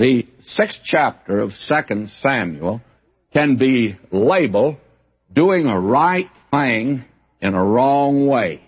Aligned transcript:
The 0.00 0.26
sixth 0.46 0.80
chapter 0.82 1.40
of 1.40 1.52
Second 1.52 2.08
Samuel 2.08 2.80
can 3.34 3.58
be 3.58 3.98
labeled 4.10 4.76
doing 5.30 5.66
a 5.66 5.78
right 5.78 6.30
thing 6.50 7.04
in 7.42 7.52
a 7.52 7.62
wrong 7.62 8.26
way. 8.26 8.62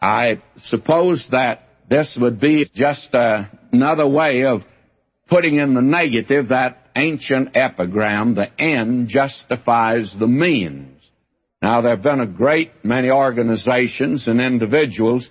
I 0.00 0.40
suppose 0.62 1.28
that 1.32 1.68
this 1.90 2.16
would 2.18 2.40
be 2.40 2.66
just 2.74 3.14
uh, 3.14 3.44
another 3.72 4.08
way 4.08 4.44
of 4.44 4.62
putting 5.28 5.56
in 5.56 5.74
the 5.74 5.82
negative 5.82 6.48
that 6.48 6.78
ancient 6.96 7.54
epigram, 7.54 8.34
the 8.34 8.48
end 8.58 9.08
justifies 9.08 10.16
the 10.18 10.26
means. 10.26 10.98
Now, 11.60 11.82
there 11.82 11.94
have 11.94 12.02
been 12.02 12.20
a 12.20 12.26
great 12.26 12.70
many 12.82 13.10
organizations 13.10 14.26
and 14.26 14.40
individuals 14.40 15.28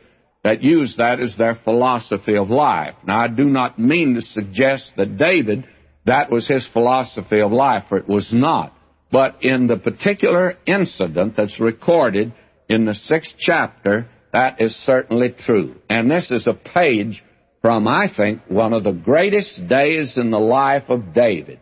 that 0.48 0.64
use 0.64 0.96
that 0.96 1.20
as 1.20 1.36
their 1.36 1.56
philosophy 1.56 2.38
of 2.38 2.50
life. 2.50 2.96
Now, 3.06 3.20
I 3.20 3.28
do 3.28 3.44
not 3.44 3.78
mean 3.78 4.16
to 4.16 4.22
suggest 4.22 4.94
that 4.96 5.18
David, 5.18 5.68
that 6.06 6.32
was 6.32 6.48
his 6.48 6.66
philosophy 6.72 7.42
of 7.42 7.52
life, 7.52 7.84
for 7.90 7.98
it 7.98 8.08
was 8.08 8.32
not. 8.32 8.74
But 9.12 9.44
in 9.44 9.68
the 9.68 9.76
particular 9.76 10.54
incident 10.66 11.36
that's 11.36 11.60
recorded 11.60 12.32
in 12.70 12.86
the 12.86 12.94
sixth 12.94 13.36
chapter, 13.38 14.08
that 14.32 14.62
is 14.62 14.74
certainly 14.74 15.36
true. 15.38 15.76
And 15.90 16.10
this 16.10 16.32
is 16.32 16.48
a 16.48 16.54
page 16.54 17.22
from, 17.62 17.86
I 17.86 18.08
think, 18.16 18.40
one 18.48 18.72
of 18.72 18.86
the 18.86 18.94
greatest 18.94 19.68
days 19.68 20.18
in 20.18 20.32
the 20.32 20.40
life 20.40 20.86
of 20.88 21.14
David. 21.14 21.60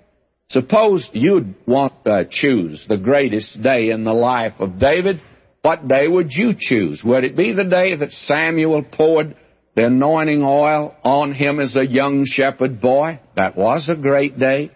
Suppose 0.50 1.10
you'd 1.12 1.56
want 1.66 2.06
to 2.06 2.28
choose 2.30 2.86
the 2.88 3.00
greatest 3.00 3.64
day 3.64 3.90
in 3.90 4.04
the 4.04 4.14
life 4.14 4.54
of 4.60 4.80
David. 4.80 5.22
What 5.66 5.88
day 5.88 6.08
would 6.08 6.32
you 6.32 6.54
choose? 6.56 7.04
Would 7.04 7.24
it 7.24 7.36
be 7.36 7.52
the 7.52 7.64
day 7.64 7.96
that 7.96 8.12
Samuel 8.12 8.84
poured 8.84 9.36
the 9.76 9.88
anointing 9.88 10.44
oil 10.44 10.96
on 11.04 11.34
him 11.34 11.60
as 11.60 11.76
a 11.76 11.84
young 11.84 12.24
shepherd 12.28 12.80
boy? 12.80 13.20
That 13.36 13.58
was 13.58 13.90
a 13.90 13.96
great 13.96 14.38
day. 14.38 14.70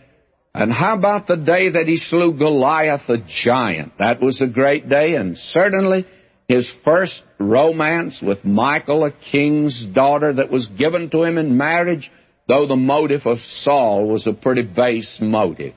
And 0.52 0.74
how 0.74 0.98
about 0.98 1.28
the 1.28 1.38
day 1.38 1.70
that 1.70 1.86
he 1.86 1.98
slew 1.98 2.34
Goliath 2.34 3.02
the 3.08 3.24
giant? 3.44 4.00
That 4.00 4.20
was 4.20 4.42
a 4.42 4.48
great 4.48 4.90
day, 4.90 5.14
and 5.14 5.38
certainly 5.38 6.08
his 6.48 6.74
first 6.84 7.22
romance 7.38 8.20
with 8.20 8.44
Michal, 8.44 9.06
a 9.06 9.12
king's 9.12 9.86
daughter 9.94 10.34
that 10.34 10.50
was 10.50 10.66
given 10.66 11.12
to 11.12 11.22
him 11.22 11.38
in 11.38 11.56
marriage, 11.56 12.10
though 12.48 12.66
the 12.66 12.76
motive 12.76 13.28
of 13.28 13.38
Saul 13.42 14.08
was 14.08 14.26
a 14.26 14.34
pretty 14.34 14.64
base 14.64 15.20
motive. 15.22 15.76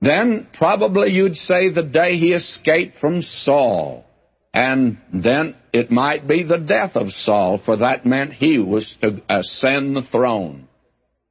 Then 0.00 0.48
probably 0.54 1.10
you'd 1.10 1.36
say 1.36 1.68
the 1.68 1.82
day 1.82 2.16
he 2.16 2.32
escaped 2.32 2.96
from 2.98 3.20
Saul. 3.20 4.06
And 4.58 4.98
then 5.14 5.54
it 5.72 5.92
might 5.92 6.26
be 6.26 6.42
the 6.42 6.58
death 6.58 6.96
of 6.96 7.12
Saul, 7.12 7.60
for 7.64 7.76
that 7.76 8.04
meant 8.04 8.32
he 8.32 8.58
was 8.58 8.96
to 9.00 9.22
ascend 9.30 9.94
the 9.94 10.02
throne. 10.02 10.66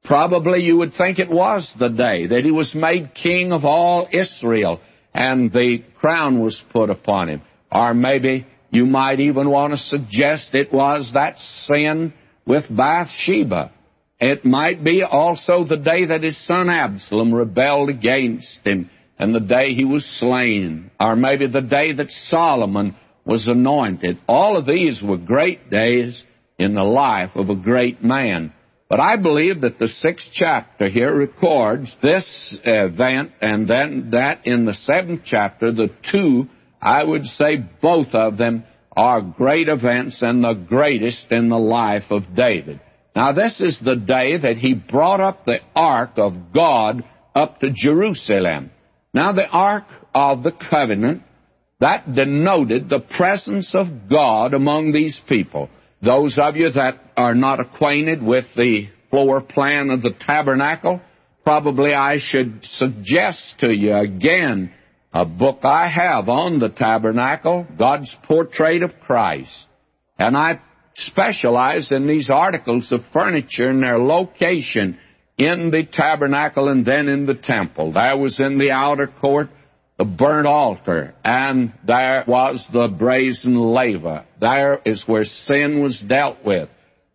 Probably 0.02 0.62
you 0.62 0.78
would 0.78 0.94
think 0.94 1.18
it 1.18 1.28
was 1.28 1.70
the 1.78 1.90
day 1.90 2.28
that 2.28 2.44
he 2.46 2.50
was 2.50 2.74
made 2.74 3.14
king 3.14 3.52
of 3.52 3.66
all 3.66 4.08
Israel 4.10 4.80
and 5.12 5.52
the 5.52 5.84
crown 6.00 6.40
was 6.40 6.64
put 6.72 6.88
upon 6.88 7.28
him. 7.28 7.42
Or 7.70 7.92
maybe 7.92 8.46
you 8.70 8.86
might 8.86 9.20
even 9.20 9.50
want 9.50 9.74
to 9.74 9.78
suggest 9.78 10.54
it 10.54 10.72
was 10.72 11.10
that 11.12 11.38
sin 11.38 12.14
with 12.46 12.64
Bathsheba. 12.74 13.72
It 14.18 14.46
might 14.46 14.82
be 14.82 15.02
also 15.02 15.64
the 15.64 15.76
day 15.76 16.06
that 16.06 16.22
his 16.22 16.42
son 16.46 16.70
Absalom 16.70 17.34
rebelled 17.34 17.90
against 17.90 18.60
him 18.64 18.88
and 19.18 19.34
the 19.34 19.40
day 19.40 19.74
he 19.74 19.84
was 19.84 20.06
slain. 20.18 20.90
Or 20.98 21.14
maybe 21.14 21.46
the 21.46 21.60
day 21.60 21.92
that 21.92 22.10
Solomon 22.10 22.96
was 23.28 23.46
anointed. 23.46 24.18
All 24.26 24.56
of 24.56 24.66
these 24.66 25.02
were 25.02 25.18
great 25.18 25.70
days 25.70 26.24
in 26.58 26.74
the 26.74 26.82
life 26.82 27.30
of 27.36 27.50
a 27.50 27.54
great 27.54 28.02
man. 28.02 28.52
But 28.88 29.00
I 29.00 29.16
believe 29.18 29.60
that 29.60 29.78
the 29.78 29.86
sixth 29.86 30.30
chapter 30.32 30.88
here 30.88 31.14
records 31.14 31.94
this 32.02 32.58
event 32.64 33.32
and 33.42 33.68
then 33.68 34.10
that 34.12 34.46
in 34.46 34.64
the 34.64 34.72
seventh 34.72 35.20
chapter, 35.26 35.70
the 35.70 35.90
two 36.10 36.48
I 36.80 37.04
would 37.04 37.26
say 37.26 37.56
both 37.82 38.14
of 38.14 38.38
them 38.38 38.64
are 38.96 39.20
great 39.20 39.68
events 39.68 40.22
and 40.22 40.42
the 40.42 40.54
greatest 40.54 41.30
in 41.30 41.50
the 41.50 41.58
life 41.58 42.04
of 42.10 42.34
David. 42.34 42.80
Now, 43.14 43.32
this 43.32 43.60
is 43.60 43.78
the 43.78 43.96
day 43.96 44.38
that 44.38 44.56
he 44.56 44.74
brought 44.74 45.20
up 45.20 45.44
the 45.44 45.58
ark 45.74 46.12
of 46.16 46.52
God 46.54 47.04
up 47.34 47.60
to 47.60 47.70
Jerusalem. 47.74 48.70
Now, 49.12 49.32
the 49.32 49.46
ark 49.46 49.84
of 50.14 50.42
the 50.42 50.52
covenant, 50.52 51.22
that 51.80 52.14
denoted 52.14 52.88
the 52.88 53.00
presence 53.00 53.74
of 53.74 54.08
God 54.10 54.54
among 54.54 54.92
these 54.92 55.20
people. 55.28 55.68
Those 56.02 56.38
of 56.38 56.56
you 56.56 56.70
that 56.70 57.00
are 57.16 57.34
not 57.34 57.60
acquainted 57.60 58.22
with 58.22 58.46
the 58.56 58.88
floor 59.10 59.40
plan 59.40 59.90
of 59.90 60.02
the 60.02 60.12
tabernacle, 60.12 61.00
probably 61.44 61.94
I 61.94 62.18
should 62.18 62.60
suggest 62.62 63.56
to 63.60 63.72
you 63.72 63.94
again 63.94 64.72
a 65.12 65.24
book 65.24 65.60
I 65.64 65.88
have 65.88 66.28
on 66.28 66.58
the 66.58 66.68
tabernacle, 66.68 67.66
God's 67.78 68.14
Portrait 68.24 68.82
of 68.82 69.00
Christ. 69.00 69.66
And 70.18 70.36
I 70.36 70.60
specialize 70.94 71.90
in 71.92 72.06
these 72.06 72.28
articles 72.28 72.92
of 72.92 73.00
furniture 73.12 73.70
and 73.70 73.82
their 73.82 73.98
location 73.98 74.98
in 75.38 75.70
the 75.70 75.84
tabernacle 75.84 76.68
and 76.68 76.84
then 76.84 77.08
in 77.08 77.24
the 77.24 77.34
temple. 77.34 77.92
That 77.92 78.18
was 78.18 78.40
in 78.40 78.58
the 78.58 78.72
outer 78.72 79.06
court 79.06 79.48
the 79.98 80.04
burnt 80.04 80.46
altar, 80.46 81.14
and 81.24 81.74
there 81.84 82.24
was 82.26 82.66
the 82.72 82.88
brazen 82.88 83.56
laver. 83.56 84.24
There 84.40 84.80
is 84.84 85.02
where 85.06 85.24
sin 85.24 85.82
was 85.82 85.98
dealt 86.00 86.44
with. 86.44 86.68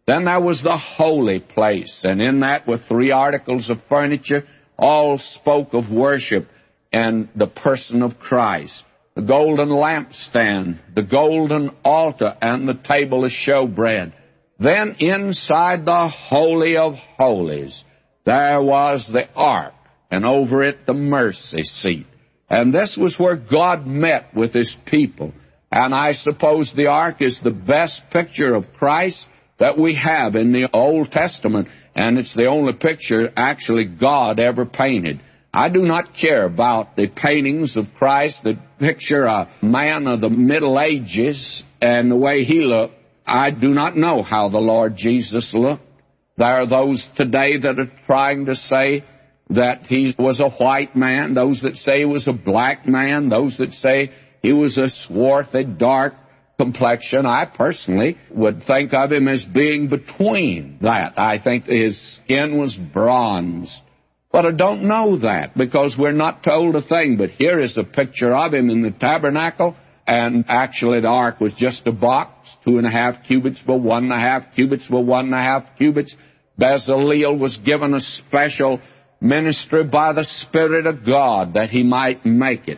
Then 0.05 0.25
there 0.25 0.41
was 0.41 0.61
the 0.61 0.77
holy 0.77 1.39
place, 1.39 2.01
and 2.03 2.21
in 2.21 2.41
that 2.41 2.67
were 2.67 2.77
three 2.77 3.11
articles 3.11 3.69
of 3.69 3.77
furniture, 3.87 4.45
all 4.77 5.17
spoke 5.17 5.73
of 5.73 5.89
worship 5.89 6.49
and 6.91 7.29
the 7.35 7.47
person 7.47 8.01
of 8.01 8.19
Christ. 8.19 8.83
The 9.15 9.21
golden 9.21 9.69
lampstand, 9.69 10.79
the 10.93 11.03
golden 11.03 11.71
altar, 11.85 12.35
and 12.41 12.67
the 12.67 12.73
table 12.73 13.23
of 13.23 13.31
showbread. 13.31 14.11
Then 14.59 14.97
inside 14.99 15.85
the 15.85 16.09
Holy 16.09 16.75
of 16.75 16.95
Holies, 17.17 17.83
there 18.25 18.61
was 18.61 19.09
the 19.11 19.31
ark, 19.35 19.73
and 20.11 20.25
over 20.25 20.63
it 20.63 20.85
the 20.85 20.93
mercy 20.93 21.63
seat. 21.63 22.07
And 22.49 22.73
this 22.73 22.97
was 22.99 23.17
where 23.17 23.35
God 23.37 23.87
met 23.87 24.35
with 24.35 24.53
His 24.53 24.75
people. 24.85 25.33
And 25.71 25.93
I 25.93 26.13
suppose 26.13 26.71
the 26.75 26.87
ark 26.87 27.17
is 27.21 27.39
the 27.41 27.51
best 27.51 28.03
picture 28.11 28.53
of 28.53 28.73
Christ 28.77 29.25
that 29.59 29.77
we 29.77 29.95
have 29.95 30.35
in 30.35 30.51
the 30.51 30.69
Old 30.71 31.11
Testament, 31.11 31.67
and 31.95 32.17
it's 32.17 32.35
the 32.35 32.47
only 32.47 32.73
picture 32.73 33.31
actually 33.35 33.85
God 33.85 34.39
ever 34.39 34.65
painted. 34.65 35.21
I 35.53 35.69
do 35.69 35.83
not 35.83 36.15
care 36.19 36.45
about 36.45 36.95
the 36.95 37.07
paintings 37.07 37.77
of 37.77 37.85
Christ 37.97 38.43
that 38.43 38.79
picture 38.79 39.25
a 39.25 39.49
man 39.61 40.07
of 40.07 40.19
the 40.19 40.29
Middle 40.29 40.79
Ages 40.79 41.63
and 41.81 42.09
the 42.09 42.15
way 42.15 42.43
he 42.43 42.61
looked. 42.61 42.95
I 43.25 43.51
do 43.51 43.69
not 43.69 43.95
know 43.95 44.23
how 44.23 44.49
the 44.49 44.57
Lord 44.57 44.95
Jesus 44.97 45.53
looked. 45.53 45.83
There 46.37 46.61
are 46.61 46.67
those 46.67 47.07
today 47.15 47.57
that 47.59 47.79
are 47.79 47.91
trying 48.07 48.47
to 48.47 48.55
say 48.55 49.05
that 49.55 49.83
he 49.87 50.15
was 50.17 50.39
a 50.39 50.49
white 50.49 50.95
man, 50.95 51.33
those 51.33 51.61
that 51.61 51.77
say 51.77 51.99
he 51.99 52.05
was 52.05 52.27
a 52.27 52.33
black 52.33 52.87
man, 52.87 53.29
those 53.29 53.57
that 53.57 53.73
say 53.73 54.11
he 54.41 54.53
was 54.53 54.77
a 54.77 54.89
swarthy, 54.89 55.63
dark 55.63 56.13
complexion. 56.59 57.25
I 57.25 57.45
personally 57.45 58.17
would 58.31 58.63
think 58.65 58.93
of 58.93 59.11
him 59.11 59.27
as 59.27 59.45
being 59.45 59.89
between 59.89 60.79
that. 60.81 61.13
I 61.17 61.39
think 61.39 61.65
his 61.65 62.17
skin 62.17 62.57
was 62.57 62.75
bronzed. 62.75 63.81
But 64.31 64.45
I 64.45 64.51
don't 64.51 64.83
know 64.83 65.19
that 65.19 65.55
because 65.55 65.95
we're 65.97 66.11
not 66.11 66.43
told 66.43 66.75
a 66.75 66.81
thing. 66.81 67.17
But 67.17 67.31
here 67.31 67.59
is 67.59 67.77
a 67.77 67.83
picture 67.83 68.35
of 68.35 68.53
him 68.53 68.69
in 68.69 68.81
the 68.81 68.91
tabernacle. 68.91 69.75
And 70.05 70.45
actually, 70.49 71.01
the 71.01 71.07
ark 71.07 71.39
was 71.39 71.53
just 71.53 71.87
a 71.87 71.91
box, 71.91 72.49
two 72.65 72.77
and 72.77 72.85
a 72.85 72.89
half 72.89 73.23
cubits 73.25 73.61
by 73.61 73.75
one 73.75 74.05
and 74.05 74.11
a 74.11 74.19
half 74.19 74.53
cubits 74.55 74.87
by 74.87 74.99
one 74.99 75.25
and 75.25 75.35
a 75.35 75.37
half 75.37 75.63
cubits. 75.77 76.15
Bezaleel 76.59 77.39
was 77.39 77.57
given 77.57 77.93
a 77.93 78.01
special 78.01 78.81
ministry 79.23 79.83
by 79.85 80.13
the 80.13 80.25
Spirit 80.25 80.85
of 80.85 81.05
God 81.05 81.53
that 81.53 81.69
he 81.69 81.83
might 81.83 82.25
make 82.25 82.67
it. 82.67 82.77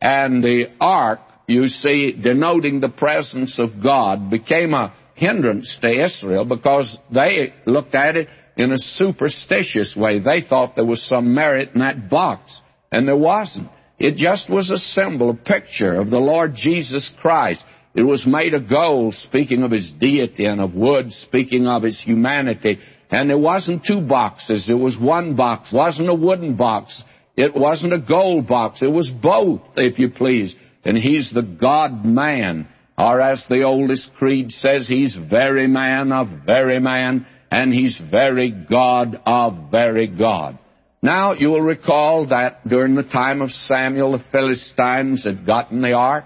And 0.00 0.42
the 0.42 0.66
ark, 0.80 1.20
you 1.46 1.68
see, 1.68 2.12
denoting 2.12 2.80
the 2.80 2.88
presence 2.88 3.58
of 3.58 3.82
God, 3.82 4.28
became 4.28 4.74
a 4.74 4.92
hindrance 5.14 5.78
to 5.80 6.04
Israel 6.04 6.44
because 6.44 6.98
they 7.12 7.54
looked 7.64 7.94
at 7.94 8.16
it 8.16 8.28
in 8.56 8.72
a 8.72 8.78
superstitious 8.78 9.94
way. 9.96 10.18
They 10.18 10.42
thought 10.42 10.76
there 10.76 10.84
was 10.84 11.06
some 11.08 11.34
merit 11.34 11.70
in 11.74 11.80
that 11.80 12.10
box, 12.10 12.60
and 12.92 13.08
there 13.08 13.16
wasn't. 13.16 13.68
It 13.98 14.16
just 14.16 14.50
was 14.50 14.70
a 14.70 14.78
symbol, 14.78 15.30
a 15.30 15.34
picture 15.34 15.94
of 16.00 16.10
the 16.10 16.18
Lord 16.18 16.54
Jesus 16.54 17.10
Christ. 17.20 17.64
It 17.94 18.02
was 18.02 18.26
made 18.26 18.54
of 18.54 18.68
gold, 18.68 19.14
speaking 19.14 19.62
of 19.62 19.70
his 19.70 19.90
deity, 19.92 20.44
and 20.44 20.60
of 20.60 20.74
wood, 20.74 21.12
speaking 21.12 21.66
of 21.68 21.84
his 21.84 22.00
humanity. 22.00 22.80
And 23.14 23.30
there 23.30 23.38
wasn't 23.38 23.84
two 23.84 24.00
boxes. 24.00 24.68
It 24.68 24.74
was 24.74 24.98
one 24.98 25.36
box. 25.36 25.72
It 25.72 25.76
wasn't 25.76 26.08
a 26.08 26.14
wooden 26.14 26.56
box. 26.56 27.00
It 27.36 27.54
wasn't 27.54 27.92
a 27.92 28.00
gold 28.00 28.48
box. 28.48 28.82
It 28.82 28.90
was 28.90 29.08
both, 29.08 29.60
if 29.76 30.00
you 30.00 30.10
please. 30.10 30.56
And 30.84 30.98
he's 30.98 31.32
the 31.32 31.42
God 31.42 32.04
man. 32.04 32.66
Or 32.98 33.20
as 33.20 33.46
the 33.48 33.62
oldest 33.62 34.12
creed 34.14 34.50
says, 34.50 34.88
he's 34.88 35.14
very 35.14 35.68
man 35.68 36.10
of 36.10 36.26
very 36.44 36.80
man 36.80 37.26
and 37.52 37.72
he's 37.72 38.00
very 38.10 38.50
God 38.50 39.20
of 39.24 39.70
very 39.70 40.08
God. 40.08 40.58
Now, 41.00 41.34
you 41.34 41.50
will 41.50 41.62
recall 41.62 42.26
that 42.30 42.66
during 42.66 42.96
the 42.96 43.04
time 43.04 43.42
of 43.42 43.52
Samuel, 43.52 44.18
the 44.18 44.24
Philistines 44.32 45.22
had 45.22 45.46
gotten 45.46 45.82
the 45.82 45.92
ark, 45.92 46.24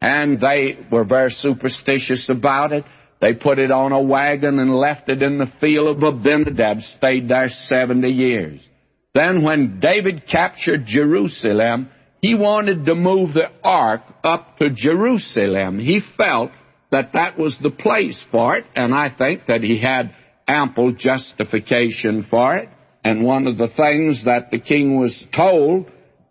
and 0.00 0.40
they 0.40 0.78
were 0.90 1.04
very 1.04 1.30
superstitious 1.30 2.30
about 2.30 2.72
it. 2.72 2.84
They 3.22 3.34
put 3.34 3.60
it 3.60 3.70
on 3.70 3.92
a 3.92 4.02
wagon 4.02 4.58
and 4.58 4.74
left 4.74 5.08
it 5.08 5.22
in 5.22 5.38
the 5.38 5.50
field 5.60 6.02
of 6.02 6.02
Abinadab, 6.02 6.82
stayed 6.82 7.28
there 7.28 7.48
70 7.48 8.08
years. 8.08 8.68
Then 9.14 9.44
when 9.44 9.78
David 9.78 10.26
captured 10.26 10.86
Jerusalem, 10.86 11.88
he 12.20 12.34
wanted 12.34 12.84
to 12.84 12.96
move 12.96 13.32
the 13.32 13.48
ark 13.62 14.02
up 14.24 14.58
to 14.58 14.70
Jerusalem. 14.70 15.78
He 15.78 16.00
felt 16.16 16.50
that 16.90 17.12
that 17.12 17.38
was 17.38 17.56
the 17.62 17.70
place 17.70 18.22
for 18.32 18.56
it, 18.56 18.64
and 18.74 18.92
I 18.92 19.14
think 19.16 19.46
that 19.46 19.62
he 19.62 19.80
had 19.80 20.16
ample 20.48 20.90
justification 20.90 22.26
for 22.28 22.56
it. 22.56 22.70
And 23.04 23.24
one 23.24 23.46
of 23.46 23.56
the 23.56 23.68
things 23.68 24.24
that 24.24 24.50
the 24.50 24.58
king 24.58 24.98
was 24.98 25.24
told 25.34 25.88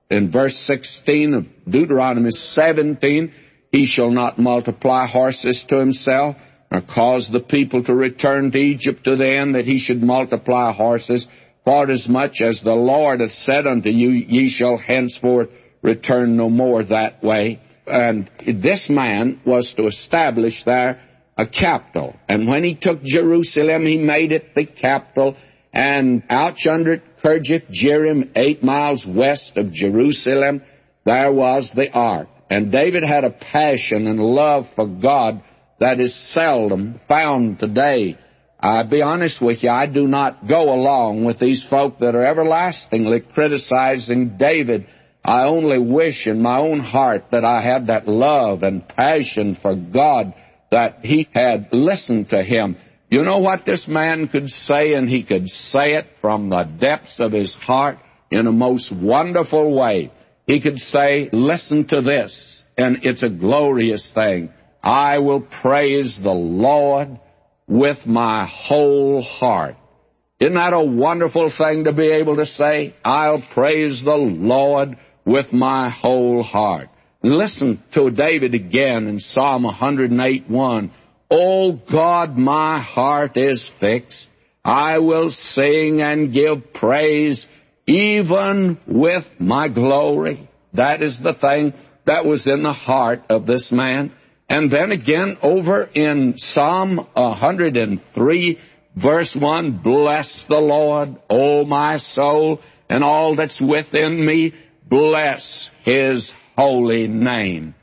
in 0.10 0.30
verse 0.30 0.58
16 0.68 1.34
of 1.36 1.46
Deuteronomy 1.72 2.32
17, 2.32 3.34
he 3.72 3.86
shall 3.86 4.12
not 4.12 4.38
multiply 4.38 5.08
horses 5.08 5.64
to 5.70 5.78
himself, 5.78 6.36
cause 6.80 7.30
the 7.30 7.42
people 7.42 7.84
to 7.84 7.94
return 7.94 8.52
to 8.52 8.58
Egypt 8.58 9.04
to 9.04 9.18
the 9.18 9.28
end 9.28 9.56
that 9.56 9.66
he 9.66 9.80
should 9.80 10.02
multiply 10.02 10.72
horses. 10.72 11.28
For 11.66 11.92
as 11.92 12.08
much 12.08 12.42
as 12.42 12.62
the 12.64 12.72
Lord 12.72 13.20
hath 13.20 13.32
said 13.32 13.68
unto 13.68 13.90
you, 13.90 14.10
ye 14.10 14.50
shall 14.50 14.78
henceforth 14.78 15.50
return 15.82 16.38
no 16.38 16.50
more 16.50 16.84
that 16.84 17.22
way. 17.22 17.60
And 17.86 18.30
this 18.46 18.90
man 18.90 19.42
was 19.46 19.74
to 19.76 19.88
establish 19.88 20.64
there 20.66 21.02
a 21.38 21.46
capital. 21.46 22.16
And 22.30 22.48
when 22.48 22.64
he 22.64 22.76
took 22.76 23.04
Jerusalem, 23.04 23.86
he 23.86 23.98
made 23.98 24.32
it 24.32 24.56
the 24.56 24.66
capital. 24.66 25.36
And 25.74 26.24
out 26.30 26.64
yonder 26.64 27.02
Kirjath 27.24 27.70
Jearim, 27.70 28.32
eight 28.36 28.64
miles 28.64 29.06
west 29.06 29.58
of 29.58 29.72
Jerusalem, 29.72 30.62
there 31.06 31.32
was 31.32 31.72
the 31.76 31.90
ark. 31.92 32.28
And 32.50 32.72
David 32.72 33.04
had 33.04 33.24
a 33.24 33.32
passion 33.32 34.08
and 34.08 34.20
love 34.20 34.68
for 34.76 34.86
God 34.86 35.42
that 35.82 36.00
is 36.00 36.16
seldom 36.32 37.02
found 37.08 37.58
today. 37.58 38.16
I'll 38.60 38.88
be 38.88 39.02
honest 39.02 39.42
with 39.42 39.64
you, 39.64 39.72
I 39.72 39.88
do 39.88 40.08
not 40.08 40.48
go 40.48 40.72
along 40.72 41.26
with 41.26 41.40
these 41.40 41.66
folk 41.68 41.98
that 42.00 42.14
are 42.14 42.24
everlastingly 42.24 43.22
criticizing 43.34 44.38
David. 44.38 44.86
I 45.26 45.46
only 45.46 45.80
wish 45.80 46.28
in 46.28 46.40
my 46.40 46.60
own 46.60 46.82
heart 46.82 47.26
that 47.32 47.44
I 47.44 47.64
had 47.64 47.88
that 47.88 48.08
love 48.08 48.62
and 48.62 48.88
passion 48.88 49.58
for 49.60 49.76
God 49.76 50.36
that 50.72 51.00
he 51.02 51.28
had 51.34 51.70
listened 51.72 52.30
to 52.30 52.44
him. 52.44 52.78
You 53.10 53.24
know 53.24 53.40
what 53.40 53.66
this 53.66 53.88
man 53.88 54.28
could 54.28 54.50
say, 54.50 54.94
and 54.94 55.10
he 55.10 55.24
could 55.24 55.50
say 55.50 55.94
it 55.94 56.06
from 56.22 56.50
the 56.50 56.64
depths 56.64 57.20
of 57.20 57.32
his 57.32 57.56
heart 57.56 57.98
in 58.30 58.46
a 58.46 58.52
most 58.52 58.94
wonderful 58.96 59.76
way. 59.76 60.12
He 60.46 60.62
could 60.62 60.78
say, 60.78 61.28
Listen 61.34 61.88
to 61.88 62.02
this, 62.02 62.64
and 62.78 63.00
it's 63.02 63.24
a 63.24 63.30
glorious 63.30 64.12
thing. 64.14 64.52
I 64.84 65.20
will 65.20 65.42
praise 65.62 66.20
the 66.22 66.32
Lord 66.32 67.20
with 67.68 68.06
my 68.06 68.48
whole 68.48 69.22
heart. 69.22 69.76
Isn't 70.40 70.56
that 70.56 70.74
a 70.74 70.84
wonderful 70.84 71.52
thing 71.56 71.84
to 71.84 71.94
be 71.94 72.10
able 72.10 72.38
to 72.38 72.46
say? 72.46 72.96
I'll 73.06 73.44
praise 73.54 74.02
the 74.04 74.16
Lord 74.16 74.98
with 75.26 75.54
my 75.54 75.90
whole 75.90 76.42
heart. 76.42 76.90
Listen 77.24 77.84
to 77.94 78.10
David 78.10 78.56
again 78.56 79.08
in 79.08 79.20
Psalm 79.20 79.64
108 79.64 80.50
1. 80.50 80.92
O 81.30 81.38
oh 81.38 81.80
God, 81.90 82.36
my 82.38 82.82
heart 82.82 83.38
is 83.38 83.70
fixed. 83.80 84.28
I 84.66 85.00
will 85.00 85.30
sing 85.30 86.02
and 86.02 86.34
give 86.34 86.74
praise 86.74 87.46
even 87.86 88.80
with 88.88 89.26
my 89.40 89.70
glory. 89.70 90.50
That 90.74 91.02
is 91.02 91.20
the 91.20 91.34
thing 91.40 91.74
that 92.06 92.26
was 92.26 92.48
in 92.48 92.64
the 92.64 92.74
heart 92.74 93.22
of 93.30 93.46
this 93.46 93.72
man. 93.72 94.12
And 94.52 94.70
then 94.70 94.92
again, 94.92 95.38
over 95.42 95.84
in 95.84 96.34
Psalm 96.36 96.98
103, 97.14 98.60
verse 99.02 99.38
1, 99.40 99.82
Bless 99.82 100.46
the 100.50 100.60
Lord, 100.60 101.16
O 101.30 101.64
my 101.64 101.96
soul, 101.96 102.60
and 102.90 103.02
all 103.02 103.38
that's 103.38 103.62
within 103.62 104.26
me, 104.26 104.54
bless 104.90 105.70
his 105.86 106.34
holy 106.58 107.08
name. 107.08 107.76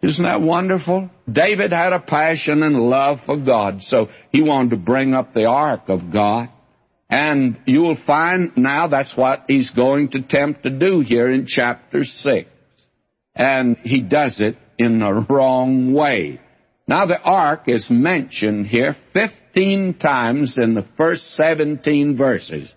Isn't 0.00 0.24
that 0.24 0.40
wonderful? 0.40 1.10
David 1.30 1.70
had 1.70 1.92
a 1.92 2.00
passion 2.00 2.62
and 2.62 2.76
love 2.80 3.18
for 3.26 3.36
God, 3.36 3.82
so 3.82 4.08
he 4.32 4.40
wanted 4.40 4.70
to 4.70 4.76
bring 4.76 5.12
up 5.12 5.34
the 5.34 5.44
ark 5.44 5.82
of 5.88 6.10
God. 6.10 6.48
And 7.10 7.58
you 7.66 7.80
will 7.82 7.98
find 8.06 8.52
now 8.56 8.88
that's 8.88 9.14
what 9.14 9.44
he's 9.48 9.68
going 9.68 10.12
to 10.12 10.20
attempt 10.20 10.62
to 10.62 10.70
do 10.70 11.00
here 11.00 11.30
in 11.30 11.44
chapter 11.46 12.04
6. 12.04 12.48
And 13.34 13.76
he 13.82 14.00
does 14.00 14.40
it 14.40 14.56
in 14.80 14.98
the 14.98 15.26
wrong 15.28 15.92
way. 15.92 16.40
Now, 16.88 17.04
the 17.04 17.20
ark 17.20 17.64
is 17.66 17.90
mentioned 17.90 18.66
here 18.66 18.96
15 19.12 19.98
times 19.98 20.56
in 20.56 20.72
the 20.72 20.86
first 20.96 21.34
17 21.34 22.16
verses. 22.16 22.72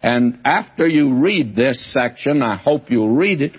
And 0.00 0.38
after 0.44 0.86
you 0.86 1.14
read 1.14 1.56
this 1.56 1.92
section, 1.92 2.42
I 2.42 2.56
hope 2.56 2.92
you'll 2.92 3.16
read 3.16 3.42
it, 3.42 3.56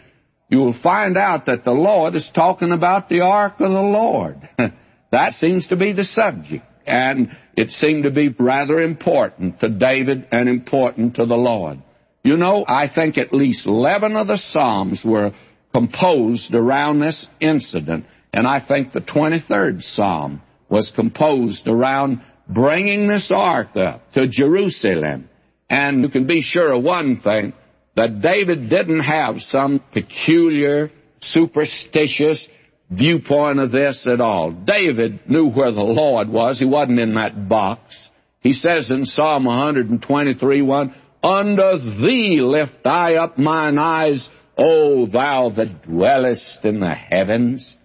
you 0.50 0.60
will 0.60 0.81
find 0.81 1.18
out 1.18 1.48
that 1.48 1.66
the 1.66 1.74
Lord 1.74 2.16
is 2.16 2.31
talking 2.34 2.72
about 2.72 3.10
the 3.10 3.19
ark 3.19 3.56
of 3.60 3.69
the 3.69 3.81
Lord. 3.81 4.50
that 5.12 5.34
seems 5.34 5.68
to 5.68 5.75
be 5.75 5.92
the 5.92 6.06
subject. 6.06 6.63
And 6.88 7.38
it 7.57 7.69
seemed 7.69 8.06
to 8.06 8.12
be 8.12 8.30
rather 8.30 8.80
important 8.80 9.60
to 9.60 9.68
David 9.68 10.25
and 10.31 10.48
important 10.48 11.18
to 11.18 11.25
the 11.25 11.36
Lord. 11.36 11.84
You 12.24 12.38
know, 12.38 12.63
I 12.66 12.88
think 12.88 13.18
at 13.18 13.34
least 13.34 13.68
11 13.68 14.16
of 14.16 14.28
the 14.28 14.38
Psalms 14.38 15.04
were 15.04 15.34
composed 15.74 16.54
around 16.54 17.00
this 17.00 17.27
incident. 17.39 18.06
And 18.33 18.48
I 18.48 18.66
think 18.66 18.92
the 18.92 19.01
23rd 19.01 19.81
Psalm 19.81 20.42
was 20.69 20.92
composed 20.95 21.68
around 21.68 22.21
bringing 22.48 23.07
this 23.07 23.31
ark 23.33 23.75
up 23.75 24.12
to 24.13 24.27
Jerusalem. 24.27 25.30
And 25.69 26.01
you 26.01 26.10
can 26.10 26.27
be 26.27 26.42
sure 26.42 26.74
of 26.74 26.83
one 26.83 27.21
thing 27.21 27.54
that 27.95 28.21
David 28.21 28.69
didn't 28.69 29.01
have 29.01 29.39
some 29.39 29.83
peculiar, 29.94 30.89
superstitious 31.21 32.48
viewpoint 32.89 33.60
of 33.60 33.71
this 33.71 34.07
at 34.12 34.21
all. 34.21 34.51
David 34.51 35.30
knew 35.30 35.50
where 35.50 35.71
the 35.71 35.81
Lord 35.81 36.30
was. 36.30 36.60
He 36.60 36.66
wasn't 36.66 37.00
in 37.00 37.16
that 37.16 37.48
box. 37.48 38.10
He 38.42 38.54
says 38.54 38.89
in 38.89 39.06
Psalm 39.06 39.45
123 39.45 40.62
1, 40.62 40.95
Under 41.21 41.77
thee 41.77 42.39
lift 42.42 42.86
I 42.86 43.16
up 43.16 43.38
mine 43.38 43.77
eyes, 43.77 44.30
O 44.61 45.06
thou 45.06 45.51
that 45.56 45.83
dwellest 45.83 46.66
in 46.66 46.81
the 46.81 46.94
heavens. 46.94 47.78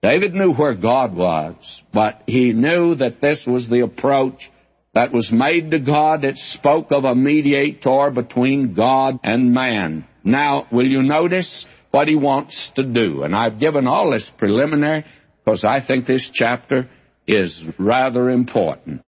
David 0.00 0.32
knew 0.32 0.52
where 0.52 0.76
God 0.76 1.14
was, 1.14 1.82
but 1.92 2.22
he 2.26 2.52
knew 2.52 2.94
that 2.94 3.20
this 3.20 3.44
was 3.46 3.68
the 3.68 3.80
approach 3.80 4.48
that 4.94 5.12
was 5.12 5.32
made 5.32 5.72
to 5.72 5.80
God. 5.80 6.24
It 6.24 6.38
spoke 6.38 6.92
of 6.92 7.02
a 7.02 7.16
mediator 7.16 8.12
between 8.14 8.74
God 8.74 9.18
and 9.24 9.52
man. 9.52 10.06
Now, 10.22 10.68
will 10.70 10.86
you 10.86 11.02
notice 11.02 11.66
what 11.90 12.06
he 12.06 12.14
wants 12.14 12.70
to 12.76 12.84
do? 12.84 13.24
And 13.24 13.34
I've 13.34 13.58
given 13.58 13.88
all 13.88 14.12
this 14.12 14.30
preliminary 14.38 15.04
because 15.44 15.64
I 15.64 15.84
think 15.84 16.06
this 16.06 16.30
chapter 16.32 16.88
is 17.26 17.62
rather 17.76 18.30
important. 18.30 19.02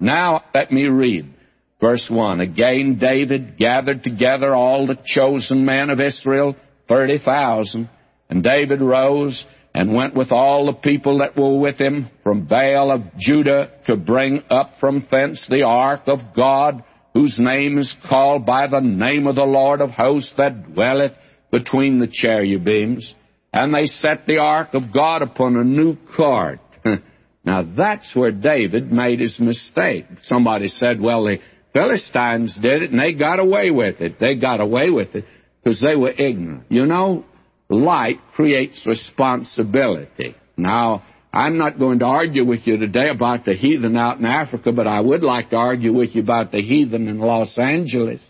Now, 0.00 0.44
let 0.54 0.72
me 0.72 0.86
read 0.86 1.35
Verse 1.80 2.08
1 2.10 2.40
Again, 2.40 2.98
David 2.98 3.58
gathered 3.58 4.02
together 4.02 4.54
all 4.54 4.86
the 4.86 4.98
chosen 5.04 5.64
men 5.64 5.90
of 5.90 6.00
Israel, 6.00 6.56
30,000. 6.88 7.88
And 8.28 8.42
David 8.42 8.80
rose 8.80 9.44
and 9.74 9.94
went 9.94 10.14
with 10.14 10.32
all 10.32 10.66
the 10.66 10.72
people 10.72 11.18
that 11.18 11.36
were 11.36 11.58
with 11.58 11.78
him 11.78 12.08
from 12.22 12.46
Baal 12.46 12.90
of 12.90 13.02
Judah 13.18 13.72
to 13.86 13.96
bring 13.96 14.42
up 14.50 14.74
from 14.80 15.06
thence 15.10 15.46
the 15.48 15.62
ark 15.64 16.02
of 16.06 16.34
God, 16.34 16.82
whose 17.12 17.38
name 17.38 17.78
is 17.78 17.94
called 18.08 18.46
by 18.46 18.66
the 18.66 18.80
name 18.80 19.26
of 19.26 19.36
the 19.36 19.44
Lord 19.44 19.80
of 19.80 19.90
hosts 19.90 20.32
that 20.38 20.72
dwelleth 20.72 21.12
between 21.52 22.00
the 22.00 22.08
cherubims. 22.10 23.14
And 23.52 23.72
they 23.72 23.86
set 23.86 24.26
the 24.26 24.38
ark 24.38 24.70
of 24.72 24.92
God 24.92 25.22
upon 25.22 25.56
a 25.56 25.64
new 25.64 25.96
cart. 26.16 26.60
now 27.44 27.62
that's 27.76 28.16
where 28.16 28.32
David 28.32 28.90
made 28.90 29.20
his 29.20 29.38
mistake. 29.38 30.06
Somebody 30.22 30.68
said, 30.68 31.00
well, 31.00 31.24
the 31.24 31.38
Philistines 31.76 32.58
did 32.60 32.84
it 32.84 32.90
and 32.90 32.98
they 32.98 33.12
got 33.12 33.38
away 33.38 33.70
with 33.70 34.00
it. 34.00 34.18
They 34.18 34.36
got 34.36 34.60
away 34.60 34.88
with 34.88 35.14
it 35.14 35.26
because 35.62 35.82
they 35.82 35.94
were 35.94 36.10
ignorant. 36.10 36.64
You 36.70 36.86
know, 36.86 37.26
light 37.68 38.18
creates 38.34 38.86
responsibility. 38.86 40.36
Now, 40.56 41.04
I'm 41.34 41.58
not 41.58 41.78
going 41.78 41.98
to 41.98 42.06
argue 42.06 42.46
with 42.46 42.66
you 42.66 42.78
today 42.78 43.10
about 43.10 43.44
the 43.44 43.52
heathen 43.52 43.94
out 43.94 44.18
in 44.18 44.24
Africa, 44.24 44.72
but 44.72 44.86
I 44.86 45.00
would 45.00 45.22
like 45.22 45.50
to 45.50 45.56
argue 45.56 45.92
with 45.92 46.14
you 46.14 46.22
about 46.22 46.50
the 46.50 46.62
heathen 46.62 47.08
in 47.08 47.18
Los 47.18 47.58
Angeles 47.58 48.20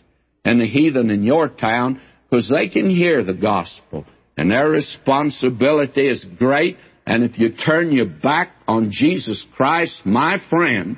and 0.44 0.60
the 0.60 0.66
heathen 0.66 1.10
in 1.10 1.22
your 1.22 1.48
town 1.48 2.00
because 2.28 2.50
they 2.50 2.68
can 2.68 2.90
hear 2.90 3.22
the 3.22 3.34
gospel 3.34 4.06
and 4.36 4.50
their 4.50 4.68
responsibility 4.68 6.08
is 6.08 6.24
great. 6.24 6.78
And 7.06 7.22
if 7.22 7.38
you 7.38 7.52
turn 7.52 7.92
your 7.92 8.06
back 8.06 8.50
on 8.66 8.90
Jesus 8.90 9.46
Christ, 9.54 10.04
my 10.04 10.38
friend, 10.50 10.96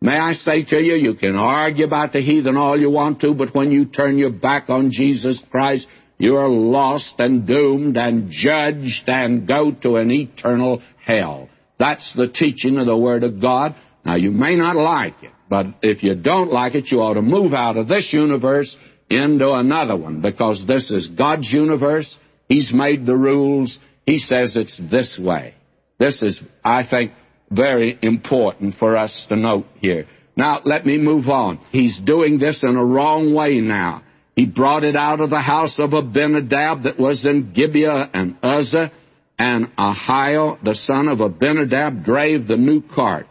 May 0.00 0.16
I 0.16 0.32
say 0.32 0.64
to 0.64 0.76
you, 0.76 0.94
you 0.94 1.14
can 1.14 1.34
argue 1.34 1.84
about 1.84 2.12
the 2.12 2.20
heathen 2.20 2.56
all 2.56 2.78
you 2.78 2.90
want 2.90 3.20
to, 3.22 3.34
but 3.34 3.54
when 3.54 3.72
you 3.72 3.86
turn 3.86 4.16
your 4.16 4.30
back 4.30 4.68
on 4.68 4.90
Jesus 4.92 5.42
Christ, 5.50 5.88
you 6.18 6.36
are 6.36 6.48
lost 6.48 7.14
and 7.18 7.46
doomed 7.46 7.96
and 7.96 8.30
judged 8.30 9.04
and 9.08 9.46
go 9.46 9.72
to 9.82 9.96
an 9.96 10.10
eternal 10.10 10.82
hell. 11.04 11.48
That's 11.78 12.14
the 12.14 12.28
teaching 12.28 12.78
of 12.78 12.86
the 12.86 12.96
Word 12.96 13.24
of 13.24 13.40
God. 13.40 13.74
Now, 14.04 14.16
you 14.16 14.30
may 14.30 14.56
not 14.56 14.76
like 14.76 15.22
it, 15.22 15.32
but 15.48 15.66
if 15.82 16.02
you 16.02 16.14
don't 16.14 16.52
like 16.52 16.74
it, 16.74 16.90
you 16.90 17.00
ought 17.00 17.14
to 17.14 17.22
move 17.22 17.52
out 17.52 17.76
of 17.76 17.88
this 17.88 18.12
universe 18.12 18.76
into 19.10 19.52
another 19.52 19.96
one 19.96 20.20
because 20.20 20.64
this 20.66 20.90
is 20.90 21.08
God's 21.08 21.52
universe. 21.52 22.16
He's 22.48 22.72
made 22.72 23.04
the 23.04 23.16
rules. 23.16 23.78
He 24.06 24.18
says 24.18 24.56
it's 24.56 24.80
this 24.90 25.18
way. 25.22 25.54
This 25.98 26.22
is, 26.22 26.40
I 26.64 26.86
think, 26.88 27.12
very 27.50 27.98
important 28.02 28.74
for 28.76 28.96
us 28.96 29.26
to 29.28 29.36
note 29.36 29.66
here. 29.80 30.06
Now, 30.36 30.60
let 30.64 30.86
me 30.86 30.98
move 30.98 31.28
on. 31.28 31.58
He's 31.72 31.98
doing 31.98 32.38
this 32.38 32.62
in 32.62 32.76
a 32.76 32.84
wrong 32.84 33.34
way 33.34 33.60
now. 33.60 34.02
He 34.36 34.46
brought 34.46 34.84
it 34.84 34.94
out 34.94 35.20
of 35.20 35.30
the 35.30 35.40
house 35.40 35.80
of 35.80 35.92
Abinadab 35.92 36.84
that 36.84 36.98
was 36.98 37.26
in 37.26 37.52
Gibeah 37.52 38.08
and 38.14 38.36
Uzzah, 38.42 38.92
and 39.36 39.74
Ahio, 39.76 40.62
the 40.62 40.74
son 40.74 41.08
of 41.08 41.20
Abinadab, 41.20 42.04
drave 42.04 42.46
the 42.46 42.56
new 42.56 42.82
cart. 42.82 43.26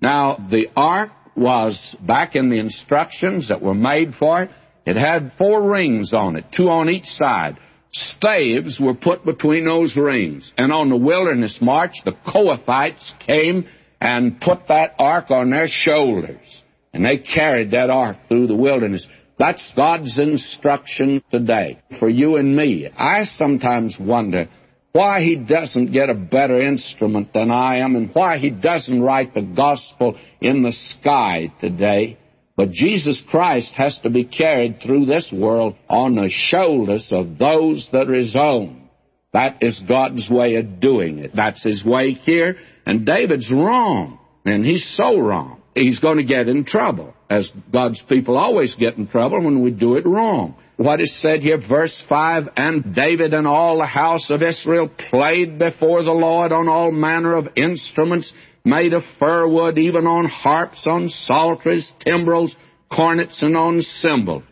Now, 0.00 0.36
the 0.50 0.66
ark 0.76 1.10
was 1.36 1.96
back 2.06 2.36
in 2.36 2.50
the 2.50 2.58
instructions 2.58 3.48
that 3.48 3.62
were 3.62 3.74
made 3.74 4.14
for 4.14 4.42
it. 4.42 4.50
It 4.84 4.96
had 4.96 5.32
four 5.38 5.62
rings 5.70 6.12
on 6.12 6.36
it, 6.36 6.46
two 6.54 6.68
on 6.68 6.90
each 6.90 7.06
side. 7.06 7.58
Staves 7.92 8.78
were 8.80 8.94
put 8.94 9.24
between 9.24 9.66
those 9.66 9.96
rings. 9.96 10.52
And 10.56 10.72
on 10.72 10.90
the 10.90 10.96
wilderness 10.96 11.58
march, 11.60 11.94
the 12.04 12.12
Kohathites 12.12 13.18
came 13.20 13.66
and 14.00 14.40
put 14.40 14.68
that 14.68 14.94
ark 14.98 15.30
on 15.30 15.50
their 15.50 15.68
shoulders. 15.68 16.62
And 16.92 17.04
they 17.04 17.18
carried 17.18 17.72
that 17.72 17.90
ark 17.90 18.16
through 18.28 18.46
the 18.46 18.56
wilderness. 18.56 19.06
That's 19.38 19.72
God's 19.74 20.18
instruction 20.18 21.22
today 21.30 21.80
for 21.98 22.08
you 22.08 22.36
and 22.36 22.54
me. 22.54 22.88
I 22.96 23.24
sometimes 23.24 23.96
wonder 23.98 24.48
why 24.92 25.20
he 25.20 25.36
doesn't 25.36 25.92
get 25.92 26.10
a 26.10 26.14
better 26.14 26.60
instrument 26.60 27.32
than 27.32 27.50
I 27.50 27.78
am 27.78 27.96
and 27.96 28.10
why 28.12 28.38
he 28.38 28.50
doesn't 28.50 29.00
write 29.00 29.34
the 29.34 29.42
gospel 29.42 30.18
in 30.40 30.62
the 30.62 30.72
sky 30.72 31.52
today. 31.60 32.18
But 32.60 32.72
Jesus 32.72 33.22
Christ 33.26 33.72
has 33.72 33.98
to 34.00 34.10
be 34.10 34.24
carried 34.24 34.82
through 34.82 35.06
this 35.06 35.32
world 35.32 35.76
on 35.88 36.16
the 36.16 36.28
shoulders 36.28 37.08
of 37.10 37.38
those 37.38 37.88
that 37.90 38.10
are 38.10 38.12
his 38.12 38.36
own. 38.38 38.90
That 39.32 39.62
is 39.62 39.80
God's 39.88 40.28
way 40.28 40.56
of 40.56 40.78
doing 40.78 41.20
it. 41.20 41.30
That's 41.34 41.64
his 41.64 41.82
way 41.82 42.12
here. 42.12 42.58
And 42.84 43.06
David's 43.06 43.50
wrong. 43.50 44.18
And 44.44 44.62
he's 44.62 44.86
so 44.94 45.18
wrong. 45.18 45.62
He's 45.74 46.00
going 46.00 46.18
to 46.18 46.24
get 46.24 46.48
in 46.48 46.66
trouble, 46.66 47.14
as 47.30 47.50
God's 47.72 48.02
people 48.02 48.36
always 48.36 48.74
get 48.74 48.98
in 48.98 49.08
trouble 49.08 49.42
when 49.42 49.62
we 49.62 49.70
do 49.70 49.96
it 49.96 50.04
wrong. 50.04 50.54
What 50.76 51.00
is 51.00 51.18
said 51.18 51.40
here, 51.40 51.66
verse 51.66 52.04
5 52.10 52.48
And 52.56 52.94
David 52.94 53.32
and 53.32 53.46
all 53.46 53.78
the 53.78 53.86
house 53.86 54.30
of 54.30 54.42
Israel 54.42 54.90
played 55.08 55.58
before 55.58 56.02
the 56.02 56.12
Lord 56.12 56.52
on 56.52 56.68
all 56.68 56.92
manner 56.92 57.36
of 57.36 57.48
instruments 57.56 58.34
made 58.70 58.92
of 58.92 59.02
fir 59.18 59.48
wood, 59.48 59.76
even 59.78 60.06
on 60.06 60.26
harps, 60.26 60.86
on 60.86 61.08
psalteries, 61.08 61.92
timbrels, 62.06 62.54
cornets, 62.90 63.42
and 63.42 63.56
on 63.56 63.82
cymbals. 63.82 64.44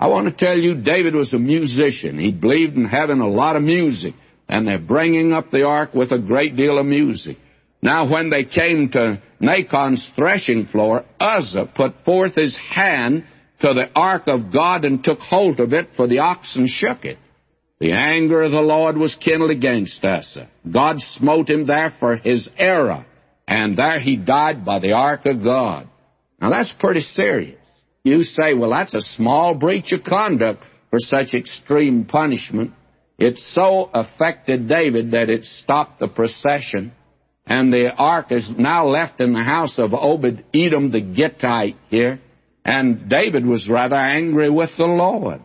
I 0.00 0.08
want 0.08 0.26
to 0.26 0.44
tell 0.44 0.58
you, 0.58 0.74
David 0.74 1.14
was 1.14 1.32
a 1.32 1.38
musician. 1.38 2.18
He 2.18 2.32
believed 2.32 2.74
in 2.76 2.86
having 2.86 3.20
a 3.20 3.28
lot 3.28 3.56
of 3.56 3.62
music, 3.62 4.14
and 4.48 4.66
they're 4.66 4.78
bringing 4.78 5.32
up 5.32 5.50
the 5.50 5.66
ark 5.66 5.94
with 5.94 6.10
a 6.10 6.18
great 6.18 6.56
deal 6.56 6.78
of 6.78 6.86
music. 6.86 7.36
Now, 7.82 8.10
when 8.10 8.30
they 8.30 8.44
came 8.44 8.90
to 8.92 9.22
Nacon's 9.40 10.10
threshing 10.16 10.66
floor, 10.66 11.04
Uzzah 11.20 11.70
put 11.74 12.04
forth 12.04 12.34
his 12.34 12.56
hand 12.56 13.24
to 13.60 13.74
the 13.74 13.90
ark 13.94 14.24
of 14.26 14.52
God 14.52 14.84
and 14.84 15.04
took 15.04 15.18
hold 15.18 15.60
of 15.60 15.72
it, 15.72 15.90
for 15.96 16.06
the 16.06 16.20
oxen 16.20 16.66
shook 16.66 17.04
it. 17.04 17.18
The 17.78 17.92
anger 17.92 18.42
of 18.42 18.52
the 18.52 18.62
Lord 18.62 18.96
was 18.96 19.14
kindled 19.16 19.50
against 19.50 20.02
Uzzah. 20.02 20.48
God 20.70 21.00
smote 21.00 21.50
him 21.50 21.66
there 21.66 21.94
for 22.00 22.16
his 22.16 22.48
error 22.56 23.04
and 23.46 23.76
there 23.78 24.00
he 24.00 24.16
died 24.16 24.64
by 24.64 24.78
the 24.78 24.92
ark 24.92 25.26
of 25.26 25.42
God. 25.42 25.88
Now 26.40 26.50
that's 26.50 26.72
pretty 26.78 27.00
serious. 27.00 27.60
You 28.04 28.22
say, 28.22 28.54
well, 28.54 28.70
that's 28.70 28.94
a 28.94 29.00
small 29.00 29.54
breach 29.54 29.92
of 29.92 30.04
conduct 30.04 30.62
for 30.90 30.98
such 30.98 31.34
extreme 31.34 32.04
punishment. 32.04 32.72
It 33.18 33.38
so 33.38 33.90
affected 33.92 34.68
David 34.68 35.12
that 35.12 35.30
it 35.30 35.44
stopped 35.44 35.98
the 35.98 36.08
procession, 36.08 36.92
and 37.46 37.72
the 37.72 37.90
ark 37.90 38.30
is 38.30 38.48
now 38.56 38.86
left 38.86 39.20
in 39.20 39.32
the 39.32 39.42
house 39.42 39.78
of 39.78 39.94
Obed 39.94 40.44
Edom 40.54 40.90
the 40.90 41.00
Gittite 41.00 41.76
here, 41.88 42.20
and 42.64 43.08
David 43.08 43.46
was 43.46 43.68
rather 43.68 43.96
angry 43.96 44.50
with 44.50 44.70
the 44.76 44.86
Lord. 44.86 45.40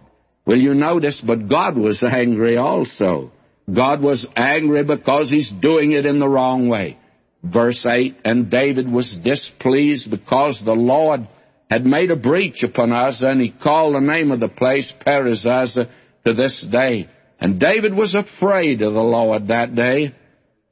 Will 0.46 0.60
you 0.60 0.74
notice? 0.74 1.22
But 1.26 1.48
God 1.48 1.78
was 1.78 2.04
angry 2.04 2.58
also. 2.58 3.32
God 3.74 4.02
was 4.02 4.28
angry 4.36 4.84
because 4.84 5.30
he's 5.30 5.52
doing 5.52 5.92
it 5.92 6.06
in 6.06 6.20
the 6.20 6.28
wrong 6.28 6.68
way. 6.68 6.98
Verse 7.44 7.86
8 7.90 8.18
And 8.26 8.50
David 8.50 8.92
was 8.92 9.18
displeased 9.24 10.10
because 10.10 10.62
the 10.64 10.74
Lord 10.74 11.28
had 11.70 11.86
made 11.86 12.12
a 12.12 12.16
breach 12.16 12.64
upon 12.64 12.92
us, 12.92 13.24
and 13.26 13.42
he 13.42 13.50
called 13.50 13.96
the 13.96 14.02
name 14.02 14.32
of 14.32 14.40
the 14.40 14.50
place 14.50 14.94
Perezuzzah 15.06 15.90
to 16.26 16.34
this 16.34 16.66
day. 16.70 17.10
And 17.40 17.60
David 17.60 17.96
was 17.96 18.14
afraid 18.14 18.82
of 18.82 18.94
the 18.94 19.00
Lord 19.00 19.48
that 19.48 19.74
day. 19.74 20.14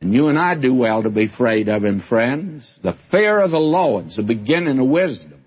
And 0.02 0.14
you 0.14 0.28
and 0.28 0.38
I 0.38 0.56
do 0.56 0.74
well 0.74 1.04
to 1.04 1.10
be 1.10 1.26
afraid 1.26 1.68
of 1.68 1.84
him, 1.84 2.04
friends. 2.08 2.70
The 2.84 2.98
fear 3.12 3.40
of 3.42 3.52
the 3.52 3.60
Lord's 3.60 4.16
the 4.16 4.24
beginning 4.24 4.80
of 4.80 4.88
wisdom. 4.88 5.46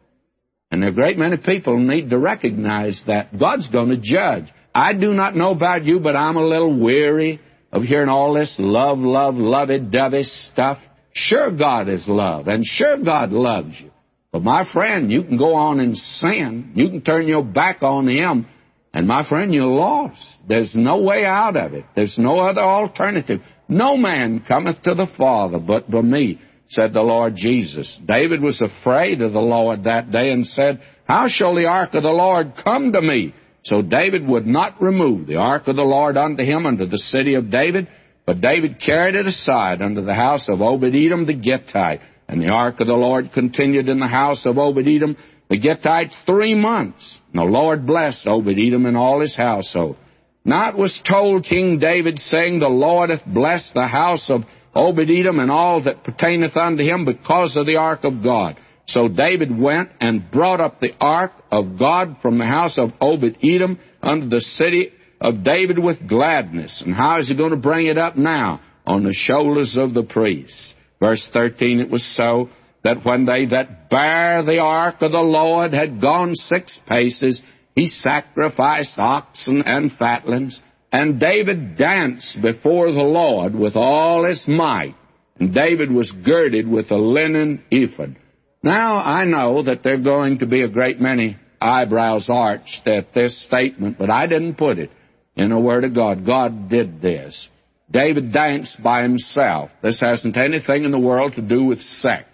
And 0.70 0.84
a 0.84 0.90
great 0.90 1.18
many 1.18 1.36
people 1.36 1.78
need 1.78 2.10
to 2.10 2.18
recognize 2.18 3.02
that 3.06 3.38
God's 3.38 3.68
going 3.68 3.90
to 3.90 3.98
judge. 3.98 4.46
I 4.74 4.94
do 4.94 5.12
not 5.12 5.36
know 5.36 5.50
about 5.50 5.84
you, 5.84 6.00
but 6.00 6.16
I'm 6.16 6.36
a 6.36 6.46
little 6.46 6.78
weary 6.78 7.40
of 7.70 7.82
hearing 7.82 8.08
all 8.08 8.34
this 8.34 8.56
love, 8.58 8.98
love, 8.98 9.34
lovey-dovey 9.34 10.24
stuff. 10.24 10.78
Sure, 11.12 11.50
God 11.50 11.88
is 11.88 12.06
love, 12.08 12.48
and 12.48 12.64
sure, 12.64 12.98
God 12.98 13.32
loves 13.32 13.80
you. 13.80 13.90
But 14.32 14.42
my 14.42 14.70
friend, 14.72 15.12
you 15.12 15.24
can 15.24 15.36
go 15.36 15.54
on 15.54 15.78
and 15.78 15.96
sin. 15.96 16.72
You 16.74 16.88
can 16.88 17.02
turn 17.02 17.28
your 17.28 17.44
back 17.44 17.82
on 17.82 18.08
Him, 18.08 18.46
and 18.94 19.06
my 19.06 19.26
friend, 19.28 19.52
you're 19.52 19.66
lost. 19.66 20.20
There's 20.48 20.74
no 20.74 21.02
way 21.02 21.24
out 21.24 21.56
of 21.56 21.74
it. 21.74 21.84
There's 21.94 22.18
no 22.18 22.40
other 22.40 22.60
alternative. 22.60 23.40
No 23.68 23.96
man 23.96 24.44
cometh 24.46 24.82
to 24.82 24.94
the 24.94 25.06
Father 25.16 25.58
but 25.58 25.90
by 25.90 26.00
me, 26.02 26.40
said 26.68 26.92
the 26.92 27.00
Lord 27.02 27.36
Jesus. 27.36 27.98
David 28.04 28.42
was 28.42 28.60
afraid 28.60 29.20
of 29.20 29.32
the 29.32 29.40
Lord 29.40 29.84
that 29.84 30.10
day 30.10 30.30
and 30.30 30.46
said, 30.46 30.82
How 31.06 31.28
shall 31.28 31.54
the 31.54 31.66
ark 31.66 31.94
of 31.94 32.02
the 32.02 32.10
Lord 32.10 32.54
come 32.62 32.92
to 32.92 33.00
me? 33.00 33.34
So 33.64 33.80
David 33.80 34.26
would 34.26 34.46
not 34.46 34.82
remove 34.82 35.26
the 35.26 35.36
ark 35.36 35.68
of 35.68 35.76
the 35.76 35.82
Lord 35.82 36.16
unto 36.16 36.42
him 36.42 36.66
unto 36.66 36.86
the 36.86 36.98
city 36.98 37.34
of 37.34 37.50
David, 37.50 37.88
but 38.26 38.40
David 38.40 38.80
carried 38.80 39.14
it 39.14 39.26
aside 39.26 39.82
unto 39.82 40.04
the 40.04 40.14
house 40.14 40.48
of 40.48 40.60
Obed-Edom 40.60 41.26
the 41.26 41.34
Gittite. 41.34 42.00
And 42.28 42.40
the 42.40 42.50
ark 42.50 42.80
of 42.80 42.86
the 42.86 42.94
Lord 42.94 43.32
continued 43.32 43.88
in 43.88 43.98
the 43.98 44.06
house 44.06 44.46
of 44.46 44.58
Obed-Edom 44.58 45.16
the 45.50 45.58
Gittite 45.58 46.12
three 46.24 46.54
months. 46.54 47.18
And 47.32 47.42
the 47.42 47.50
Lord 47.50 47.86
blessed 47.86 48.26
Obed-Edom 48.26 48.86
and 48.86 48.96
all 48.96 49.20
his 49.20 49.36
household. 49.36 49.96
Now 50.44 50.76
was 50.76 51.00
told 51.06 51.44
King 51.44 51.78
David, 51.78 52.18
saying, 52.18 52.58
The 52.58 52.68
Lord 52.68 53.10
hath 53.10 53.24
blessed 53.26 53.74
the 53.74 53.86
house 53.86 54.30
of 54.30 54.42
Obed-Edom 54.74 55.38
and 55.38 55.50
all 55.50 55.82
that 55.84 56.04
pertaineth 56.04 56.56
unto 56.56 56.82
him 56.82 57.04
because 57.04 57.56
of 57.56 57.66
the 57.66 57.76
ark 57.76 58.04
of 58.04 58.22
God. 58.22 58.56
So 58.86 59.08
David 59.08 59.56
went 59.56 59.90
and 60.00 60.30
brought 60.30 60.60
up 60.60 60.80
the 60.80 60.94
ark 61.00 61.32
of 61.50 61.78
God 61.78 62.16
from 62.22 62.38
the 62.38 62.46
house 62.46 62.78
of 62.78 62.90
Obed-Edom 63.00 63.78
unto 64.02 64.28
the 64.28 64.40
city 64.40 64.92
of 65.22 65.44
David 65.44 65.78
with 65.78 66.08
gladness. 66.08 66.82
And 66.84 66.94
how 66.94 67.20
is 67.20 67.28
he 67.28 67.36
going 67.36 67.52
to 67.52 67.56
bring 67.56 67.86
it 67.86 67.96
up 67.96 68.16
now? 68.16 68.60
On 68.84 69.04
the 69.04 69.12
shoulders 69.12 69.76
of 69.78 69.94
the 69.94 70.02
priests. 70.02 70.74
Verse 71.00 71.30
13, 71.32 71.78
it 71.78 71.88
was 71.90 72.04
so 72.16 72.50
that 72.82 73.04
when 73.04 73.24
they 73.26 73.46
that 73.46 73.88
bare 73.88 74.42
the 74.44 74.58
ark 74.58 74.96
of 75.00 75.12
the 75.12 75.20
Lord 75.20 75.72
had 75.72 76.00
gone 76.00 76.34
six 76.34 76.78
paces, 76.88 77.40
he 77.76 77.86
sacrificed 77.86 78.98
oxen 78.98 79.62
and 79.64 79.92
fatlings, 79.92 80.60
and 80.92 81.20
David 81.20 81.78
danced 81.78 82.42
before 82.42 82.90
the 82.90 83.02
Lord 83.02 83.54
with 83.54 83.76
all 83.76 84.26
his 84.26 84.46
might. 84.48 84.96
And 85.38 85.54
David 85.54 85.90
was 85.90 86.10
girded 86.10 86.68
with 86.68 86.90
a 86.90 86.96
linen 86.96 87.62
ephod. 87.70 88.16
Now 88.62 88.98
I 88.98 89.24
know 89.24 89.62
that 89.62 89.82
there 89.84 89.94
are 89.94 89.98
going 89.98 90.40
to 90.40 90.46
be 90.46 90.62
a 90.62 90.68
great 90.68 91.00
many 91.00 91.36
eyebrows 91.60 92.28
arched 92.28 92.86
at 92.86 93.14
this 93.14 93.44
statement, 93.44 93.96
but 93.96 94.10
I 94.10 94.26
didn't 94.26 94.58
put 94.58 94.78
it 94.78 94.90
in 95.36 95.50
the 95.50 95.58
Word 95.58 95.84
of 95.84 95.94
God. 95.94 96.26
God 96.26 96.68
did 96.68 97.00
this. 97.00 97.48
David 97.90 98.32
danced 98.32 98.82
by 98.82 99.02
himself. 99.02 99.70
This 99.82 100.00
hasn't 100.00 100.36
anything 100.36 100.84
in 100.84 100.90
the 100.90 100.98
world 100.98 101.34
to 101.34 101.42
do 101.42 101.64
with 101.64 101.80
sex. 101.80 102.26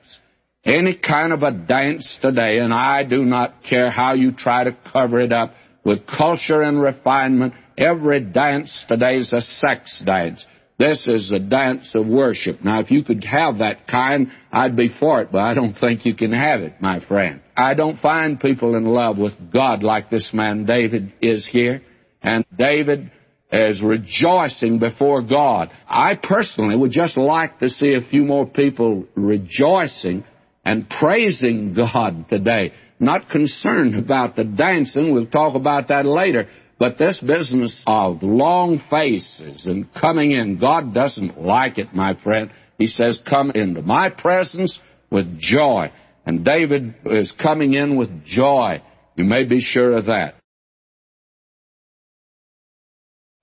Any 0.65 0.95
kind 0.95 1.33
of 1.33 1.43
a 1.43 1.53
dance 1.53 2.19
today, 2.21 2.59
and 2.59 2.73
I 2.73 3.03
do 3.03 3.25
not 3.25 3.63
care 3.69 3.91
how 3.91 4.15
you 4.15 4.33
try 4.33 4.65
to 4.65 4.77
cover 4.93 5.19
it 5.19 5.33
up 5.33 5.55
with 5.85 6.07
culture 6.07 6.63
and 6.63 6.81
refinement, 6.81 7.55
every 7.77 8.21
dance 8.21 8.85
today 8.89 9.17
is 9.19 9.33
a 9.33 9.41
sex 9.41 10.03
dance. 10.05 10.45
This 10.79 11.09
is 11.09 11.33
a 11.33 11.41
dance 11.41 11.95
of 11.97 12.07
worship. 12.07 12.63
Now, 12.65 12.81
if 12.81 12.91
you 12.93 13.03
could 13.03 13.25
have 13.25 13.59
that 13.59 13.89
kind, 13.89 14.31
I'd 14.53 14.77
be 14.77 14.91
for 15.01 15.23
it, 15.23 15.33
but 15.33 15.41
I 15.41 15.55
don't 15.55 15.75
think 15.75 16.07
you 16.07 16.15
can 16.15 16.33
have 16.33 16.61
it, 16.61 16.81
my 16.81 17.01
friend. 17.01 17.41
I 17.57 17.75
don't 17.75 17.99
find 17.99 18.39
people 18.39 18.77
in 18.77 18.85
love 18.85 19.19
with 19.19 19.33
God 19.53 19.83
like 19.83 20.09
this 20.09 20.31
man 20.33 20.67
David 20.67 21.13
is 21.21 21.49
here. 21.51 21.83
And 22.23 22.45
David 22.57 23.11
is 23.51 23.83
rejoicing 23.83 24.79
before 24.79 25.23
God. 25.23 25.71
I 25.89 26.17
personally 26.17 26.77
would 26.77 26.91
just 26.91 27.17
like 27.17 27.61
to 27.61 27.71
see 27.71 27.95
a 27.95 28.03
few 28.03 28.25
more 28.25 28.47
people 28.47 29.07
rejoicing 29.15 30.25
and 30.65 30.89
praising 30.89 31.75
God 31.75 32.29
today. 32.29 32.73
Not 33.01 33.31
concerned 33.31 33.95
about 33.95 34.37
the 34.37 34.45
dancing. 34.45 35.15
We'll 35.15 35.27
talk 35.27 35.55
about 35.55 35.89
that 35.89 36.05
later. 36.05 36.49
But 36.79 36.99
this 36.99 37.21
business 37.21 37.83
of 37.87 38.23
long 38.23 38.83
faces 38.91 39.67
and 39.67 39.93
coming 39.95 40.33
in, 40.33 40.59
God 40.59 40.95
doesn't 40.95 41.41
like 41.41 41.79
it, 41.79 41.95
my 41.95 42.15
friend. 42.23 42.51
He 42.77 42.87
says, 42.87 43.21
come 43.29 43.51
into 43.51 43.83
my 43.83 44.11
presence 44.11 44.79
with 45.11 45.39
joy. 45.41 45.91
And 46.27 46.45
David 46.45 46.95
is 47.07 47.33
coming 47.33 47.75
in 47.75 47.97
with 47.97 48.25
joy. 48.25 48.83
You 49.17 49.25
may 49.25 49.45
be 49.45 49.61
sure 49.61 49.97
of 49.97 50.07
that. 50.07 50.38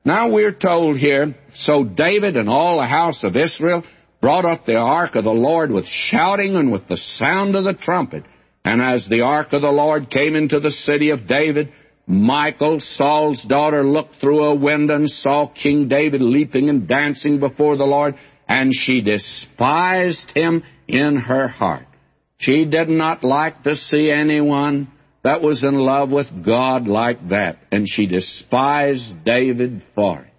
Now 0.05 0.29
we're 0.29 0.53
told 0.53 0.97
here, 0.97 1.33
so 1.55 1.83
David 1.83 2.37
and 2.37 2.47
all 2.47 2.77
the 2.77 2.85
house 2.85 3.23
of 3.23 3.35
Israel 3.35 3.83
brought 4.21 4.45
up 4.45 4.65
the 4.65 4.75
ark 4.75 5.15
of 5.15 5.23
the 5.23 5.31
Lord 5.31 5.71
with 5.71 5.87
shouting 5.87 6.55
and 6.55 6.71
with 6.71 6.87
the 6.87 6.97
sound 6.97 7.55
of 7.55 7.63
the 7.63 7.73
trumpet. 7.73 8.23
And 8.63 8.83
as 8.83 9.07
the 9.09 9.21
ark 9.21 9.51
of 9.51 9.63
the 9.63 9.71
Lord 9.71 10.11
came 10.11 10.35
into 10.35 10.59
the 10.59 10.71
city 10.71 11.09
of 11.09 11.27
David, 11.27 11.73
Michal, 12.07 12.79
Saul's 12.79 13.43
daughter, 13.43 13.83
looked 13.83 14.17
through 14.21 14.43
a 14.43 14.55
window 14.55 14.95
and 14.95 15.09
saw 15.09 15.47
King 15.47 15.87
David 15.87 16.21
leaping 16.21 16.69
and 16.69 16.87
dancing 16.87 17.39
before 17.39 17.75
the 17.75 17.85
Lord, 17.85 18.13
and 18.47 18.71
she 18.73 19.01
despised 19.01 20.31
him 20.35 20.63
in 20.87 21.17
her 21.17 21.47
heart. 21.47 21.87
She 22.37 22.65
did 22.65 22.89
not 22.89 23.23
like 23.23 23.63
to 23.63 23.75
see 23.75 24.11
anyone 24.11 24.91
that 25.25 25.41
was 25.41 25.63
in 25.63 25.73
love 25.73 26.11
with 26.11 26.27
God 26.45 26.87
like 26.87 27.29
that, 27.29 27.57
and 27.71 27.89
she 27.89 28.05
despised 28.05 29.25
David 29.25 29.81
for 29.95 30.19
it. 30.19 30.31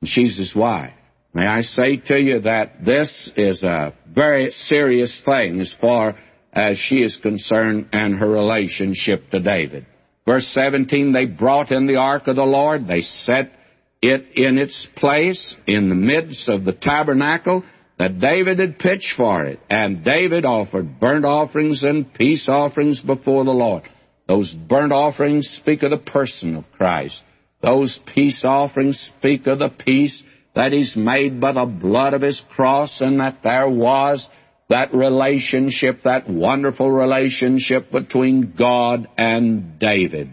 And 0.00 0.08
she's 0.08 0.38
his 0.38 0.56
wife. 0.56 0.94
May 1.34 1.46
I 1.46 1.60
say 1.60 1.98
to 1.98 2.18
you 2.18 2.40
that 2.40 2.86
this 2.86 3.30
is 3.36 3.62
a 3.62 3.92
very 4.10 4.50
serious 4.50 5.20
thing 5.26 5.60
as 5.60 5.74
far 5.78 6.16
as 6.54 6.78
she 6.78 7.02
is 7.02 7.18
concerned 7.18 7.90
and 7.92 8.18
her 8.18 8.30
relationship 8.30 9.30
to 9.30 9.40
David. 9.40 9.84
Verse 10.26 10.46
17, 10.54 11.12
they 11.12 11.26
brought 11.26 11.70
in 11.70 11.86
the 11.86 11.96
ark 11.96 12.28
of 12.28 12.36
the 12.36 12.44
Lord. 12.46 12.86
They 12.86 13.02
set 13.02 13.52
it 14.00 14.38
in 14.38 14.56
its 14.56 14.88
place 14.96 15.54
in 15.66 15.90
the 15.90 15.94
midst 15.94 16.48
of 16.48 16.64
the 16.64 16.72
tabernacle 16.72 17.62
that 18.02 18.18
David 18.18 18.58
had 18.58 18.80
pitched 18.80 19.14
for 19.16 19.44
it. 19.44 19.60
And 19.70 20.02
David 20.02 20.44
offered 20.44 20.98
burnt 20.98 21.24
offerings 21.24 21.84
and 21.84 22.12
peace 22.12 22.48
offerings 22.48 23.00
before 23.00 23.44
the 23.44 23.52
Lord. 23.52 23.84
Those 24.26 24.52
burnt 24.52 24.92
offerings 24.92 25.46
speak 25.46 25.84
of 25.84 25.92
the 25.92 25.98
person 25.98 26.56
of 26.56 26.64
Christ. 26.76 27.22
Those 27.62 28.00
peace 28.12 28.42
offerings 28.44 28.98
speak 28.98 29.46
of 29.46 29.60
the 29.60 29.68
peace 29.68 30.20
that 30.56 30.72
is 30.72 30.96
made 30.96 31.40
by 31.40 31.52
the 31.52 31.64
blood 31.64 32.12
of 32.12 32.22
his 32.22 32.42
cross 32.50 33.00
and 33.00 33.20
that 33.20 33.38
there 33.44 33.70
was 33.70 34.26
that 34.68 34.92
relationship, 34.92 36.02
that 36.02 36.28
wonderful 36.28 36.90
relationship 36.90 37.92
between 37.92 38.54
God 38.58 39.06
and 39.16 39.78
David. 39.78 40.28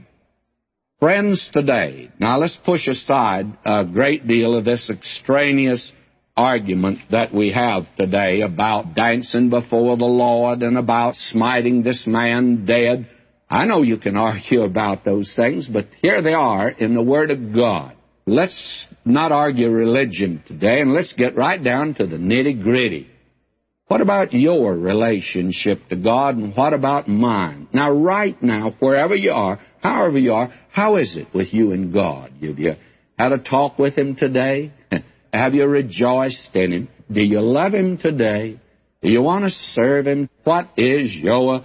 Friends, 0.99 1.51
today, 1.53 2.09
now 2.17 2.39
let's 2.39 2.57
push 2.65 2.88
aside 2.88 3.45
a 3.63 3.85
great 3.85 4.27
deal 4.27 4.55
of 4.55 4.65
this 4.65 4.89
extraneous 4.89 5.93
argument 6.39 7.00
that 7.12 7.34
we 7.34 7.51
have 7.51 7.84
today 7.98 8.41
about 8.41 8.96
dancing 8.96 9.50
before 9.50 9.98
the 9.98 10.05
Lord 10.05 10.62
and 10.62 10.77
about 10.77 11.15
smiting 11.15 11.84
this 11.84 12.08
man 12.08 12.65
dead. 12.65 13.10
I 13.50 13.65
know 13.65 13.81
you 13.81 13.98
can 13.98 14.15
argue 14.15 14.62
about 14.62 15.03
those 15.03 15.34
things, 15.36 15.67
but 15.67 15.88
here 16.01 16.22
they 16.22 16.34
are 16.34 16.69
in 16.69 16.96
the 16.96 17.01
Word 17.01 17.29
of 17.29 17.53
God. 17.53 17.93
Let's 18.25 18.88
not 19.03 19.34
argue 19.34 19.69
religion 19.69 20.42
today, 20.48 20.79
and 20.79 20.94
let's 20.94 21.11
get 21.13 21.35
right 21.35 21.61
down 21.61 21.96
to 21.96 22.07
the 22.07 22.16
nitty 22.16 22.63
gritty. 22.63 23.09
What 23.87 24.00
about 24.00 24.31
your 24.31 24.74
relationship 24.77 25.90
to 25.90 25.98
God 25.98 26.37
and 26.37 26.55
what 26.55 26.74
about 26.74 27.09
mine? 27.09 27.68
Now, 27.74 27.92
right 27.92 28.42
now, 28.42 28.75
wherever 28.79 29.16
you 29.16 29.31
are, 29.31 29.59
however 29.81 30.20
you 30.20 30.33
are, 30.33 30.53
how 30.72 30.98
is 30.98 31.18
it 31.18 31.33
with 31.33 31.53
you 31.53 31.74
and 31.74 31.92
God? 31.92 32.31
Have 32.42 32.59
you 32.59 32.75
had 33.18 33.31
a 33.33 33.40
talk 33.40 33.77
with 33.77 33.98
Him 33.98 34.16
today? 34.16 34.72
Have 35.33 35.53
you 35.53 35.65
rejoiced 35.65 36.55
in 36.55 36.72
Him? 36.72 36.89
Do 37.11 37.22
you 37.22 37.39
love 37.42 37.74
Him 37.74 37.98
today? 37.98 38.59
Do 39.01 39.09
you 39.09 39.22
want 39.22 39.46
to 39.46 39.51
serve 39.51 40.07
Him? 40.07 40.29
What 40.44 40.70
is 40.77 41.15
your 41.15 41.63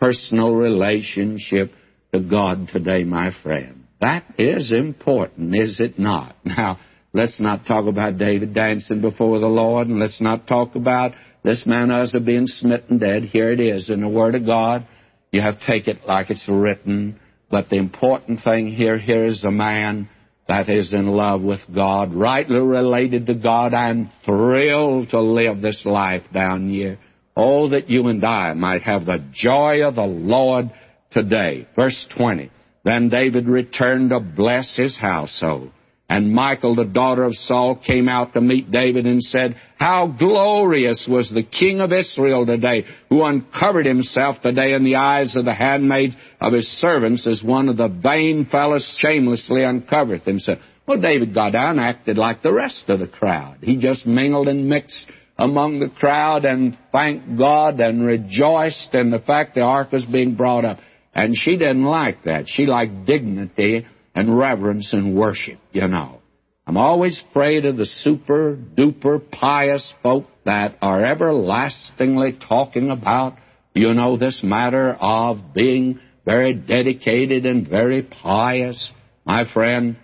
personal 0.00 0.54
relationship 0.54 1.72
to 2.12 2.20
God 2.20 2.68
today, 2.68 3.04
my 3.04 3.30
friend? 3.42 3.84
That 4.00 4.24
is 4.38 4.72
important, 4.72 5.54
is 5.54 5.80
it 5.80 5.98
not? 5.98 6.36
Now, 6.44 6.78
let's 7.12 7.40
not 7.40 7.66
talk 7.66 7.86
about 7.86 8.18
David 8.18 8.54
dancing 8.54 9.00
before 9.00 9.38
the 9.38 9.46
Lord, 9.46 9.88
and 9.88 9.98
let's 9.98 10.20
not 10.20 10.46
talk 10.46 10.74
about 10.74 11.12
this 11.42 11.64
man 11.66 11.90
Uzzah 11.90 12.20
being 12.20 12.46
smitten 12.46 12.98
dead. 12.98 13.24
Here 13.24 13.50
it 13.50 13.60
is 13.60 13.90
in 13.90 14.00
the 14.00 14.08
Word 14.08 14.34
of 14.34 14.46
God. 14.46 14.86
You 15.30 15.40
have 15.40 15.60
to 15.60 15.66
take 15.66 15.88
it 15.88 16.06
like 16.06 16.30
it's 16.30 16.48
written. 16.48 17.20
But 17.50 17.68
the 17.68 17.76
important 17.76 18.42
thing 18.42 18.72
here, 18.72 18.98
here 18.98 19.26
is 19.26 19.44
a 19.44 19.50
man 19.50 20.08
that 20.48 20.68
is 20.68 20.92
in 20.92 21.06
love 21.06 21.40
with 21.42 21.60
God, 21.74 22.14
rightly 22.14 22.58
related 22.60 23.26
to 23.26 23.34
God, 23.34 23.72
and 23.72 24.10
thrilled 24.24 25.10
to 25.10 25.20
live 25.20 25.62
this 25.62 25.84
life 25.86 26.24
down 26.32 26.68
here. 26.68 26.98
Oh, 27.36 27.70
that 27.70 27.88
you 27.88 28.06
and 28.08 28.22
I 28.22 28.52
might 28.54 28.82
have 28.82 29.06
the 29.06 29.24
joy 29.32 29.82
of 29.82 29.96
the 29.96 30.06
Lord 30.06 30.70
today. 31.10 31.66
Verse 31.74 32.06
20. 32.16 32.50
Then 32.84 33.08
David 33.08 33.48
returned 33.48 34.10
to 34.10 34.20
bless 34.20 34.76
his 34.76 34.96
household. 34.96 35.72
And 36.08 36.34
Michal, 36.34 36.74
the 36.74 36.84
daughter 36.84 37.24
of 37.24 37.34
Saul, 37.34 37.76
came 37.76 38.10
out 38.10 38.34
to 38.34 38.40
meet 38.42 38.70
David 38.70 39.06
and 39.06 39.22
said, 39.22 39.56
How 39.78 40.06
glorious 40.06 41.08
was 41.10 41.30
the 41.30 41.42
king 41.42 41.80
of 41.80 41.92
Israel 41.92 42.44
today, 42.44 42.84
who 43.08 43.24
uncovered 43.24 43.86
himself 43.86 44.42
today 44.42 44.74
in 44.74 44.84
the 44.84 44.96
eyes 44.96 45.34
of 45.34 45.46
the 45.46 45.54
handmaids 45.54 46.14
of 46.44 46.52
his 46.52 46.68
servants, 46.68 47.26
as 47.26 47.42
one 47.42 47.70
of 47.70 47.78
the 47.78 47.88
vain 47.88 48.44
fellows 48.44 48.96
shamelessly 48.98 49.62
uncovereth 49.62 50.24
himself. 50.24 50.58
Well, 50.86 51.00
David 51.00 51.32
got 51.32 51.52
down 51.52 51.78
and 51.78 51.80
acted 51.80 52.18
like 52.18 52.42
the 52.42 52.52
rest 52.52 52.84
of 52.90 52.98
the 52.98 53.08
crowd. 53.08 53.58
He 53.62 53.78
just 53.78 54.06
mingled 54.06 54.48
and 54.48 54.68
mixed 54.68 55.06
among 55.38 55.80
the 55.80 55.88
crowd 55.88 56.44
and 56.44 56.76
thanked 56.92 57.38
God 57.38 57.80
and 57.80 58.04
rejoiced 58.04 58.94
in 58.94 59.10
the 59.10 59.20
fact 59.20 59.54
the 59.54 59.62
ark 59.62 59.90
was 59.90 60.04
being 60.04 60.34
brought 60.34 60.66
up. 60.66 60.80
And 61.14 61.34
she 61.34 61.56
didn't 61.56 61.84
like 61.84 62.24
that. 62.24 62.46
She 62.46 62.66
liked 62.66 63.06
dignity 63.06 63.86
and 64.14 64.38
reverence 64.38 64.92
and 64.92 65.16
worship, 65.16 65.58
you 65.72 65.88
know. 65.88 66.20
I'm 66.66 66.76
always 66.76 67.22
afraid 67.30 67.64
of 67.64 67.78
the 67.78 67.86
super 67.86 68.54
duper 68.56 69.22
pious 69.30 69.94
folk 70.02 70.26
that 70.44 70.76
are 70.82 71.02
everlastingly 71.02 72.38
talking 72.46 72.90
about, 72.90 73.38
you 73.74 73.94
know, 73.94 74.18
this 74.18 74.42
matter 74.42 74.90
of 75.00 75.54
being 75.54 76.00
very 76.24 76.54
dedicated 76.54 77.46
and 77.46 77.68
very 77.68 78.02
pious. 78.02 78.92
My 79.24 79.50
friend, 79.50 79.96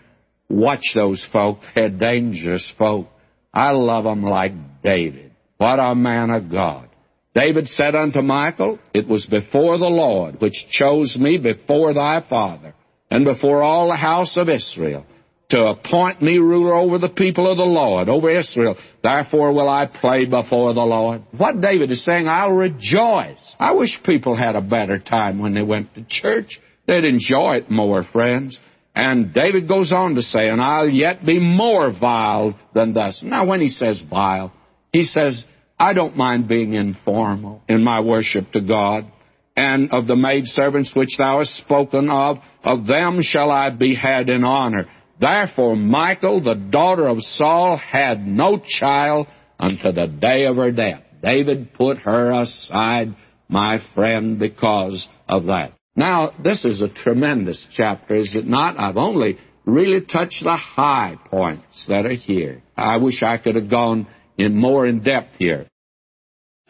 watch 0.49 0.93
those 0.95 1.27
folk. 1.33 1.59
They're 1.75 1.91
dangerous 1.91 2.73
folk. 2.79 3.09
I 3.53 3.73
love 3.73 4.05
them 4.05 4.23
like 4.23 4.53
David. 4.83 5.33
What 5.57 5.79
a 5.79 5.95
man 5.95 6.31
of 6.31 6.51
God. 6.51 6.89
David 7.35 7.69
said 7.69 7.95
unto 7.95 8.23
Michal, 8.23 8.79
It 8.93 9.07
was 9.07 9.27
before 9.27 9.79
the 9.79 9.89
Lord 9.89 10.41
which 10.41 10.67
chose 10.71 11.17
me 11.19 11.39
before 11.39 11.95
thy 11.95 12.25
father 12.29 12.75
and 13.11 13.25
before 13.25 13.63
all 13.63 13.89
the 13.89 13.97
house 13.97 14.37
of 14.37 14.49
Israel 14.49 15.07
to 15.51 15.67
appoint 15.67 16.23
me 16.23 16.39
ruler 16.39 16.75
over 16.75 16.99
the 16.99 17.09
people 17.09 17.51
of 17.51 17.57
the 17.57 17.65
Lord, 17.65 18.09
over 18.09 18.31
Israel. 18.31 18.77
Therefore 19.03 19.53
will 19.53 19.69
I 19.69 19.87
play 19.87 20.25
before 20.25 20.73
the 20.75 20.81
Lord. 20.81 21.23
What 21.37 21.61
David 21.61 21.91
is 21.91 22.05
saying, 22.05 22.29
I'll 22.29 22.55
rejoice. 22.55 23.57
I 23.59 23.73
wish 23.73 24.01
people 24.05 24.37
had 24.37 24.55
a 24.55 24.63
better 24.63 24.99
time 24.99 25.41
when 25.41 25.55
they 25.55 25.63
went 25.63 25.95
to 25.95 26.05
church. 26.09 26.61
They'd 26.87 27.05
enjoy 27.05 27.57
it 27.57 27.71
more, 27.71 28.05
friends. 28.05 28.59
And 28.95 29.33
David 29.33 29.69
goes 29.69 29.93
on 29.93 30.15
to 30.17 30.23
say, 30.23 30.49
and 30.49 30.61
I'll 30.61 30.89
yet 30.89 31.25
be 31.25 31.39
more 31.39 31.93
vile 31.93 32.59
than 32.75 32.93
thus. 32.95 33.23
Now 33.25 33.47
when 33.47 33.61
he 33.61 33.69
says 33.69 34.03
vile, 34.09 34.53
he 34.93 35.05
says, 35.05 35.45
I 35.79 35.95
don't 35.95 36.17
mind 36.17 36.49
being 36.49 36.75
informal 36.75 37.63
in 37.69 37.83
my 37.83 38.01
worship 38.01 38.53
to 38.53 38.61
God 38.61 39.11
and 39.57 39.93
of 39.93 40.07
the 40.07 40.17
maidservants 40.17 40.95
which 40.95 41.17
thou 41.19 41.39
hast 41.39 41.57
spoken 41.57 42.09
of, 42.09 42.39
of 42.63 42.87
them 42.87 43.21
shall 43.23 43.51
I 43.51 43.71
be 43.71 43.95
had 43.95 44.29
in 44.29 44.45
honor. 44.45 44.87
Therefore 45.21 45.77
Michal, 45.77 46.43
the 46.43 46.55
daughter 46.55 47.07
of 47.07 47.21
Saul, 47.21 47.77
had 47.77 48.27
no 48.27 48.59
child 48.59 49.29
unto 49.59 49.93
the 49.93 50.07
day 50.07 50.47
of 50.47 50.57
her 50.57 50.73
death. 50.73 51.03
David 51.23 51.75
put 51.75 51.99
her 51.99 52.33
aside, 52.33 53.15
my 53.49 53.81
friend, 53.95 54.39
because 54.39 55.07
of 55.29 55.47
that. 55.47 55.75
Now, 55.95 56.33
this 56.43 56.65
is 56.65 56.81
a 56.81 56.89
tremendous 56.89 57.67
chapter, 57.77 58.17
is 58.17 58.35
it 58.35 58.47
not? 58.47 58.79
I've 58.79 58.97
only 58.97 59.39
really 59.67 60.01
touched 60.01 60.43
the 60.43 60.57
high 60.57 61.19
points 61.31 61.87
that 61.89 62.07
are 62.07 62.15
here. 62.15 62.63
I 62.75 62.97
wish 62.97 63.23
I 63.23 63.37
could 63.37 63.57
have 63.57 63.69
gone 63.69 64.07
in 64.39 64.57
more 64.57 64.87
in 64.87 65.03
depth 65.03 65.37
here. 65.39 65.67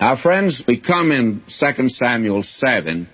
Our 0.00 0.16
friends, 0.18 0.62
we 0.66 0.80
come 0.80 1.12
in 1.12 1.44
2 1.60 1.88
Samuel 1.90 2.42
7 2.42 3.08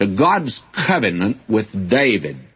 to 0.00 0.16
God's 0.16 0.58
covenant 0.74 1.38
with 1.48 1.66
David. 1.90 2.47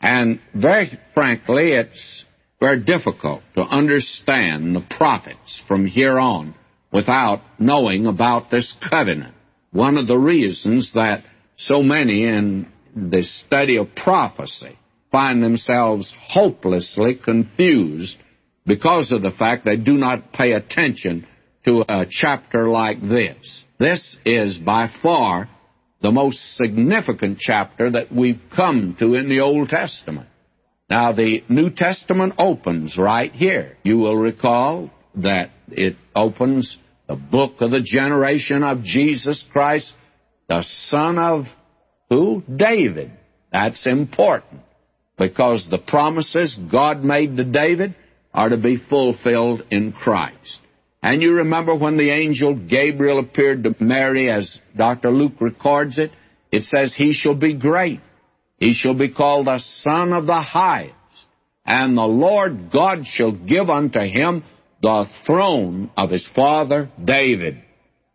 And 0.00 0.40
very 0.54 0.98
frankly, 1.14 1.72
it's 1.72 2.24
very 2.60 2.80
difficult 2.80 3.42
to 3.56 3.62
understand 3.62 4.74
the 4.74 4.84
prophets 4.96 5.62
from 5.66 5.86
here 5.86 6.18
on 6.18 6.54
without 6.92 7.40
knowing 7.58 8.06
about 8.06 8.50
this 8.50 8.74
covenant. 8.88 9.34
One 9.72 9.96
of 9.96 10.06
the 10.06 10.18
reasons 10.18 10.92
that 10.94 11.24
so 11.56 11.82
many 11.82 12.24
in 12.24 12.68
the 12.94 13.22
study 13.22 13.76
of 13.78 13.94
prophecy 13.94 14.78
find 15.12 15.42
themselves 15.42 16.12
hopelessly 16.28 17.14
confused 17.16 18.16
because 18.66 19.12
of 19.12 19.22
the 19.22 19.30
fact 19.30 19.64
they 19.64 19.76
do 19.76 19.94
not 19.94 20.32
pay 20.32 20.52
attention 20.52 21.26
to 21.64 21.84
a 21.88 22.06
chapter 22.08 22.68
like 22.68 23.00
this. 23.00 23.64
This 23.78 24.16
is 24.24 24.58
by 24.58 24.90
far 25.02 25.48
the 26.00 26.12
most 26.12 26.56
significant 26.56 27.38
chapter 27.38 27.90
that 27.90 28.12
we've 28.12 28.40
come 28.54 28.96
to 28.98 29.14
in 29.14 29.28
the 29.28 29.40
Old 29.40 29.68
Testament. 29.68 30.28
Now, 30.88 31.12
the 31.12 31.42
New 31.48 31.70
Testament 31.70 32.34
opens 32.38 32.96
right 32.96 33.32
here. 33.32 33.76
You 33.82 33.98
will 33.98 34.16
recall 34.16 34.90
that 35.16 35.50
it 35.68 35.96
opens 36.14 36.76
the 37.08 37.16
book 37.16 37.60
of 37.60 37.70
the 37.70 37.82
generation 37.82 38.62
of 38.62 38.82
Jesus 38.82 39.44
Christ, 39.52 39.92
the 40.48 40.62
son 40.62 41.18
of 41.18 41.44
who? 42.08 42.42
David. 42.54 43.12
That's 43.52 43.86
important 43.86 44.62
because 45.18 45.66
the 45.68 45.78
promises 45.78 46.58
God 46.70 47.02
made 47.02 47.36
to 47.36 47.44
David 47.44 47.94
are 48.32 48.48
to 48.48 48.56
be 48.56 48.76
fulfilled 48.76 49.62
in 49.70 49.92
Christ. 49.92 50.60
And 51.02 51.22
you 51.22 51.34
remember 51.34 51.74
when 51.74 51.96
the 51.96 52.10
angel 52.10 52.54
Gabriel 52.54 53.20
appeared 53.20 53.64
to 53.64 53.74
Mary, 53.78 54.30
as 54.30 54.58
Dr. 54.76 55.10
Luke 55.10 55.40
records 55.40 55.98
it, 55.98 56.10
it 56.50 56.64
says, 56.64 56.94
He 56.94 57.12
shall 57.12 57.34
be 57.36 57.54
great. 57.54 58.00
He 58.56 58.74
shall 58.74 58.94
be 58.94 59.12
called 59.12 59.46
the 59.46 59.60
Son 59.82 60.12
of 60.12 60.26
the 60.26 60.40
Highest. 60.40 60.94
And 61.64 61.96
the 61.96 62.02
Lord 62.02 62.72
God 62.72 63.04
shall 63.04 63.32
give 63.32 63.70
unto 63.70 64.00
him 64.00 64.42
the 64.82 65.06
throne 65.26 65.90
of 65.96 66.10
his 66.10 66.26
father 66.34 66.90
David. 67.02 67.62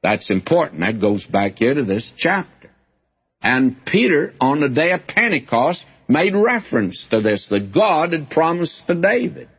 That's 0.01 0.29
important. 0.29 0.81
That 0.81 0.99
goes 0.99 1.25
back 1.25 1.55
here 1.57 1.73
to 1.73 1.83
this 1.83 2.11
chapter. 2.17 2.71
And 3.41 3.85
Peter, 3.85 4.33
on 4.41 4.59
the 4.59 4.69
day 4.69 4.91
of 4.91 5.07
Pentecost, 5.07 5.85
made 6.07 6.33
reference 6.35 7.05
to 7.11 7.21
this, 7.21 7.47
that 7.49 7.73
God 7.73 8.11
had 8.11 8.29
promised 8.29 8.83
to 8.87 8.95
David. 8.95 9.49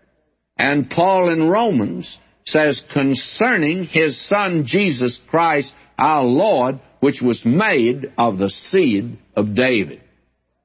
And 0.57 0.91
Paul 0.91 1.31
in 1.31 1.49
Romans 1.49 2.19
says, 2.47 2.83
concerning 2.93 3.85
his 3.85 4.29
son 4.29 4.65
Jesus 4.67 5.21
Christ, 5.29 5.73
our 5.99 6.25
Lord, 6.25 6.81
which 7.01 7.21
was 7.23 7.45
made 7.45 8.13
of 8.19 8.39
the 8.39 8.51
seed 8.51 9.19
of 9.37 9.55
David. 9.55 10.03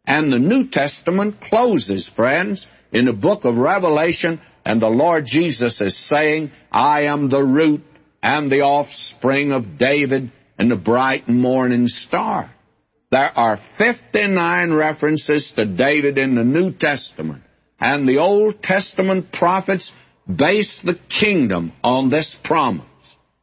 And 0.05 0.31
the 0.31 0.39
New 0.39 0.69
Testament 0.69 1.41
closes, 1.41 2.09
friends, 2.15 2.65
in 2.91 3.05
the 3.05 3.13
book 3.13 3.45
of 3.45 3.57
Revelation, 3.57 4.41
and 4.65 4.81
the 4.81 4.87
Lord 4.87 5.25
Jesus 5.25 5.79
is 5.81 6.07
saying, 6.07 6.51
I 6.71 7.03
am 7.03 7.29
the 7.29 7.43
root 7.43 7.81
and 8.21 8.51
the 8.51 8.61
offspring 8.61 9.51
of 9.51 9.77
David 9.77 10.31
and 10.57 10.71
the 10.71 10.75
bright 10.75 11.29
morning 11.29 11.87
star. 11.87 12.51
There 13.11 13.21
are 13.21 13.59
59 13.77 14.73
references 14.73 15.51
to 15.55 15.65
David 15.65 16.17
in 16.17 16.35
the 16.35 16.43
New 16.43 16.73
Testament, 16.73 17.43
and 17.79 18.07
the 18.07 18.17
Old 18.17 18.61
Testament 18.61 19.31
prophets 19.31 19.91
base 20.33 20.79
the 20.83 20.99
kingdom 21.19 21.73
on 21.83 22.09
this 22.09 22.37
promise. 22.43 22.85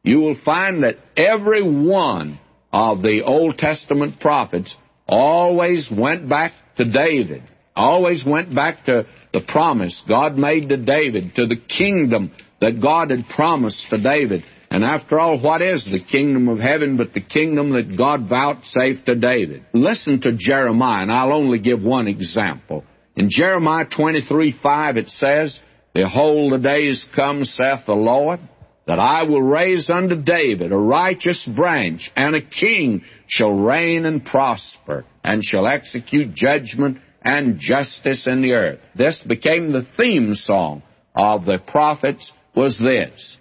You 0.03 0.19
will 0.19 0.37
find 0.43 0.83
that 0.83 0.95
every 1.15 1.61
one 1.61 2.39
of 2.71 3.01
the 3.01 3.23
Old 3.25 3.57
Testament 3.57 4.19
prophets 4.19 4.75
always 5.07 5.89
went 5.91 6.29
back 6.29 6.53
to 6.77 6.85
David, 6.85 7.43
always 7.75 8.23
went 8.25 8.53
back 8.53 8.85
to 8.85 9.05
the 9.33 9.41
promise 9.41 10.01
God 10.07 10.37
made 10.37 10.69
to 10.69 10.77
David, 10.77 11.35
to 11.35 11.45
the 11.45 11.57
kingdom 11.57 12.31
that 12.61 12.81
God 12.81 13.11
had 13.11 13.27
promised 13.27 13.89
to 13.89 13.97
David. 13.97 14.43
And 14.69 14.83
after 14.83 15.19
all, 15.19 15.41
what 15.41 15.61
is 15.61 15.85
the 15.85 16.03
kingdom 16.03 16.49
of 16.49 16.59
heaven 16.59 16.97
but 16.97 17.13
the 17.13 17.21
kingdom 17.21 17.71
that 17.71 17.97
God 17.97 18.27
vouchsafed 18.27 19.05
to 19.05 19.15
David? 19.15 19.65
Listen 19.73 20.19
to 20.21 20.33
Jeremiah, 20.33 21.03
and 21.03 21.11
I'll 21.11 21.33
only 21.33 21.59
give 21.59 21.81
one 21.81 22.07
example. 22.07 22.83
In 23.15 23.29
Jeremiah 23.29 23.85
23 23.85 24.55
5, 24.61 24.97
it 24.97 25.09
says, 25.09 25.59
Behold, 25.97 26.53
the 26.53 26.59
days 26.59 27.07
come, 27.15 27.43
saith 27.43 27.87
the 27.87 27.93
Lord, 27.93 28.39
that 28.85 28.99
I 28.99 29.23
will 29.23 29.41
raise 29.41 29.89
unto 29.89 30.15
David 30.15 30.71
a 30.71 30.77
righteous 30.77 31.49
branch, 31.55 32.11
and 32.15 32.35
a 32.35 32.41
king 32.41 33.01
shall 33.25 33.57
reign 33.57 34.05
and 34.05 34.23
prosper, 34.23 35.05
and 35.23 35.43
shall 35.43 35.65
execute 35.65 36.35
judgment 36.35 36.99
and 37.23 37.57
justice 37.59 38.27
in 38.27 38.43
the 38.43 38.53
earth. 38.53 38.79
This 38.95 39.23
became 39.27 39.71
the 39.71 39.87
theme 39.97 40.35
song 40.35 40.83
of 41.15 41.45
the 41.45 41.57
prophets 41.57 42.31
was 42.55 42.77
this. 42.77 43.35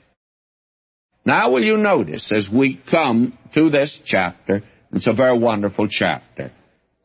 Now 1.26 1.52
will 1.52 1.62
you 1.62 1.76
notice 1.76 2.32
as 2.32 2.48
we 2.50 2.80
come 2.90 3.36
to 3.52 3.68
this 3.68 4.00
chapter, 4.06 4.62
it's 4.92 5.06
a 5.06 5.12
very 5.12 5.38
wonderful 5.38 5.88
chapter. 5.90 6.52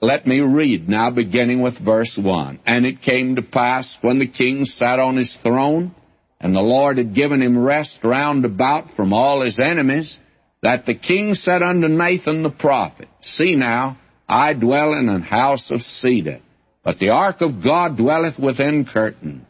Let 0.03 0.25
me 0.25 0.39
read 0.39 0.89
now, 0.89 1.11
beginning 1.11 1.61
with 1.61 1.77
verse 1.77 2.17
1. 2.19 2.61
And 2.65 2.87
it 2.87 3.03
came 3.03 3.35
to 3.35 3.43
pass 3.43 3.97
when 4.01 4.17
the 4.17 4.27
king 4.27 4.65
sat 4.65 4.97
on 4.97 5.15
his 5.15 5.37
throne, 5.43 5.93
and 6.39 6.55
the 6.55 6.59
Lord 6.59 6.97
had 6.97 7.13
given 7.13 7.39
him 7.39 7.55
rest 7.55 7.99
round 8.03 8.43
about 8.43 8.95
from 8.95 9.13
all 9.13 9.43
his 9.43 9.59
enemies, 9.59 10.17
that 10.63 10.87
the 10.87 10.95
king 10.95 11.35
said 11.35 11.61
unto 11.61 11.87
Nathan 11.87 12.41
the 12.41 12.49
prophet, 12.49 13.09
See 13.21 13.55
now, 13.55 13.99
I 14.27 14.53
dwell 14.53 14.93
in 14.93 15.07
an 15.07 15.21
house 15.21 15.69
of 15.69 15.81
cedar, 15.81 16.39
but 16.83 16.97
the 16.97 17.09
ark 17.09 17.41
of 17.41 17.63
God 17.63 17.95
dwelleth 17.95 18.39
within 18.39 18.85
curtains. 18.85 19.45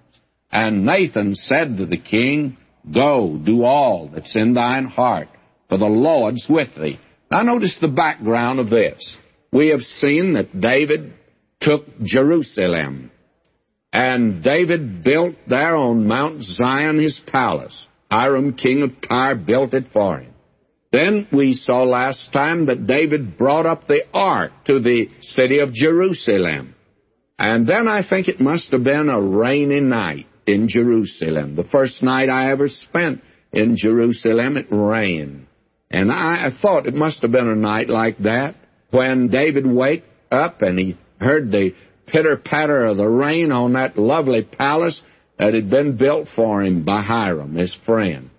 And 0.52 0.86
Nathan 0.86 1.36
said 1.36 1.78
to 1.78 1.86
the 1.86 1.98
king, 1.98 2.58
Go, 2.94 3.40
do 3.42 3.64
all 3.64 4.10
that's 4.14 4.36
in 4.36 4.54
thine 4.54 4.86
heart, 4.86 5.30
for 5.70 5.78
the 5.78 5.86
Lord's 5.86 6.46
with 6.50 6.76
thee. 6.76 7.00
Now 7.32 7.44
notice 7.44 7.78
the 7.80 7.88
background 7.88 8.60
of 8.60 8.70
this 8.70 9.16
we 9.52 9.70
have 9.70 9.82
seen 9.82 10.34
that 10.34 10.60
David 10.60 11.14
took 11.60 11.86
Jerusalem. 12.04 13.12
And 13.94 14.42
David 14.44 15.04
built 15.04 15.36
there 15.48 15.76
on 15.76 16.08
Mount 16.08 16.42
Zion 16.44 17.00
his 17.00 17.20
palace. 17.28 17.88
Hiram, 18.10 18.54
king 18.54 18.84
of 18.84 18.92
Tyre, 19.08 19.36
built 19.36 19.74
it 19.74 19.88
for 19.92 20.20
him. 20.20 20.34
Then 20.92 21.28
we 21.32 21.54
saw 21.54 21.84
last 21.84 22.34
time 22.34 22.66
that 22.66 22.88
David 22.88 23.38
brought 23.38 23.66
up 23.66 23.88
the 23.88 24.02
ark 24.14 24.52
to 24.66 24.80
the 24.80 25.08
city 25.22 25.60
of 25.60 25.74
Jerusalem. 25.74 26.76
And 27.40 27.66
then 27.66 27.88
I 27.88 28.08
think 28.08 28.28
it 28.28 28.42
must 28.42 28.72
have 28.72 28.84
been 28.84 29.10
a 29.10 29.22
rainy 29.22 29.80
night 29.80 30.28
in 30.46 30.68
Jerusalem. 30.68 31.56
The 31.56 31.64
first 31.64 32.04
night 32.04 32.30
I 32.30 32.52
ever 32.52 32.68
spent 32.68 33.22
in 33.54 33.76
Jerusalem, 33.78 34.58
it 34.58 34.68
rained. 34.70 35.48
And 35.90 36.12
I, 36.12 36.50
thought 36.62 36.88
it 36.88 36.94
must 36.94 37.22
have 37.22 37.32
been 37.32 37.50
a 37.50 37.56
night 37.56 37.90
like 37.90 38.18
that 38.20 38.56
when 38.92 39.30
David 39.30 39.66
waked 39.66 40.08
up 40.32 40.62
and 40.62 40.78
he 40.78 40.98
heard 41.20 41.52
the 41.52 41.72
pitter 42.08 42.38
patter 42.38 42.86
of 42.86 42.98
the 42.98 43.08
rain 43.08 43.52
on 43.52 43.74
that 43.74 43.98
lovely 43.98 44.44
palace 44.44 45.02
that 45.40 45.54
had 45.54 45.70
been 45.70 45.98
built 45.98 46.28
for 46.36 46.62
him 46.62 46.84
by 46.84 47.02
Hiram, 47.02 47.56
his 47.56 47.76
friend. 47.86 48.30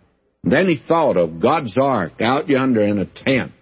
Then 0.45 0.69
he 0.69 0.77
thought 0.77 1.17
of 1.17 1.41
God's 1.41 1.77
ark 1.79 2.21
out 2.21 2.49
yonder 2.49 2.83
in 2.83 2.99
a 2.99 3.07
tent, 3.07 3.53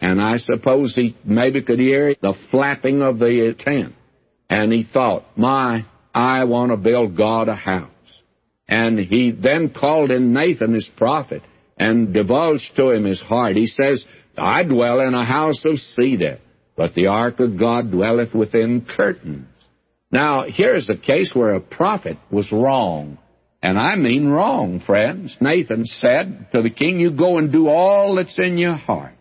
and 0.00 0.20
I 0.20 0.38
suppose 0.38 0.94
he 0.94 1.16
maybe 1.24 1.62
could 1.62 1.78
hear 1.78 2.14
the 2.20 2.34
flapping 2.50 3.02
of 3.02 3.18
the 3.18 3.54
tent. 3.58 3.94
And 4.48 4.72
he 4.72 4.82
thought, 4.82 5.24
my, 5.36 5.86
I 6.14 6.44
want 6.44 6.72
to 6.72 6.76
build 6.76 7.16
God 7.16 7.48
a 7.48 7.54
house. 7.54 7.88
And 8.66 8.98
he 8.98 9.30
then 9.30 9.70
called 9.70 10.10
in 10.10 10.32
Nathan, 10.32 10.74
his 10.74 10.90
prophet, 10.96 11.42
and 11.76 12.12
divulged 12.12 12.74
to 12.76 12.90
him 12.90 13.04
his 13.04 13.20
heart. 13.20 13.56
He 13.56 13.66
says, 13.66 14.04
I 14.40 14.64
dwell 14.64 15.00
in 15.00 15.14
a 15.14 15.24
house 15.24 15.64
of 15.64 15.78
cedar, 15.78 16.38
but 16.76 16.94
the 16.94 17.08
ark 17.08 17.40
of 17.40 17.58
God 17.58 17.90
dwelleth 17.90 18.34
within 18.34 18.86
curtains. 18.86 19.46
Now, 20.10 20.44
here's 20.48 20.88
a 20.88 20.96
case 20.96 21.32
where 21.34 21.54
a 21.54 21.60
prophet 21.60 22.18
was 22.30 22.50
wrong. 22.50 23.18
And 23.62 23.78
I 23.78 23.96
mean 23.96 24.28
wrong, 24.28 24.80
friends. 24.80 25.36
Nathan 25.40 25.84
said 25.84 26.48
to 26.52 26.62
the 26.62 26.70
king, 26.70 26.98
You 26.98 27.10
go 27.10 27.38
and 27.38 27.52
do 27.52 27.68
all 27.68 28.16
that's 28.16 28.38
in 28.38 28.56
your 28.56 28.74
heart. 28.74 29.12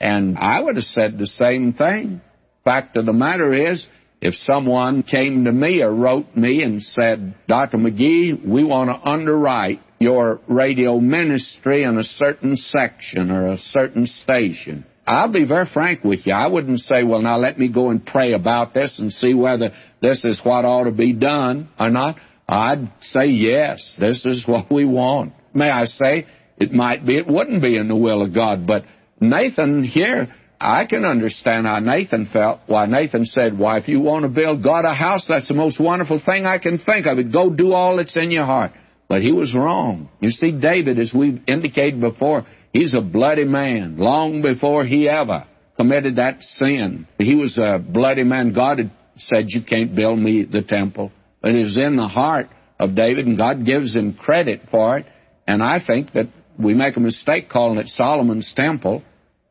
And 0.00 0.38
I 0.38 0.60
would 0.60 0.76
have 0.76 0.84
said 0.84 1.18
the 1.18 1.26
same 1.26 1.72
thing. 1.72 2.20
Fact 2.62 2.96
of 2.96 3.06
the 3.06 3.12
matter 3.12 3.52
is, 3.52 3.86
if 4.20 4.34
someone 4.34 5.02
came 5.02 5.44
to 5.44 5.52
me 5.52 5.82
or 5.82 5.92
wrote 5.92 6.34
me 6.36 6.62
and 6.62 6.82
said, 6.82 7.34
Dr. 7.48 7.76
McGee, 7.76 8.46
we 8.46 8.64
want 8.64 8.88
to 8.88 9.10
underwrite 9.10 9.82
your 10.04 10.40
radio 10.46 11.00
ministry 11.00 11.82
in 11.82 11.98
a 11.98 12.04
certain 12.04 12.56
section 12.56 13.30
or 13.30 13.52
a 13.52 13.58
certain 13.58 14.06
station. 14.06 14.84
I'll 15.06 15.32
be 15.32 15.44
very 15.44 15.66
frank 15.66 16.04
with 16.04 16.26
you. 16.26 16.32
I 16.32 16.46
wouldn't 16.46 16.80
say, 16.80 17.02
well, 17.02 17.20
now 17.20 17.36
let 17.36 17.58
me 17.58 17.68
go 17.68 17.90
and 17.90 18.04
pray 18.04 18.32
about 18.32 18.72
this 18.72 18.98
and 18.98 19.12
see 19.12 19.34
whether 19.34 19.72
this 20.00 20.24
is 20.24 20.40
what 20.42 20.64
ought 20.64 20.84
to 20.84 20.92
be 20.92 21.12
done 21.12 21.68
or 21.78 21.90
not. 21.90 22.16
I'd 22.48 22.92
say, 23.00 23.26
yes, 23.26 23.96
this 23.98 24.24
is 24.24 24.46
what 24.46 24.70
we 24.70 24.84
want. 24.84 25.32
May 25.52 25.70
I 25.70 25.84
say, 25.86 26.26
it 26.56 26.72
might 26.72 27.04
be, 27.04 27.18
it 27.18 27.26
wouldn't 27.26 27.62
be 27.62 27.76
in 27.76 27.88
the 27.88 27.96
will 27.96 28.22
of 28.22 28.34
God, 28.34 28.66
but 28.66 28.84
Nathan 29.20 29.84
here, 29.84 30.32
I 30.60 30.86
can 30.86 31.04
understand 31.04 31.66
how 31.66 31.80
Nathan 31.80 32.26
felt. 32.32 32.60
Why, 32.66 32.86
Nathan 32.86 33.26
said, 33.26 33.58
Why, 33.58 33.78
if 33.78 33.88
you 33.88 34.00
want 34.00 34.22
to 34.22 34.28
build 34.28 34.62
God 34.62 34.84
a 34.84 34.94
house, 34.94 35.26
that's 35.28 35.48
the 35.48 35.54
most 35.54 35.78
wonderful 35.80 36.20
thing 36.24 36.46
I 36.46 36.58
can 36.58 36.78
think 36.78 37.06
of. 37.06 37.18
Go 37.32 37.50
do 37.50 37.72
all 37.72 37.96
that's 37.96 38.16
in 38.16 38.30
your 38.30 38.46
heart. 38.46 38.72
But 39.08 39.22
he 39.22 39.32
was 39.32 39.54
wrong. 39.54 40.08
You 40.20 40.30
see, 40.30 40.52
David, 40.52 40.98
as 40.98 41.12
we've 41.12 41.40
indicated 41.46 42.00
before, 42.00 42.46
he's 42.72 42.94
a 42.94 43.00
bloody 43.00 43.44
man. 43.44 43.96
Long 43.98 44.42
before 44.42 44.84
he 44.84 45.08
ever 45.08 45.46
committed 45.76 46.16
that 46.16 46.42
sin, 46.42 47.06
he 47.18 47.34
was 47.34 47.58
a 47.58 47.78
bloody 47.78 48.24
man. 48.24 48.52
God 48.52 48.78
had 48.78 48.90
said, 49.16 49.46
You 49.48 49.62
can't 49.62 49.94
build 49.94 50.18
me 50.18 50.44
the 50.44 50.62
temple. 50.62 51.12
But 51.42 51.54
it 51.54 51.62
was 51.62 51.76
in 51.76 51.96
the 51.96 52.08
heart 52.08 52.48
of 52.80 52.94
David, 52.94 53.26
and 53.26 53.36
God 53.36 53.64
gives 53.66 53.94
him 53.94 54.14
credit 54.14 54.62
for 54.70 54.98
it. 54.98 55.06
And 55.46 55.62
I 55.62 55.84
think 55.84 56.12
that 56.12 56.28
we 56.58 56.74
make 56.74 56.96
a 56.96 57.00
mistake 57.00 57.48
calling 57.50 57.78
it 57.78 57.88
Solomon's 57.88 58.52
temple. 58.56 59.02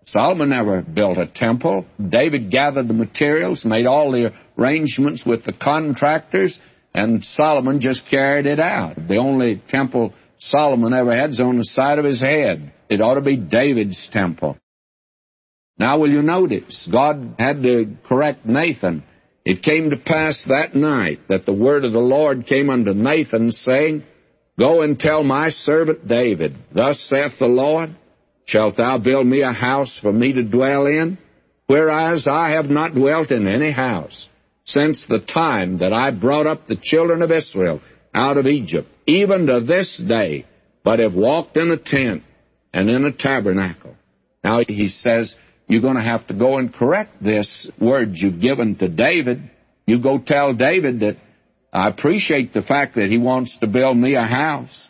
Solomon 0.05 0.49
never 0.49 0.81
built 0.81 1.17
a 1.17 1.27
temple. 1.27 1.85
David 2.09 2.51
gathered 2.51 2.87
the 2.87 2.93
materials, 2.93 3.63
made 3.63 3.85
all 3.85 4.11
the 4.11 4.33
arrangements 4.57 5.23
with 5.25 5.45
the 5.45 5.53
contractors, 5.53 6.57
and 6.93 7.23
Solomon 7.23 7.79
just 7.79 8.03
carried 8.09 8.45
it 8.45 8.59
out. 8.59 8.95
The 9.07 9.17
only 9.17 9.61
temple 9.69 10.13
Solomon 10.39 10.93
ever 10.93 11.15
had 11.15 11.31
is 11.31 11.39
on 11.39 11.57
the 11.57 11.65
side 11.65 11.99
of 11.99 12.05
his 12.05 12.21
head. 12.21 12.71
It 12.89 13.01
ought 13.01 13.15
to 13.15 13.21
be 13.21 13.37
David's 13.37 14.09
temple. 14.11 14.57
Now, 15.77 15.99
will 15.99 16.11
you 16.11 16.21
notice? 16.21 16.87
God 16.91 17.35
had 17.39 17.63
to 17.63 17.97
correct 18.07 18.45
Nathan. 18.45 19.03
It 19.43 19.63
came 19.63 19.89
to 19.89 19.97
pass 19.97 20.43
that 20.47 20.75
night 20.75 21.21
that 21.29 21.45
the 21.45 21.53
word 21.53 21.83
of 21.83 21.93
the 21.93 21.99
Lord 21.99 22.45
came 22.45 22.69
unto 22.69 22.93
Nathan, 22.93 23.51
saying, 23.51 24.03
Go 24.59 24.81
and 24.81 24.99
tell 24.99 25.23
my 25.23 25.49
servant 25.49 26.07
David, 26.07 26.55
Thus 26.73 26.99
saith 27.09 27.39
the 27.39 27.47
Lord, 27.47 27.95
Shalt 28.45 28.77
thou 28.77 28.99
build 28.99 29.25
me 29.25 29.41
a 29.41 29.51
house 29.51 29.97
for 30.01 30.13
me 30.13 30.33
to 30.33 30.43
dwell 30.43 30.85
in? 30.85 31.17
Whereas 31.65 32.27
I 32.27 32.51
have 32.51 32.65
not 32.65 32.93
dwelt 32.93 33.31
in 33.31 33.47
any 33.47 33.71
house 33.71 34.29
since 34.65 35.05
the 35.07 35.19
time 35.19 35.79
that 35.79 35.93
I 35.93 36.11
brought 36.11 36.47
up 36.47 36.67
the 36.67 36.77
children 36.81 37.21
of 37.21 37.31
Israel 37.31 37.81
out 38.13 38.37
of 38.37 38.45
Egypt, 38.45 38.87
even 39.05 39.47
to 39.47 39.61
this 39.61 40.01
day, 40.07 40.45
but 40.83 40.99
have 40.99 41.13
walked 41.13 41.57
in 41.57 41.71
a 41.71 41.77
tent 41.77 42.23
and 42.73 42.89
in 42.89 43.05
a 43.05 43.11
tabernacle. 43.11 43.95
Now 44.43 44.61
he 44.67 44.89
says, 44.89 45.35
you're 45.67 45.81
going 45.81 45.95
to 45.95 46.01
have 46.01 46.27
to 46.27 46.33
go 46.33 46.57
and 46.57 46.73
correct 46.73 47.23
this 47.23 47.69
word 47.79 48.11
you've 48.13 48.41
given 48.41 48.75
to 48.77 48.87
David. 48.89 49.49
You 49.85 50.01
go 50.01 50.19
tell 50.19 50.53
David 50.53 50.99
that 50.99 51.17
I 51.71 51.89
appreciate 51.89 52.53
the 52.53 52.61
fact 52.61 52.95
that 52.95 53.09
he 53.09 53.17
wants 53.17 53.57
to 53.59 53.67
build 53.67 53.97
me 53.97 54.15
a 54.15 54.25
house. 54.25 54.87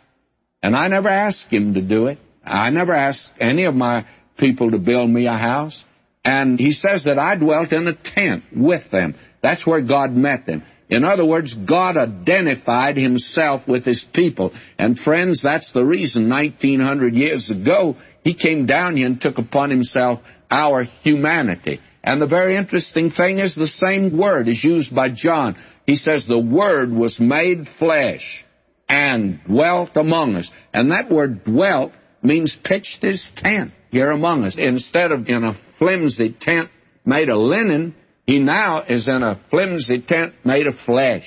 And 0.62 0.76
I 0.76 0.88
never 0.88 1.08
asked 1.08 1.52
him 1.52 1.74
to 1.74 1.82
do 1.82 2.06
it. 2.06 2.18
I 2.44 2.70
never 2.70 2.94
asked 2.94 3.30
any 3.40 3.64
of 3.64 3.74
my 3.74 4.06
people 4.36 4.70
to 4.72 4.78
build 4.78 5.08
me 5.08 5.26
a 5.26 5.36
house. 5.36 5.84
And 6.24 6.58
he 6.58 6.72
says 6.72 7.04
that 7.04 7.18
I 7.18 7.36
dwelt 7.36 7.72
in 7.72 7.86
a 7.86 7.94
tent 7.94 8.44
with 8.54 8.90
them. 8.90 9.14
That's 9.44 9.66
where 9.66 9.82
God 9.82 10.12
met 10.12 10.46
them. 10.46 10.62
In 10.88 11.04
other 11.04 11.26
words, 11.26 11.52
God 11.52 11.98
identified 11.98 12.96
himself 12.96 13.68
with 13.68 13.84
his 13.84 14.02
people. 14.14 14.54
And 14.78 14.98
friends, 14.98 15.42
that's 15.42 15.70
the 15.72 15.84
reason 15.84 16.30
1900 16.30 17.14
years 17.14 17.50
ago 17.50 17.96
he 18.22 18.34
came 18.34 18.64
down 18.64 18.96
here 18.96 19.04
and 19.04 19.20
took 19.20 19.36
upon 19.36 19.68
himself 19.68 20.20
our 20.50 20.84
humanity. 21.02 21.80
And 22.02 22.22
the 22.22 22.26
very 22.26 22.56
interesting 22.56 23.10
thing 23.10 23.38
is 23.38 23.54
the 23.54 23.66
same 23.66 24.16
word 24.16 24.48
is 24.48 24.64
used 24.64 24.94
by 24.94 25.10
John. 25.10 25.56
He 25.86 25.96
says 25.96 26.24
the 26.26 26.38
Word 26.38 26.90
was 26.90 27.20
made 27.20 27.68
flesh 27.78 28.42
and 28.88 29.40
dwelt 29.44 29.90
among 29.96 30.36
us. 30.36 30.50
And 30.72 30.90
that 30.90 31.10
word 31.10 31.44
dwelt 31.44 31.92
means 32.22 32.56
pitched 32.64 33.02
his 33.02 33.30
tent 33.36 33.72
here 33.90 34.10
among 34.10 34.44
us. 34.44 34.56
Instead 34.56 35.12
of 35.12 35.28
in 35.28 35.44
a 35.44 35.58
flimsy 35.78 36.34
tent 36.40 36.70
made 37.04 37.28
of 37.28 37.36
linen, 37.36 37.94
he 38.26 38.38
now 38.38 38.82
is 38.82 39.06
in 39.06 39.22
a 39.22 39.40
flimsy 39.50 40.00
tent 40.00 40.34
made 40.44 40.66
of 40.66 40.74
flesh. 40.86 41.26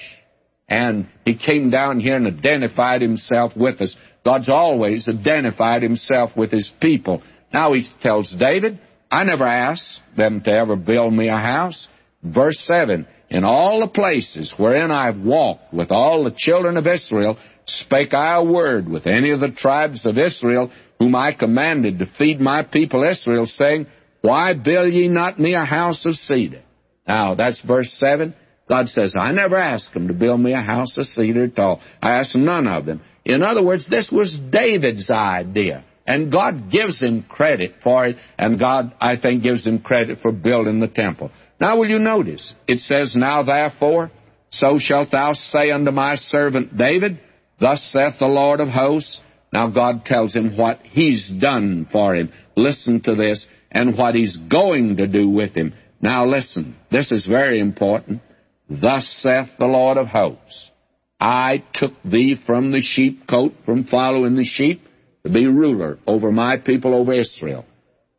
And 0.67 1.07
he 1.25 1.38
came 1.38 1.69
down 1.69 1.99
here 1.99 2.15
and 2.15 2.27
identified 2.27 3.01
himself 3.01 3.53
with 3.55 3.79
us. 3.81 3.95
God's 4.25 4.49
always 4.49 5.07
identified 5.07 5.83
himself 5.83 6.36
with 6.36 6.51
his 6.51 6.71
people. 6.81 7.21
Now 7.53 7.73
he 7.73 7.88
tells 8.01 8.36
David, 8.38 8.79
I 9.10 9.23
never 9.23 9.45
asked 9.45 10.01
them 10.17 10.41
to 10.43 10.51
ever 10.51 10.75
build 10.75 11.13
me 11.13 11.29
a 11.29 11.38
house. 11.38 11.88
Verse 12.23 12.60
7 12.60 13.07
In 13.29 13.45
all 13.45 13.79
the 13.79 13.88
places 13.88 14.53
wherein 14.57 14.91
I've 14.91 15.19
walked 15.19 15.73
with 15.73 15.91
all 15.91 16.23
the 16.23 16.36
children 16.36 16.75
of 16.75 16.88
Israel, 16.88 17.38
spake 17.65 18.13
I 18.13 18.36
a 18.36 18.43
word 18.43 18.89
with 18.89 19.07
any 19.07 19.31
of 19.31 19.39
the 19.39 19.51
tribes 19.51 20.05
of 20.05 20.17
Israel, 20.17 20.71
whom 20.99 21.15
I 21.15 21.33
commanded 21.33 21.99
to 21.99 22.12
feed 22.17 22.41
my 22.41 22.63
people 22.63 23.03
Israel, 23.03 23.45
saying, 23.45 23.88
Why 24.21 24.53
build 24.53 24.91
ye 24.91 25.07
not 25.07 25.39
me 25.39 25.53
a 25.53 25.63
house 25.63 26.05
of 26.05 26.15
cedar? 26.15 26.63
Now, 27.07 27.35
that's 27.35 27.61
verse 27.61 27.91
7. 27.93 28.35
God 28.67 28.89
says, 28.89 29.15
I 29.17 29.31
never 29.31 29.55
asked 29.55 29.93
them 29.93 30.09
to 30.09 30.13
build 30.13 30.41
me 30.41 30.53
a 30.53 30.61
house 30.61 30.97
of 30.97 31.05
cedar 31.05 31.45
at 31.45 31.57
all. 31.57 31.81
I 32.01 32.15
asked 32.19 32.35
none 32.35 32.67
of 32.67 32.85
them. 32.85 33.01
In 33.23 33.41
other 33.43 33.63
words, 33.63 33.87
this 33.89 34.09
was 34.11 34.37
David's 34.51 35.09
idea. 35.09 35.85
And 36.05 36.31
God 36.31 36.71
gives 36.71 37.01
him 37.01 37.23
credit 37.23 37.75
for 37.83 38.07
it, 38.07 38.17
and 38.37 38.57
God, 38.57 38.93
I 38.99 39.17
think, 39.17 39.43
gives 39.43 39.65
him 39.65 39.79
credit 39.79 40.19
for 40.21 40.31
building 40.31 40.79
the 40.79 40.87
temple. 40.87 41.31
Now, 41.59 41.77
will 41.77 41.89
you 41.89 41.99
notice? 41.99 42.55
It 42.67 42.79
says, 42.79 43.15
Now 43.15 43.43
therefore, 43.43 44.11
so 44.49 44.79
shalt 44.79 45.11
thou 45.11 45.33
say 45.33 45.71
unto 45.71 45.91
my 45.91 46.15
servant 46.15 46.77
David, 46.77 47.19
Thus 47.59 47.83
saith 47.91 48.19
the 48.19 48.27
Lord 48.27 48.59
of 48.59 48.69
hosts. 48.69 49.19
Now 49.51 49.69
God 49.69 50.05
tells 50.05 50.33
him 50.33 50.57
what 50.57 50.79
he's 50.83 51.29
done 51.29 51.87
for 51.91 52.15
him. 52.15 52.31
Listen 52.55 53.01
to 53.01 53.15
this, 53.15 53.45
and 53.71 53.97
what 53.97 54.15
he's 54.15 54.37
going 54.37 54.97
to 54.97 55.07
do 55.07 55.29
with 55.29 55.55
him. 55.55 55.73
Now 56.01 56.25
listen, 56.25 56.75
this 56.91 57.12
is 57.12 57.25
very 57.25 57.60
important. 57.60 58.21
Thus 58.69 59.07
saith 59.23 59.49
the 59.57 59.65
Lord 59.65 59.97
of 59.97 60.07
hosts, 60.07 60.71
I 61.19 61.63
took 61.73 61.93
thee 62.03 62.39
from 62.45 62.71
the 62.71 62.81
sheepcote, 62.81 63.65
from 63.65 63.86
following 63.86 64.36
the 64.36 64.43
sheep, 64.43 64.81
to 65.25 65.31
be 65.31 65.47
ruler 65.47 65.97
over 66.05 66.31
my 66.31 66.57
people, 66.57 66.93
over 66.93 67.13
Israel. 67.13 67.65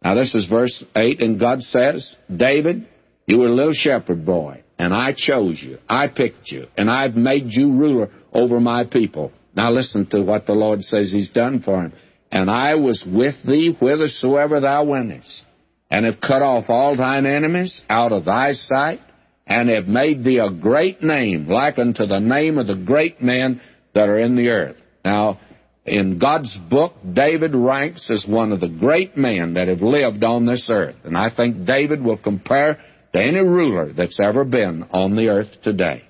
Now 0.03 0.15
this 0.15 0.35
is 0.35 0.47
verse 0.47 0.85
8, 0.97 1.23
and 1.23 1.39
God 1.39 1.63
says, 1.63 2.17
David, 2.35 2.87
you 3.27 3.39
were 3.39 3.47
a 3.47 3.55
little 3.55 3.75
shepherd 3.75 4.25
boy, 4.25 4.63
and 4.79 4.93
I 4.93 5.13
chose 5.17 5.63
you. 5.63 5.79
I 5.89 6.09
picked 6.09 6.51
you, 6.51 6.67
and 6.77 6.91
I've 6.91 7.15
made 7.15 7.47
you 7.49 7.73
ruler 7.73 8.11
over 8.33 8.59
my 8.59 8.85
people. 8.85 9.33
Now 9.55 9.71
listen 9.71 10.07
to 10.07 10.23
what 10.23 10.47
the 10.47 10.53
Lord 10.53 10.83
says 10.83 11.13
He's 11.13 11.31
done 11.31 11.61
for 11.61 11.83
him. 11.83 11.93
And 12.31 12.51
I 12.51 12.75
was 12.75 13.05
with 13.07 13.37
thee 13.47 13.75
whithersoever 13.79 14.61
thou 14.61 14.85
wentest 14.85 15.45
and 15.91 16.05
have 16.05 16.21
cut 16.21 16.43
off 16.43 16.67
all 16.69 16.97
thine 16.97 17.27
enemies 17.27 17.83
out 17.89 18.13
of 18.13 18.25
thy 18.25 18.53
sight, 18.53 19.01
and 19.47 19.71
have 19.71 19.87
made 19.87 20.23
thee 20.23 20.39
a 20.39 20.51
great 20.51 21.03
name, 21.03 21.49
like 21.49 21.79
unto 21.79 22.07
the 22.07 22.21
name 22.21 22.59
of 22.59 22.67
the 22.67 22.77
great 22.77 23.23
men 23.23 23.61
that 23.95 24.09
are 24.09 24.19
in 24.19 24.37
the 24.37 24.49
earth. 24.49 24.77
Now, 25.05 25.41
in 25.87 26.19
God's 26.19 26.57
book, 26.69 26.93
David 27.15 27.55
ranks 27.55 28.11
as 28.11 28.27
one 28.29 28.53
of 28.53 28.61
the 28.61 28.69
great 28.69 29.17
men 29.17 29.55
that 29.55 29.69
have 29.69 29.81
lived 29.81 30.23
on 30.23 30.45
this 30.45 30.69
earth. 30.71 30.97
And 31.05 31.17
I 31.17 31.31
think 31.35 31.65
David 31.67 32.03
will 32.03 32.19
compare 32.19 32.79
to 33.15 33.19
any 33.19 33.41
ruler 33.41 33.93
that's 33.95 34.21
ever 34.21 34.45
been 34.45 34.87
on 34.91 35.17
the 35.17 35.29
earth 35.29 35.49
today. 35.63 36.05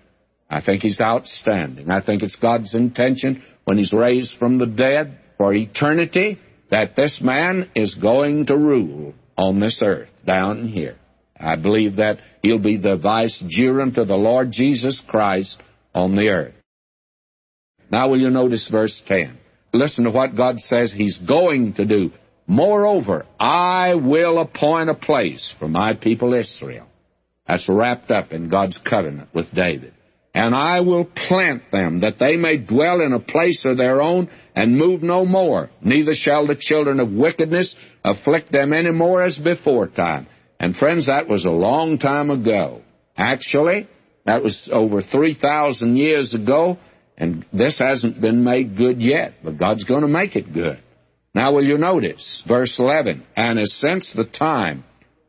I 0.50 0.60
think 0.60 0.82
he's 0.82 1.00
outstanding. 1.00 1.90
I 1.90 2.00
think 2.00 2.22
it's 2.22 2.36
God's 2.36 2.74
intention 2.74 3.42
when 3.64 3.78
he's 3.78 3.92
raised 3.92 4.36
from 4.38 4.58
the 4.58 4.66
dead 4.66 5.18
for 5.36 5.54
eternity 5.54 6.38
that 6.70 6.96
this 6.96 7.20
man 7.22 7.70
is 7.74 7.94
going 7.94 8.46
to 8.46 8.56
rule 8.56 9.14
on 9.38 9.60
this 9.60 9.80
earth, 9.82 10.08
down 10.26 10.68
here. 10.68 10.96
I 11.40 11.56
believe 11.56 11.96
that 11.96 12.18
he'll 12.42 12.58
be 12.58 12.76
the 12.76 12.98
vicegerent 12.98 13.96
of 13.96 14.08
the 14.08 14.16
Lord 14.16 14.50
Jesus 14.50 15.00
Christ 15.06 15.58
on 15.94 16.16
the 16.16 16.28
earth. 16.28 16.54
Now, 17.90 18.10
will 18.10 18.20
you 18.20 18.30
notice 18.30 18.68
verse 18.68 19.00
10? 19.06 19.38
Listen 19.72 20.04
to 20.04 20.10
what 20.10 20.36
God 20.36 20.58
says 20.58 20.92
he's 20.92 21.16
going 21.18 21.74
to 21.74 21.86
do. 21.86 22.10
Moreover, 22.46 23.26
I 23.38 23.94
will 23.94 24.40
appoint 24.40 24.90
a 24.90 24.94
place 24.94 25.54
for 25.58 25.68
my 25.68 25.94
people 25.94 26.34
Israel. 26.34 26.86
That's 27.46 27.68
wrapped 27.68 28.10
up 28.10 28.32
in 28.32 28.48
God's 28.48 28.78
covenant 28.78 29.28
with 29.32 29.54
David. 29.54 29.94
And 30.34 30.54
I 30.54 30.80
will 30.80 31.04
plant 31.04 31.70
them, 31.70 32.00
that 32.00 32.18
they 32.18 32.36
may 32.36 32.58
dwell 32.58 33.00
in 33.00 33.12
a 33.12 33.20
place 33.20 33.64
of 33.66 33.78
their 33.78 34.02
own, 34.02 34.28
and 34.58 34.76
move 34.76 35.04
no 35.04 35.24
more. 35.24 35.70
Neither 35.80 36.16
shall 36.16 36.48
the 36.48 36.56
children 36.58 36.98
of 36.98 37.12
wickedness 37.12 37.76
afflict 38.04 38.50
them 38.50 38.72
any 38.72 38.90
more 38.90 39.22
as 39.22 39.38
before 39.38 39.86
time. 39.86 40.26
And 40.58 40.74
friends, 40.74 41.06
that 41.06 41.28
was 41.28 41.44
a 41.44 41.50
long 41.50 41.98
time 41.98 42.28
ago. 42.28 42.82
Actually, 43.16 43.88
that 44.26 44.42
was 44.42 44.68
over 44.72 45.00
3,000 45.00 45.96
years 45.96 46.34
ago, 46.34 46.76
and 47.16 47.46
this 47.52 47.78
hasn't 47.78 48.20
been 48.20 48.42
made 48.42 48.76
good 48.76 49.00
yet, 49.00 49.34
but 49.44 49.58
God's 49.58 49.84
going 49.84 50.02
to 50.02 50.08
make 50.08 50.34
it 50.34 50.52
good. 50.52 50.82
Now, 51.36 51.52
will 51.52 51.64
you 51.64 51.78
notice, 51.78 52.42
verse 52.48 52.80
11, 52.80 53.24
And 53.36 53.60
as 53.60 53.72
since 53.74 54.12
the 54.12 54.24
time 54.24 54.82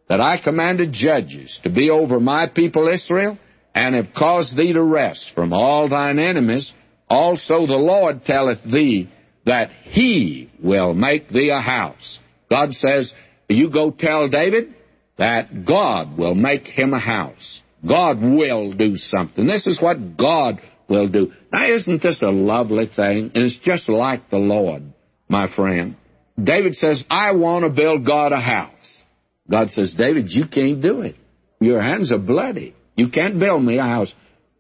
that 0.10 0.20
I 0.20 0.42
commanded 0.44 0.92
judges 0.92 1.60
to 1.62 1.70
be 1.70 1.92
over 1.92 2.20
my 2.20 2.48
people 2.48 2.88
Israel, 2.88 3.38
and 3.76 3.94
have 3.94 4.16
caused 4.18 4.58
thee 4.58 4.74
to 4.74 4.84
rest 4.84 5.34
from 5.36 5.54
all 5.54 5.88
thine 5.88 6.18
enemies, 6.18 6.74
also 7.08 7.68
the 7.68 7.78
Lord 7.78 8.26
telleth 8.26 8.64
thee 8.64 9.08
that 9.46 9.72
he 9.84 10.50
will 10.62 10.94
make 10.94 11.30
thee 11.30 11.50
a 11.50 11.62
house. 11.62 12.20
God 12.50 12.74
says, 12.74 13.14
you 13.48 13.72
go 13.72 13.92
tell 13.92 14.30
David 14.30 14.76
that 15.18 15.66
God 15.66 16.18
will 16.18 16.36
make 16.36 16.64
him 16.64 16.94
a 16.94 17.00
house. 17.00 17.62
God 17.88 18.22
will 18.22 18.74
do 18.74 18.96
something. 18.96 19.48
This 19.48 19.68
is 19.68 19.82
what 19.82 20.18
God 20.18 20.62
will 20.88 21.08
do. 21.08 21.32
Now, 21.52 21.68
isn't 21.68 22.02
this 22.02 22.22
a 22.22 22.32
lovely 22.32 22.90
thing? 22.94 23.32
And 23.34 23.44
it's 23.44 23.60
just 23.60 23.90
like 23.90 24.30
the 24.30 24.38
Lord, 24.38 24.84
my 25.28 25.54
friend. 25.54 25.96
David 26.42 26.76
says, 26.76 27.04
I 27.10 27.34
want 27.34 27.64
to 27.66 27.70
build 27.70 28.06
God 28.06 28.32
a 28.32 28.40
house. 28.40 29.04
God 29.50 29.72
says, 29.72 29.94
David, 29.98 30.26
you 30.30 30.48
can't 30.48 30.82
do 30.82 31.02
it. 31.02 31.16
Your 31.60 31.82
hands 31.82 32.12
are 32.12 32.20
bloody. 32.20 32.76
You 32.96 33.10
can't 33.10 33.40
build 33.40 33.64
me 33.64 33.78
a 33.78 33.84
house. 33.84 34.14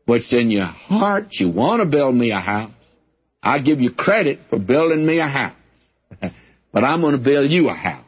What's 0.05 0.33
in 0.33 0.49
your 0.49 0.65
heart, 0.65 1.27
you 1.31 1.49
want 1.49 1.81
to 1.81 1.85
build 1.85 2.15
me 2.15 2.31
a 2.31 2.39
house. 2.39 2.71
I 3.41 3.59
give 3.59 3.79
you 3.79 3.91
credit 3.91 4.39
for 4.49 4.59
building 4.59 5.05
me 5.05 5.19
a 5.19 5.27
house. 5.27 5.55
but 6.73 6.83
I'm 6.83 7.01
going 7.01 7.17
to 7.17 7.23
build 7.23 7.49
you 7.49 7.69
a 7.69 7.75
house. 7.75 8.05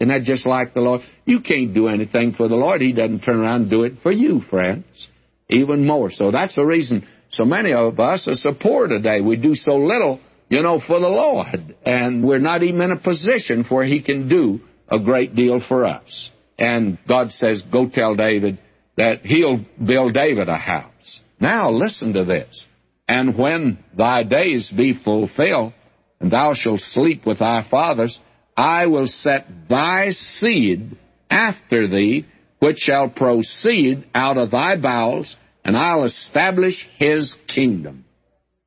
Isn't 0.00 0.08
that 0.08 0.24
just 0.24 0.46
like 0.46 0.74
the 0.74 0.80
Lord? 0.80 1.02
You 1.24 1.40
can't 1.40 1.72
do 1.72 1.88
anything 1.88 2.32
for 2.32 2.48
the 2.48 2.56
Lord. 2.56 2.82
He 2.82 2.92
doesn't 2.92 3.20
turn 3.20 3.40
around 3.40 3.62
and 3.62 3.70
do 3.70 3.84
it 3.84 3.94
for 4.02 4.12
you, 4.12 4.42
friends. 4.50 5.08
Even 5.48 5.86
more 5.86 6.10
so. 6.10 6.30
That's 6.30 6.56
the 6.56 6.64
reason 6.64 7.06
so 7.30 7.44
many 7.44 7.72
of 7.72 7.98
us 7.98 8.28
are 8.28 8.34
so 8.34 8.52
poor 8.54 8.88
today. 8.88 9.20
We 9.20 9.36
do 9.36 9.54
so 9.54 9.76
little, 9.76 10.20
you 10.48 10.62
know, 10.62 10.80
for 10.80 10.98
the 10.98 11.08
Lord. 11.08 11.76
And 11.84 12.26
we're 12.26 12.38
not 12.38 12.62
even 12.62 12.80
in 12.80 12.92
a 12.92 12.98
position 12.98 13.64
where 13.68 13.84
He 13.84 14.02
can 14.02 14.28
do 14.28 14.60
a 14.88 14.98
great 14.98 15.34
deal 15.34 15.60
for 15.66 15.84
us. 15.84 16.30
And 16.58 16.98
God 17.08 17.32
says, 17.32 17.62
go 17.70 17.88
tell 17.88 18.14
David 18.14 18.58
that 18.96 19.24
He'll 19.24 19.64
build 19.84 20.14
David 20.14 20.48
a 20.48 20.56
house. 20.56 21.20
Now 21.40 21.70
listen 21.70 22.12
to 22.14 22.24
this. 22.24 22.66
And 23.08 23.38
when 23.38 23.78
thy 23.96 24.24
days 24.24 24.70
be 24.70 24.94
fulfilled, 24.94 25.72
and 26.20 26.30
thou 26.30 26.54
shalt 26.54 26.80
sleep 26.80 27.24
with 27.24 27.38
thy 27.38 27.66
fathers, 27.68 28.18
I 28.56 28.86
will 28.86 29.06
set 29.06 29.46
thy 29.68 30.10
seed 30.10 30.96
after 31.30 31.88
thee, 31.88 32.26
which 32.58 32.78
shall 32.78 33.08
proceed 33.08 34.06
out 34.14 34.38
of 34.38 34.50
thy 34.50 34.76
bowels, 34.76 35.36
and 35.64 35.76
I'll 35.76 36.04
establish 36.04 36.88
his 36.98 37.36
kingdom. 37.46 38.04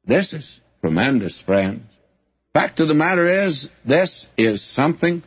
This 0.05 0.33
is 0.33 0.59
tremendous, 0.81 1.41
friends. 1.45 1.83
Fact 2.53 2.79
of 2.79 2.87
the 2.87 2.93
matter 2.93 3.45
is, 3.45 3.67
this 3.85 4.27
is 4.37 4.63
something 4.73 5.23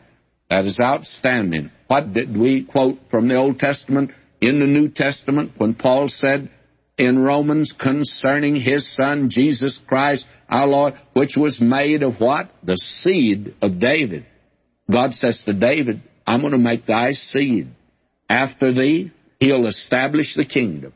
that 0.48 0.64
is 0.64 0.80
outstanding. 0.80 1.70
What 1.86 2.12
did 2.12 2.36
we 2.36 2.64
quote 2.64 2.98
from 3.10 3.28
the 3.28 3.36
Old 3.36 3.58
Testament 3.58 4.10
in 4.40 4.60
the 4.60 4.66
New 4.66 4.88
Testament 4.88 5.52
when 5.56 5.74
Paul 5.74 6.08
said 6.08 6.50
in 6.98 7.18
Romans 7.18 7.74
concerning 7.78 8.56
his 8.56 8.94
Son, 8.94 9.30
Jesus 9.30 9.80
Christ, 9.86 10.26
our 10.48 10.66
Lord, 10.66 10.94
which 11.14 11.36
was 11.36 11.60
made 11.60 12.02
of 12.02 12.20
what? 12.20 12.50
The 12.62 12.76
seed 12.76 13.54
of 13.62 13.80
David. 13.80 14.26
God 14.90 15.14
says 15.14 15.42
to 15.46 15.52
David, 15.52 16.02
I'm 16.26 16.40
going 16.40 16.52
to 16.52 16.58
make 16.58 16.86
thy 16.86 17.12
seed. 17.12 17.68
After 18.28 18.72
thee, 18.72 19.10
he'll 19.40 19.66
establish 19.66 20.34
the 20.34 20.44
kingdom. 20.44 20.92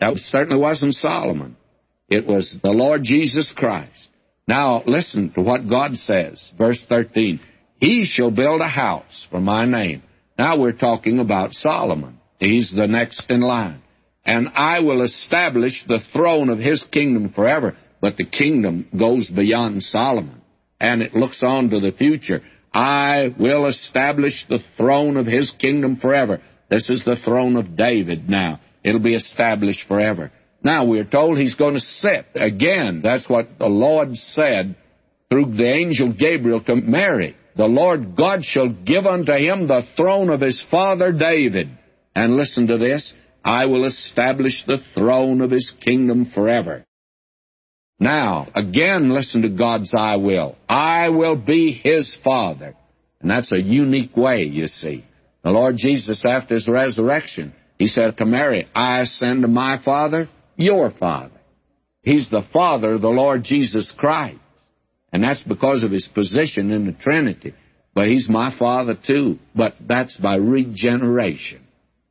That 0.00 0.16
certainly 0.16 0.60
wasn't 0.60 0.94
Solomon. 0.94 1.56
It 2.08 2.26
was 2.26 2.56
the 2.62 2.70
Lord 2.70 3.02
Jesus 3.02 3.52
Christ. 3.56 4.08
Now, 4.46 4.82
listen 4.86 5.32
to 5.32 5.40
what 5.40 5.68
God 5.68 5.96
says. 5.96 6.52
Verse 6.56 6.84
13. 6.88 7.40
He 7.78 8.04
shall 8.04 8.30
build 8.30 8.60
a 8.60 8.68
house 8.68 9.26
for 9.30 9.40
my 9.40 9.66
name. 9.66 10.02
Now 10.38 10.58
we're 10.58 10.72
talking 10.72 11.18
about 11.18 11.52
Solomon. 11.52 12.20
He's 12.38 12.72
the 12.74 12.86
next 12.86 13.26
in 13.30 13.40
line. 13.40 13.82
And 14.26 14.48
I 14.54 14.80
will 14.80 15.02
establish 15.02 15.84
the 15.86 16.00
throne 16.12 16.50
of 16.50 16.58
his 16.58 16.84
kingdom 16.90 17.32
forever. 17.32 17.76
But 18.00 18.16
the 18.16 18.26
kingdom 18.26 18.88
goes 18.98 19.30
beyond 19.30 19.84
Solomon. 19.84 20.42
And 20.80 21.00
it 21.00 21.14
looks 21.14 21.42
on 21.42 21.70
to 21.70 21.80
the 21.80 21.92
future. 21.92 22.42
I 22.74 23.34
will 23.38 23.66
establish 23.66 24.44
the 24.48 24.58
throne 24.76 25.16
of 25.16 25.26
his 25.26 25.52
kingdom 25.58 25.96
forever. 25.96 26.42
This 26.68 26.90
is 26.90 27.04
the 27.04 27.16
throne 27.24 27.56
of 27.56 27.76
David 27.76 28.28
now. 28.28 28.60
It'll 28.84 29.00
be 29.00 29.14
established 29.14 29.86
forever. 29.88 30.32
Now 30.62 30.84
we're 30.84 31.04
told 31.04 31.38
he's 31.38 31.54
going 31.54 31.74
to 31.74 31.80
sit 31.80 32.26
again. 32.34 33.00
That's 33.02 33.28
what 33.28 33.58
the 33.58 33.68
Lord 33.68 34.16
said 34.16 34.76
through 35.30 35.56
the 35.56 35.72
angel 35.72 36.12
Gabriel 36.12 36.60
to 36.64 36.74
Mary. 36.74 37.36
The 37.56 37.66
Lord 37.66 38.16
God 38.16 38.44
shall 38.44 38.68
give 38.68 39.06
unto 39.06 39.32
him 39.32 39.68
the 39.68 39.82
throne 39.96 40.28
of 40.30 40.40
his 40.40 40.64
father 40.70 41.12
David. 41.12 41.70
And 42.14 42.36
listen 42.36 42.66
to 42.66 42.78
this. 42.78 43.14
I 43.46 43.66
will 43.66 43.84
establish 43.84 44.64
the 44.66 44.82
throne 44.96 45.40
of 45.40 45.52
his 45.52 45.72
kingdom 45.80 46.32
forever. 46.34 46.84
Now, 48.00 48.48
again, 48.56 49.14
listen 49.14 49.42
to 49.42 49.48
God's 49.48 49.94
I 49.96 50.16
will. 50.16 50.56
I 50.68 51.10
will 51.10 51.36
be 51.36 51.70
his 51.70 52.18
father. 52.24 52.74
And 53.20 53.30
that's 53.30 53.52
a 53.52 53.62
unique 53.62 54.16
way, 54.16 54.42
you 54.42 54.66
see. 54.66 55.04
The 55.44 55.50
Lord 55.50 55.76
Jesus, 55.76 56.24
after 56.26 56.54
his 56.54 56.66
resurrection, 56.66 57.54
he 57.78 57.86
said 57.86 58.18
to 58.18 58.26
Mary, 58.26 58.68
I 58.74 59.02
ascend 59.02 59.42
to 59.42 59.48
my 59.48 59.80
Father, 59.82 60.28
your 60.56 60.90
Father. 60.90 61.40
He's 62.02 62.28
the 62.28 62.46
Father 62.52 62.94
of 62.94 63.00
the 63.00 63.08
Lord 63.08 63.44
Jesus 63.44 63.92
Christ. 63.96 64.40
And 65.12 65.22
that's 65.22 65.44
because 65.44 65.84
of 65.84 65.92
his 65.92 66.08
position 66.08 66.72
in 66.72 66.86
the 66.86 66.92
Trinity. 66.92 67.54
But 67.94 68.08
he's 68.08 68.28
my 68.28 68.54
Father 68.58 68.98
too. 69.06 69.38
But 69.54 69.74
that's 69.80 70.16
by 70.16 70.34
regeneration. 70.34 71.65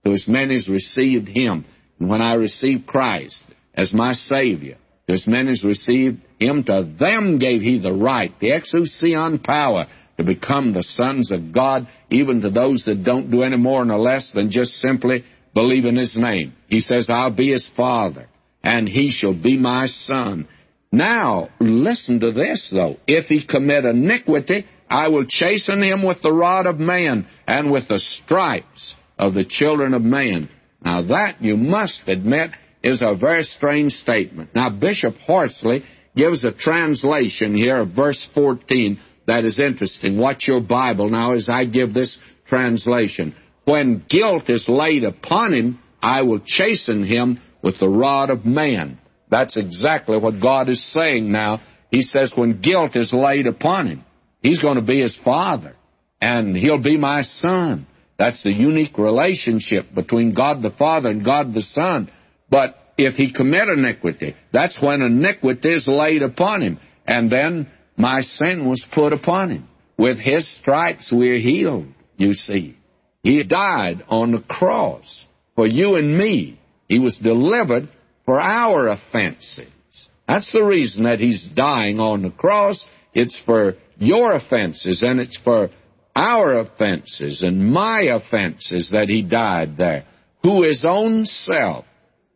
To 0.06 0.14
as 0.14 0.28
many 0.28 0.56
as 0.56 0.70
received 0.70 1.28
him. 1.28 1.66
And 2.00 2.10
when 2.10 2.22
I 2.22 2.36
received 2.36 2.86
Christ 2.86 3.44
as 3.74 3.94
my 3.94 4.14
Savior, 4.14 4.78
as 5.08 5.28
many 5.28 5.52
as 5.52 5.64
received 5.64 6.22
him, 6.40 6.64
to 6.66 6.90
them 7.00 7.40
gave 7.40 7.62
he 7.62 7.80
the 7.80 7.94
right, 7.94 8.32
the 8.40 8.52
exousia 8.52 9.44
power, 9.44 9.88
to 10.18 10.24
become 10.24 10.74
the 10.74 10.84
sons 10.84 11.32
of 11.32 11.52
God, 11.52 11.88
even 12.10 12.42
to 12.42 12.50
those 12.50 12.86
that 12.86 13.04
don't 13.04 13.32
do 13.32 13.44
any 13.44 13.58
more 13.58 13.84
nor 13.84 13.98
less 13.98 14.32
than 14.32 14.50
just 14.50 14.74
simply 14.76 15.26
believe 15.54 15.86
in 15.86 15.96
his 15.96 16.16
name. 16.16 16.54
He 16.70 16.80
says, 16.80 17.10
I'll 17.10 17.36
be 17.36 17.52
his 17.52 17.70
father, 17.76 18.28
and 18.64 18.88
he 18.88 19.10
shall 19.10 19.34
be 19.34 19.58
my 19.58 19.88
son. 19.88 20.48
Now, 20.92 21.50
listen 21.60 22.22
to 22.22 22.32
this, 22.32 22.70
though. 22.74 22.98
If 23.08 23.26
he 23.26 23.46
commit 23.46 23.86
iniquity, 23.86 24.66
I 24.90 25.10
will 25.10 25.26
chasten 25.26 25.84
him 25.84 26.06
with 26.06 26.22
the 26.22 26.32
rod 26.32 26.66
of 26.66 26.80
man 26.80 27.28
and 27.48 27.72
with 27.72 27.88
the 27.90 28.00
stripes 28.00 28.96
of 29.18 29.34
the 29.34 29.46
children 29.46 29.94
of 29.94 30.02
man. 30.02 30.50
Now, 30.84 31.02
that, 31.04 31.42
you 31.42 31.58
must 31.58 32.04
admit, 32.08 32.52
is 32.84 33.02
a 33.02 33.16
very 33.16 33.44
strange 33.44 33.94
statement. 33.94 34.54
Now, 34.54 34.70
Bishop 34.70 35.16
Horsley 35.26 35.84
gives 36.16 36.44
a 36.44 36.52
translation 36.52 37.56
here 37.56 37.82
of 37.82 37.90
verse 37.90 38.28
14 38.34 39.00
that 39.28 39.44
is 39.44 39.60
interesting. 39.60 40.18
Watch 40.18 40.48
your 40.48 40.62
Bible 40.62 41.10
now 41.10 41.34
as 41.34 41.50
I 41.50 41.66
give 41.66 41.94
this 41.94 42.18
translation. 42.48 43.36
When 43.66 44.06
guilt 44.08 44.50
is 44.50 44.70
laid 44.70 45.04
upon 45.04 45.54
him, 45.54 45.80
I 46.02 46.22
will 46.22 46.40
chasten 46.46 47.04
him 47.04 47.42
with 47.64 47.80
the 47.80 47.90
rod 47.90 48.30
of 48.30 48.46
man. 48.46 49.00
That's 49.32 49.58
exactly 49.58 50.18
what 50.18 50.40
God 50.40 50.70
is 50.70 50.94
saying 50.94 51.32
now. 51.32 51.62
He 51.90 52.04
says, 52.04 52.32
when 52.36 52.62
guilt 52.62 52.96
is 52.96 53.12
laid 53.12 53.48
upon 53.48 53.88
him, 53.88 54.06
he's 54.42 54.62
going 54.62 54.76
to 54.76 54.84
be 54.84 55.02
his 55.02 55.18
father, 55.24 55.76
and 56.22 56.56
he'll 56.56 56.82
be 56.82 56.98
my 56.98 57.24
son. 57.24 57.88
That's 58.18 58.44
the 58.44 58.52
unique 58.52 58.98
relationship 58.98 59.94
between 59.94 60.34
God 60.34 60.62
the 60.62 60.72
Father 60.72 61.10
and 61.10 61.24
God 61.26 61.54
the 61.54 61.62
Son. 61.62 62.10
But 62.50 62.78
if 62.98 63.16
he 63.16 63.34
commit 63.34 63.68
iniquity, 63.68 64.36
that's 64.54 64.82
when 64.82 65.02
iniquity 65.02 65.74
is 65.74 65.88
laid 65.88 66.22
upon 66.22 66.62
him. 66.62 66.80
And 67.06 67.32
then 67.32 67.70
my 67.98 68.22
sin 68.22 68.68
was 68.68 68.86
put 68.94 69.14
upon 69.14 69.52
him. 69.52 69.68
With 69.98 70.18
his 70.18 70.50
stripes 70.56 71.12
we're 71.12 71.40
healed, 71.40 71.88
you 72.18 72.34
see. 72.34 72.78
He 73.24 73.44
died 73.44 74.04
on 74.08 74.32
the 74.32 74.42
cross 74.42 75.26
for 75.56 75.68
you 75.68 75.96
and 75.96 76.18
me. 76.18 76.60
He 76.88 77.00
was 77.00 77.18
delivered 77.18 77.90
for 78.26 78.40
our 78.40 78.88
offenses. 78.88 79.70
That's 80.28 80.52
the 80.52 80.64
reason 80.64 81.04
that 81.04 81.20
he's 81.20 81.46
dying 81.46 82.00
on 82.00 82.22
the 82.22 82.30
cross. 82.30 82.86
It's 83.14 83.40
for 83.46 83.76
your 83.98 84.34
offenses 84.36 85.04
and 85.04 85.20
it's 85.20 85.38
for 85.38 85.70
our 86.16 86.60
offenses 86.60 87.44
and 87.44 87.72
my 87.72 88.04
offenses 88.04 88.92
that 88.92 89.10
he 89.10 89.22
died 89.22 89.78
there. 89.78 90.06
Who 90.44 90.64
his 90.64 90.86
own 90.86 91.26
self 91.26 91.86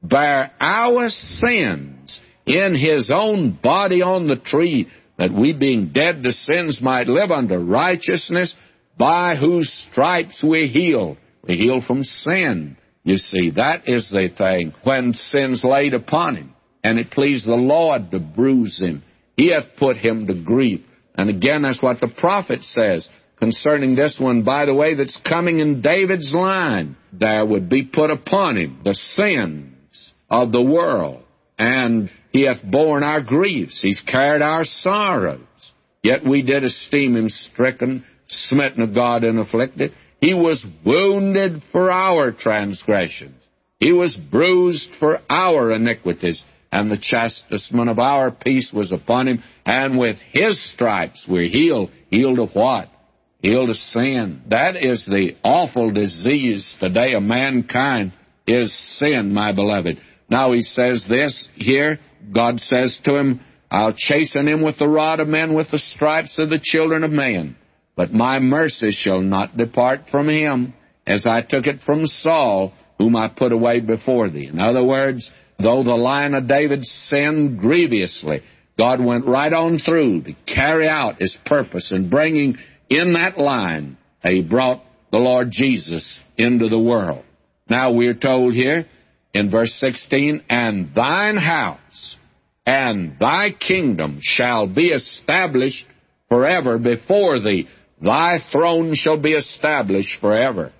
bear 0.01 0.51
our 0.59 1.09
sins 1.09 2.19
in 2.45 2.75
his 2.75 3.11
own 3.13 3.57
body 3.61 4.01
on 4.01 4.27
the 4.27 4.35
tree, 4.35 4.89
that 5.17 5.31
we 5.31 5.53
being 5.53 5.91
dead 5.93 6.23
to 6.23 6.31
sins 6.31 6.79
might 6.81 7.07
live 7.07 7.31
unto 7.31 7.55
righteousness, 7.55 8.55
by 8.97 9.35
whose 9.35 9.71
stripes 9.91 10.43
we 10.43 10.67
heal. 10.67 11.17
We 11.47 11.55
heal 11.55 11.81
from 11.81 12.03
sin. 12.03 12.77
You 13.03 13.17
see, 13.17 13.51
that 13.51 13.87
is 13.87 14.09
the 14.09 14.29
thing. 14.35 14.73
When 14.83 15.13
sin's 15.13 15.63
laid 15.63 15.93
upon 15.93 16.35
him, 16.35 16.53
and 16.83 16.97
it 16.99 17.11
pleased 17.11 17.45
the 17.45 17.55
Lord 17.55 18.11
to 18.11 18.19
bruise 18.19 18.79
him, 18.81 19.03
he 19.37 19.51
hath 19.51 19.75
put 19.77 19.97
him 19.97 20.27
to 20.27 20.33
grief. 20.33 20.81
And 21.15 21.29
again, 21.29 21.61
that's 21.61 21.81
what 21.81 22.01
the 22.01 22.07
prophet 22.07 22.63
says 22.63 23.07
concerning 23.39 23.95
this 23.95 24.19
one, 24.19 24.43
by 24.43 24.65
the 24.65 24.73
way, 24.73 24.95
that's 24.95 25.17
coming 25.17 25.59
in 25.59 25.81
David's 25.81 26.33
line. 26.33 26.95
There 27.13 27.45
would 27.45 27.69
be 27.69 27.83
put 27.83 28.11
upon 28.11 28.57
him 28.57 28.81
the 28.83 28.93
sins 28.93 30.13
of 30.29 30.51
the 30.51 30.61
world, 30.61 31.23
and 31.57 32.09
he 32.31 32.43
hath 32.43 32.63
borne 32.63 33.03
our 33.03 33.21
griefs, 33.21 33.81
he's 33.81 34.01
carried 34.01 34.41
our 34.41 34.65
sorrows. 34.65 35.39
Yet 36.03 36.23
we 36.23 36.43
did 36.43 36.63
esteem 36.63 37.15
him 37.15 37.29
stricken, 37.29 38.05
smitten 38.27 38.81
of 38.83 38.93
God, 38.93 39.23
and 39.23 39.39
afflicted. 39.39 39.93
He 40.21 40.33
was 40.33 40.65
wounded 40.85 41.63
for 41.71 41.91
our 41.91 42.31
transgressions. 42.31 43.41
He 43.79 43.91
was 43.93 44.15
bruised 44.15 44.89
for 44.99 45.19
our 45.29 45.71
iniquities, 45.71 46.43
and 46.71 46.91
the 46.91 46.97
chastisement 46.97 47.89
of 47.89 47.99
our 47.99 48.31
peace 48.31 48.71
was 48.73 48.91
upon 48.91 49.27
him, 49.27 49.43
and 49.65 49.97
with 49.97 50.17
his 50.31 50.61
stripes 50.71 51.25
we're 51.27 51.49
healed. 51.49 51.91
Healed 52.09 52.39
of 52.39 52.53
what? 52.53 52.89
Healed 53.41 53.69
of 53.69 53.75
sin. 53.77 54.41
That 54.49 54.75
is 54.75 55.05
the 55.05 55.37
awful 55.43 55.91
disease 55.91 56.75
today 56.79 57.13
of 57.13 57.23
mankind, 57.23 58.11
is 58.45 58.77
sin, 58.97 59.33
my 59.33 59.53
beloved. 59.53 59.99
Now 60.29 60.51
he 60.51 60.61
says 60.61 61.05
this 61.09 61.47
here. 61.55 61.99
God 62.33 62.59
says 62.59 62.99
to 63.05 63.15
him, 63.15 63.39
I'll 63.71 63.93
chasten 63.93 64.47
him 64.47 64.61
with 64.61 64.77
the 64.77 64.89
rod 64.89 65.19
of 65.19 65.27
men, 65.27 65.53
with 65.53 65.71
the 65.71 65.77
stripes 65.77 66.37
of 66.37 66.49
the 66.49 66.59
children 66.61 67.03
of 67.03 67.11
men. 67.11 67.55
But 67.95 68.13
my 68.13 68.39
mercy 68.39 68.91
shall 68.91 69.21
not 69.21 69.55
depart 69.55 70.09
from 70.11 70.27
him, 70.27 70.73
as 71.07 71.25
I 71.27 71.41
took 71.41 71.65
it 71.65 71.81
from 71.85 72.07
Saul, 72.07 72.73
whom 72.97 73.15
I 73.15 73.29
put 73.29 73.51
away 73.51 73.79
before 73.79 74.29
thee. 74.29 74.47
In 74.47 74.59
other 74.59 74.83
words, 74.83 75.29
though 75.59 75.83
the 75.83 75.95
line 75.95 76.33
of 76.33 76.47
David 76.47 76.83
sinned 76.83 77.59
grievously, 77.59 78.41
God 78.77 79.03
went 79.03 79.25
right 79.25 79.51
on 79.51 79.79
through 79.79 80.23
to 80.23 80.35
carry 80.45 80.87
out 80.87 81.21
his 81.21 81.37
purpose 81.45 81.91
in 81.91 82.09
bringing 82.09 82.57
in 82.89 83.13
that 83.13 83.37
line, 83.37 83.97
he 84.23 84.41
brought 84.41 84.83
the 85.11 85.17
Lord 85.17 85.49
Jesus 85.51 86.19
into 86.37 86.69
the 86.69 86.79
world. 86.79 87.23
Now 87.69 87.93
we're 87.93 88.15
told 88.15 88.53
here 88.53 88.85
in 89.33 89.51
verse 89.51 89.73
16, 89.73 90.43
and 90.49 90.89
thine 90.95 91.37
house 91.37 92.17
and 92.65 93.17
thy 93.19 93.51
kingdom 93.51 94.19
shall 94.21 94.67
be 94.67 94.89
established 94.89 95.85
forever 96.27 96.77
before 96.77 97.39
thee. 97.39 97.67
Thy 98.01 98.39
throne 98.51 98.93
shall 98.93 99.19
be 99.19 99.33
established 99.33 100.19
forever. 100.21 100.71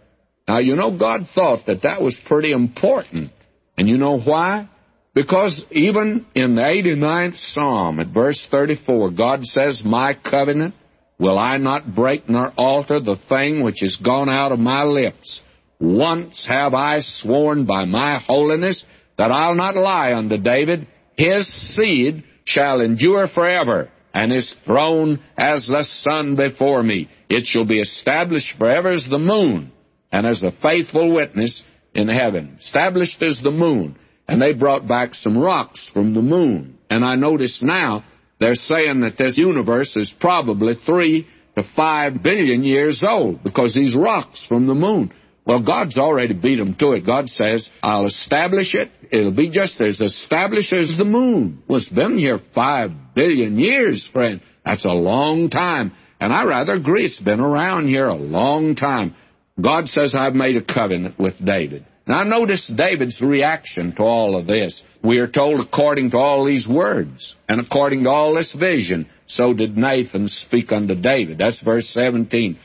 Now, 0.47 0.59
you 0.59 0.75
know, 0.75 0.97
God 0.97 1.21
thought 1.35 1.65
that 1.67 1.83
that 1.83 2.01
was 2.01 2.17
pretty 2.25 2.51
important. 2.51 3.31
And 3.77 3.87
you 3.87 3.97
know 3.97 4.19
why? 4.19 4.69
Because 5.13 5.65
even 5.71 6.25
in 6.33 6.55
the 6.55 6.61
89th 6.61 7.37
Psalm, 7.37 7.99
at 7.99 8.07
verse 8.07 8.47
34, 8.49 9.11
God 9.11 9.43
says, 9.45 9.81
My 9.83 10.13
covenant 10.13 10.75
will 11.19 11.37
I 11.37 11.57
not 11.57 11.93
break 11.93 12.29
nor 12.29 12.53
alter 12.57 12.99
the 12.99 13.17
thing 13.27 13.63
which 13.63 13.83
is 13.83 13.97
gone 13.97 14.29
out 14.29 14.51
of 14.51 14.59
my 14.59 14.83
lips. 14.83 15.41
Once 15.79 16.45
have 16.47 16.73
I 16.73 16.99
sworn 17.01 17.65
by 17.65 17.85
my 17.85 18.19
holiness 18.25 18.83
that 19.17 19.31
I'll 19.31 19.55
not 19.55 19.75
lie 19.75 20.13
unto 20.13 20.37
David. 20.37 20.87
His 21.15 21.47
seed 21.75 22.23
shall 22.45 22.81
endure 22.81 23.27
forever 23.27 23.89
and 24.13 24.31
his 24.31 24.53
throne 24.65 25.19
as 25.37 25.67
the 25.67 25.83
sun 25.83 26.35
before 26.35 26.81
me. 26.81 27.09
It 27.29 27.45
shall 27.45 27.65
be 27.65 27.79
established 27.79 28.57
forever 28.57 28.89
as 28.89 29.07
the 29.09 29.19
moon, 29.19 29.71
and 30.11 30.25
as 30.25 30.41
a 30.41 30.53
faithful 30.61 31.13
witness 31.13 31.63
in 31.93 32.07
heaven. 32.07 32.57
Established 32.59 33.21
as 33.21 33.39
the 33.41 33.51
moon. 33.51 33.97
And 34.27 34.41
they 34.41 34.53
brought 34.53 34.87
back 34.87 35.15
some 35.15 35.37
rocks 35.37 35.89
from 35.93 36.13
the 36.13 36.21
moon. 36.21 36.77
And 36.89 37.03
I 37.03 37.15
notice 37.15 37.61
now 37.63 38.03
they're 38.39 38.55
saying 38.55 39.01
that 39.01 39.17
this 39.17 39.37
universe 39.37 39.95
is 39.95 40.13
probably 40.19 40.75
three 40.85 41.27
to 41.57 41.63
five 41.75 42.23
billion 42.23 42.63
years 42.63 43.03
old 43.05 43.43
because 43.43 43.75
these 43.75 43.95
rocks 43.95 44.45
from 44.47 44.67
the 44.67 44.73
moon. 44.73 45.11
Well, 45.45 45.63
God's 45.63 45.97
already 45.97 46.33
beat 46.33 46.57
them 46.57 46.75
to 46.79 46.91
it. 46.91 47.05
God 47.05 47.27
says, 47.27 47.69
I'll 47.81 48.05
establish 48.05 48.75
it. 48.75 48.91
It'll 49.11 49.31
be 49.31 49.49
just 49.49 49.81
as 49.81 49.99
established 49.99 50.71
as 50.73 50.95
the 50.97 51.05
moon. 51.05 51.63
Well, 51.67 51.79
it's 51.79 51.89
been 51.89 52.19
here 52.19 52.39
five 52.53 52.91
billion 53.15 53.57
years, 53.57 54.07
friend. 54.13 54.41
That's 54.63 54.85
a 54.85 54.89
long 54.89 55.49
time. 55.49 55.93
And 56.19 56.31
I 56.31 56.43
rather 56.43 56.73
agree 56.73 57.05
it's 57.05 57.19
been 57.19 57.39
around 57.39 57.87
here 57.87 58.07
a 58.07 58.15
long 58.15 58.75
time. 58.75 59.15
God 59.59 59.87
says, 59.87 60.13
I've 60.13 60.35
made 60.35 60.55
a 60.55 60.63
covenant 60.63 61.19
with 61.19 61.43
David. 61.43 61.85
Now 62.09 62.23
notice 62.23 62.65
David's 62.75 63.21
reaction 63.21 63.93
to 63.97 64.01
all 64.01 64.35
of 64.35 64.47
this. 64.47 64.81
We 65.03 65.19
are 65.19 65.27
told 65.27 65.63
according 65.63 66.09
to 66.11 66.17
all 66.17 66.43
these 66.43 66.67
words 66.67 67.35
and 67.47 67.61
according 67.61 68.05
to 68.05 68.09
all 68.09 68.33
this 68.33 68.51
vision, 68.51 69.07
so 69.27 69.53
did 69.53 69.77
Nathan 69.77 70.27
speak 70.27 70.71
unto 70.71 70.95
David. 70.95 71.37
That's 71.37 71.61
verse 71.61 71.87
17. 71.89 72.57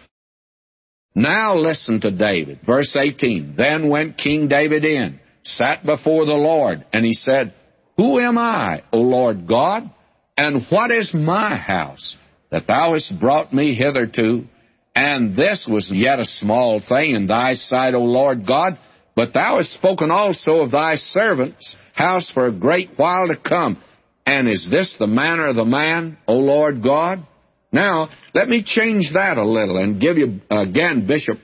Now 1.14 1.56
listen 1.56 2.00
to 2.00 2.10
David. 2.10 2.60
Verse 2.64 2.96
18. 2.96 3.54
Then 3.54 3.90
went 3.90 4.16
King 4.16 4.48
David 4.48 4.82
in, 4.82 5.20
sat 5.42 5.84
before 5.84 6.24
the 6.24 6.32
Lord, 6.32 6.86
and 6.90 7.04
he 7.04 7.12
said, 7.12 7.52
Who 7.98 8.18
am 8.18 8.38
I, 8.38 8.82
O 8.94 9.00
Lord 9.00 9.46
God? 9.46 9.90
And 10.38 10.64
what 10.70 10.90
is 10.90 11.12
my 11.12 11.54
house 11.54 12.16
that 12.50 12.66
thou 12.66 12.94
hast 12.94 13.20
brought 13.20 13.52
me 13.52 13.74
hitherto? 13.74 14.46
And 14.94 15.36
this 15.36 15.68
was 15.70 15.92
yet 15.92 16.18
a 16.18 16.24
small 16.24 16.80
thing 16.80 17.14
in 17.14 17.26
thy 17.26 17.54
sight, 17.54 17.92
O 17.92 18.00
Lord 18.00 18.46
God. 18.46 18.78
But 19.16 19.32
thou 19.32 19.58
hast 19.58 19.72
spoken 19.72 20.10
also 20.10 20.60
of 20.60 20.72
thy 20.72 20.96
servant's 20.96 21.76
house 21.94 22.30
for 22.30 22.46
a 22.46 22.52
great 22.52 22.90
while 22.96 23.28
to 23.28 23.36
come. 23.36 23.80
And 24.26 24.48
is 24.48 24.68
this 24.70 24.96
the 24.98 25.06
manner 25.06 25.48
of 25.48 25.56
the 25.56 25.64
man, 25.64 26.18
O 26.26 26.38
Lord 26.38 26.82
God? 26.82 27.26
Now, 27.70 28.08
let 28.34 28.48
me 28.48 28.62
change 28.64 29.12
that 29.14 29.36
a 29.36 29.46
little 29.46 29.76
and 29.76 30.00
give 30.00 30.16
you 30.16 30.40
again 30.50 31.06
Bishop 31.06 31.38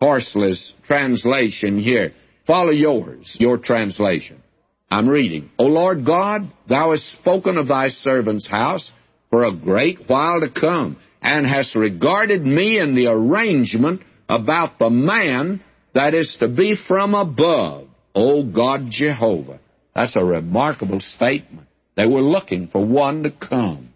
Horsley's 0.00 0.74
translation 0.86 1.78
here. 1.78 2.12
Follow 2.46 2.70
yours, 2.70 3.36
your 3.38 3.58
translation. 3.58 4.42
I'm 4.90 5.08
reading. 5.08 5.50
O 5.58 5.64
Lord 5.64 6.06
God, 6.06 6.42
thou 6.68 6.92
hast 6.92 7.12
spoken 7.12 7.56
of 7.56 7.68
thy 7.68 7.88
servant's 7.88 8.48
house 8.48 8.90
for 9.30 9.44
a 9.44 9.54
great 9.54 10.08
while 10.08 10.40
to 10.40 10.48
come, 10.48 10.96
and 11.20 11.44
hast 11.44 11.74
regarded 11.74 12.44
me 12.46 12.78
in 12.78 12.94
the 12.94 13.08
arrangement 13.08 14.02
about 14.28 14.78
the 14.78 14.90
man 14.90 15.60
that 15.96 16.14
is 16.14 16.36
to 16.40 16.48
be 16.48 16.76
from 16.88 17.14
above. 17.14 17.88
O 18.14 18.42
God 18.42 18.86
Jehovah. 18.88 19.60
That's 19.94 20.16
a 20.16 20.24
remarkable 20.24 21.00
statement. 21.00 21.66
They 21.96 22.06
were 22.06 22.22
looking 22.22 22.68
for 22.68 22.84
one 22.84 23.24
to 23.24 23.30
come 23.30 23.92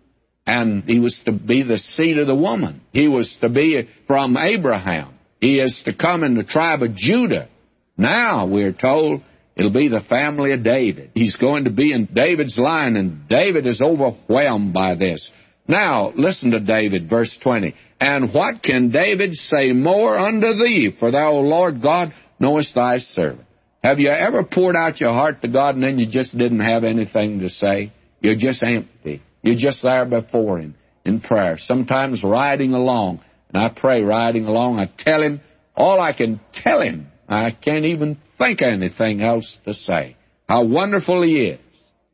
and 0.46 0.84
he 0.84 0.98
was 0.98 1.20
to 1.26 1.32
be 1.32 1.62
the 1.62 1.78
seed 1.78 2.18
of 2.18 2.26
the 2.26 2.34
woman. 2.34 2.80
He 2.92 3.06
was 3.06 3.36
to 3.40 3.48
be 3.48 3.88
from 4.06 4.36
Abraham. 4.36 5.14
He 5.40 5.60
is 5.60 5.82
to 5.84 5.94
come 5.94 6.24
in 6.24 6.34
the 6.34 6.44
tribe 6.44 6.82
of 6.82 6.94
Judah. 6.94 7.48
Now, 7.96 8.46
we're 8.46 8.72
told, 8.72 9.22
it'll 9.54 9.72
be 9.72 9.88
the 9.88 10.00
family 10.00 10.52
of 10.52 10.64
David. 10.64 11.12
He's 11.14 11.36
going 11.36 11.64
to 11.64 11.70
be 11.70 11.92
in 11.92 12.08
David's 12.12 12.58
line, 12.58 12.96
and 12.96 13.28
David 13.28 13.66
is 13.66 13.80
overwhelmed 13.80 14.72
by 14.72 14.96
this. 14.96 15.30
Now, 15.68 16.12
listen 16.16 16.50
to 16.50 16.60
David, 16.60 17.08
verse 17.08 17.38
20. 17.42 17.74
And 18.00 18.32
what 18.32 18.62
can 18.62 18.90
David 18.90 19.34
say 19.34 19.72
more 19.72 20.18
unto 20.18 20.54
thee? 20.54 20.96
For 20.98 21.10
thou, 21.10 21.32
O 21.32 21.40
Lord 21.40 21.82
God, 21.82 22.14
knowest 22.38 22.74
thy 22.74 22.98
servant. 22.98 23.46
Have 23.84 23.98
you 23.98 24.08
ever 24.08 24.42
poured 24.42 24.74
out 24.74 25.00
your 25.00 25.12
heart 25.12 25.42
to 25.42 25.48
God 25.48 25.74
and 25.74 25.84
then 25.84 25.98
you 25.98 26.10
just 26.10 26.36
didn't 26.36 26.60
have 26.60 26.82
anything 26.82 27.40
to 27.40 27.50
say? 27.50 27.92
You're 28.20 28.36
just 28.36 28.62
empty. 28.62 29.22
You're 29.42 29.56
just 29.56 29.82
there 29.82 30.06
before 30.06 30.58
Him 30.58 30.74
in 31.04 31.20
prayer. 31.20 31.56
Sometimes 31.58 32.24
riding 32.24 32.72
along, 32.72 33.20
and 33.52 33.62
I 33.62 33.68
pray 33.68 34.02
riding 34.02 34.46
along, 34.46 34.78
I 34.78 34.90
tell 34.98 35.22
Him 35.22 35.40
all 35.76 36.00
I 36.00 36.12
can 36.12 36.40
tell 36.54 36.80
Him. 36.80 37.06
I 37.28 37.52
can't 37.52 37.84
even 37.84 38.18
think 38.38 38.60
of 38.60 38.68
anything 38.68 39.22
else 39.22 39.58
to 39.64 39.74
say. 39.74 40.16
How 40.48 40.64
wonderful 40.64 41.22
He 41.22 41.46
is. 41.46 41.60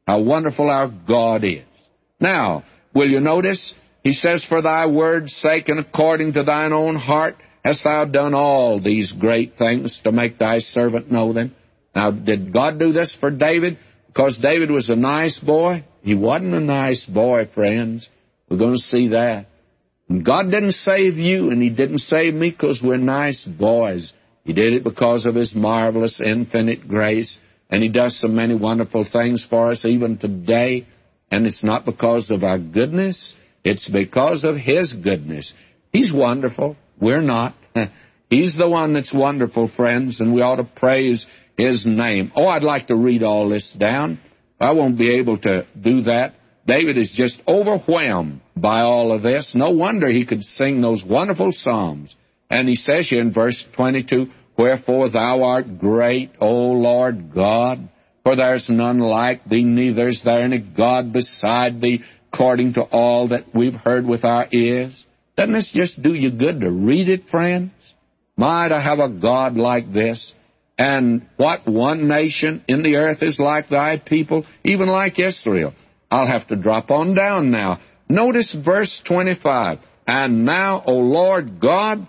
How 0.07 0.21
wonderful 0.21 0.71
our 0.71 0.89
God 0.89 1.43
is. 1.43 1.65
Now, 2.21 2.65
will 2.95 3.09
you 3.09 3.21
notice? 3.21 3.75
He 4.07 4.13
says, 4.13 4.45
For 4.45 4.63
thy 4.63 4.87
word's 4.87 5.35
sake 5.35 5.69
and 5.69 5.81
according 5.81 6.35
to 6.35 6.45
thine 6.45 6.73
own 6.73 6.95
heart 6.95 7.35
hast 7.65 7.83
thou 7.83 8.05
done 8.05 8.35
all 8.35 8.81
these 8.81 9.11
great 9.11 9.59
things 9.59 10.01
to 10.05 10.13
make 10.13 10.39
thy 10.39 10.61
servant 10.61 11.11
know 11.11 11.33
them. 11.33 11.57
Now, 11.93 12.13
did 12.13 12.53
God 12.53 12.79
do 12.79 12.93
this 12.93 13.17
for 13.19 13.33
David? 13.33 13.79
Because 14.07 14.39
David 14.39 14.71
was 14.71 14.91
a 14.91 14.95
nice 14.95 15.41
boy? 15.41 15.85
He 16.03 16.15
wasn't 16.15 16.55
a 16.55 16.61
nice 16.61 17.05
boy, 17.05 17.49
friends. 17.53 18.09
We're 18.49 18.59
going 18.59 18.75
to 18.75 18.79
see 18.79 19.09
that. 19.09 19.47
And 20.09 20.25
God 20.25 20.53
didn't 20.53 20.75
save 20.75 21.15
you, 21.15 21.51
and 21.51 21.61
He 21.61 21.71
didn't 21.71 21.99
save 21.99 22.33
me 22.33 22.51
because 22.51 22.81
we're 22.81 22.99
nice 22.99 23.45
boys. 23.45 24.13
He 24.45 24.53
did 24.53 24.73
it 24.73 24.85
because 24.85 25.27
of 25.27 25.35
His 25.35 25.53
marvelous, 25.53 26.21
infinite 26.25 26.87
grace, 26.87 27.41
and 27.69 27.83
He 27.83 27.89
does 27.89 28.21
so 28.21 28.29
many 28.29 28.55
wonderful 28.55 29.05
things 29.05 29.45
for 29.51 29.73
us 29.73 29.85
even 29.85 30.17
today. 30.17 30.87
And 31.29 31.45
it's 31.45 31.65
not 31.65 31.85
because 31.85 32.31
of 32.31 32.45
our 32.45 32.61
goodness, 32.61 33.35
it's 33.67 33.89
because 33.89 34.45
of 34.45 34.57
His 34.57 34.93
goodness. 34.93 35.53
He's 35.93 36.13
wonderful. 36.13 36.77
We're 37.01 37.21
not. 37.21 37.55
He's 38.31 38.57
the 38.57 38.69
one 38.69 38.95
that's 38.95 39.13
wonderful, 39.13 39.69
friends, 39.77 40.21
and 40.21 40.35
we 40.35 40.43
ought 40.43 40.57
to 40.57 40.65
praise 40.65 41.27
His 41.57 41.87
name. 41.87 42.33
Oh, 42.35 42.47
I'd 42.47 42.63
like 42.63 42.89
to 42.89 42.97
read 42.97 43.23
all 43.23 43.49
this 43.49 43.73
down. 43.73 44.21
I 44.59 44.73
won't 44.73 44.99
be 44.99 45.17
able 45.17 45.39
to 45.39 45.67
do 45.81 46.03
that, 46.03 46.35
David 46.67 46.99
is 46.99 47.13
just 47.13 47.41
overwhelmed 47.47 48.41
by 48.57 48.81
all 48.81 49.13
of 49.13 49.23
this. 49.23 49.53
No 49.55 49.71
wonder 49.71 50.09
he 50.09 50.27
could 50.27 50.43
sing 50.43 50.81
those 50.81 51.05
wonderful 51.05 51.53
psalms. 51.53 52.15
And 52.51 52.69
he 52.69 52.75
says 52.75 53.09
here 53.09 53.21
in 53.21 53.33
verse 53.33 53.65
22, 53.77 54.27
Wherefore 54.59 55.11
thou 55.11 55.45
art 55.45 55.79
great, 55.79 56.33
O 56.41 56.73
Lord 56.73 57.33
God, 57.33 57.89
for 58.25 58.35
there's 58.35 58.69
none 58.69 58.99
like 58.99 59.45
thee, 59.45 59.63
neither 59.63 60.09
is 60.09 60.23
there 60.25 60.43
any 60.43 60.59
God 60.59 61.13
beside 61.13 61.81
thee, 61.81 62.03
according 62.37 62.75
to 62.75 62.83
all 62.83 63.29
that 63.29 63.45
we've 63.55 63.75
heard 63.75 64.05
with 64.05 64.23
our 64.23 64.47
ears. 64.53 65.07
Doesn't 65.39 65.55
this 65.55 65.71
just 65.73 66.03
do 66.03 66.13
you 66.13 66.31
good 66.31 66.61
to 66.61 66.71
read 66.71 67.09
it, 67.09 67.29
friends? 67.31 67.73
My, 68.37 68.69
to 68.69 68.79
have 68.79 68.99
a 68.99 69.09
God 69.09 69.57
like 69.57 69.91
this. 69.91 70.35
And 70.77 71.27
what 71.39 71.67
one 71.67 72.09
nation 72.09 72.63
in 72.69 72.83
the 72.83 72.97
earth 72.97 73.23
is 73.23 73.39
like 73.39 73.71
thy 73.71 73.97
people, 73.97 74.45
even 74.65 74.87
like 74.87 75.19
Israel. 75.19 75.73
I'll 76.11 76.27
have 76.27 76.47
to 76.49 76.57
drop 76.57 76.91
on 76.91 77.15
down 77.15 77.51
now. 77.51 77.81
Notice 78.07 78.55
verse 78.63 79.01
25. 79.09 79.79
And 80.07 80.45
now, 80.45 80.83
O 80.87 80.93
Lord 80.93 81.59
God, 81.59 82.07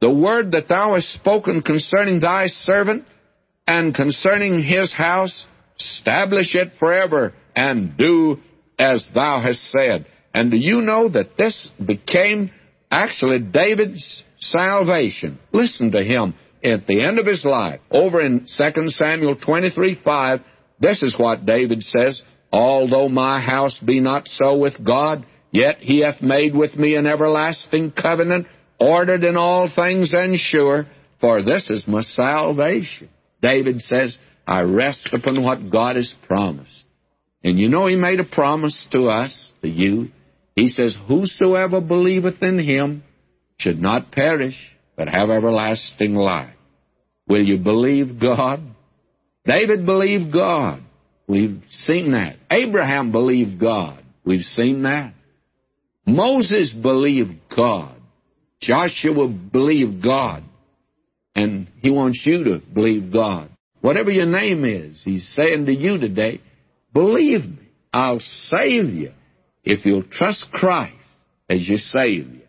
the 0.00 0.12
word 0.12 0.50
that 0.52 0.66
thou 0.68 0.94
hast 0.94 1.12
spoken 1.12 1.62
concerning 1.62 2.18
thy 2.18 2.48
servant 2.48 3.04
and 3.68 3.94
concerning 3.94 4.60
his 4.60 4.92
house, 4.92 5.46
establish 5.78 6.56
it 6.56 6.72
forever 6.80 7.32
and 7.54 7.96
do 7.96 8.38
as 8.78 9.08
thou 9.14 9.40
hast 9.40 9.62
said. 9.70 10.06
And 10.34 10.50
do 10.50 10.56
you 10.56 10.80
know 10.80 11.08
that 11.08 11.36
this 11.36 11.70
became 11.84 12.50
actually 12.90 13.40
David's 13.40 14.24
salvation? 14.38 15.38
Listen 15.52 15.90
to 15.92 16.02
him 16.02 16.34
at 16.62 16.86
the 16.86 17.02
end 17.02 17.18
of 17.18 17.26
his 17.26 17.44
life. 17.44 17.80
Over 17.90 18.20
in 18.20 18.46
2 18.46 18.88
Samuel 18.88 19.36
23 19.36 20.00
5, 20.04 20.40
this 20.80 21.02
is 21.02 21.18
what 21.18 21.46
David 21.46 21.82
says 21.82 22.22
Although 22.52 23.08
my 23.08 23.40
house 23.40 23.78
be 23.78 24.00
not 24.00 24.26
so 24.26 24.56
with 24.56 24.82
God, 24.82 25.26
yet 25.50 25.78
he 25.78 26.00
hath 26.00 26.22
made 26.22 26.54
with 26.54 26.74
me 26.76 26.94
an 26.94 27.06
everlasting 27.06 27.90
covenant, 27.92 28.46
ordered 28.80 29.24
in 29.24 29.36
all 29.36 29.68
things 29.68 30.14
and 30.14 30.38
sure, 30.38 30.86
for 31.20 31.42
this 31.42 31.68
is 31.68 31.86
my 31.86 32.00
salvation. 32.00 33.10
David 33.42 33.82
says, 33.82 34.16
I 34.46 34.62
rest 34.62 35.10
upon 35.12 35.42
what 35.42 35.70
God 35.70 35.96
has 35.96 36.14
promised. 36.26 36.84
And 37.42 37.58
you 37.58 37.68
know, 37.68 37.86
he 37.86 37.96
made 37.96 38.20
a 38.20 38.24
promise 38.24 38.86
to 38.92 39.06
us, 39.06 39.52
to 39.62 39.68
you. 39.68 40.08
He 40.56 40.68
says, 40.68 40.96
Whosoever 41.06 41.80
believeth 41.80 42.42
in 42.42 42.58
him 42.58 43.04
should 43.58 43.80
not 43.80 44.10
perish, 44.10 44.56
but 44.96 45.08
have 45.08 45.30
everlasting 45.30 46.14
life. 46.14 46.54
Will 47.28 47.44
you 47.44 47.58
believe 47.58 48.20
God? 48.20 48.60
David 49.44 49.86
believed 49.86 50.32
God. 50.32 50.82
We've 51.28 51.62
seen 51.68 52.12
that. 52.12 52.36
Abraham 52.50 53.12
believed 53.12 53.60
God. 53.60 54.02
We've 54.24 54.44
seen 54.44 54.82
that. 54.82 55.14
Moses 56.06 56.72
believed 56.72 57.34
God. 57.54 57.94
Joshua 58.60 59.28
believed 59.28 60.02
God. 60.02 60.42
And 61.34 61.68
he 61.80 61.90
wants 61.90 62.22
you 62.26 62.44
to 62.44 62.58
believe 62.58 63.12
God. 63.12 63.50
Whatever 63.80 64.10
your 64.10 64.26
name 64.26 64.64
is, 64.64 65.00
he's 65.04 65.28
saying 65.28 65.66
to 65.66 65.72
you 65.72 65.98
today, 65.98 66.40
believe 66.98 67.44
me. 67.44 67.68
I'll 67.92 68.20
save 68.20 68.90
you 68.90 69.12
if 69.62 69.86
you'll 69.86 70.02
trust 70.02 70.50
Christ 70.50 70.96
as 71.48 71.68
your 71.68 71.78
Savior. 71.78 72.46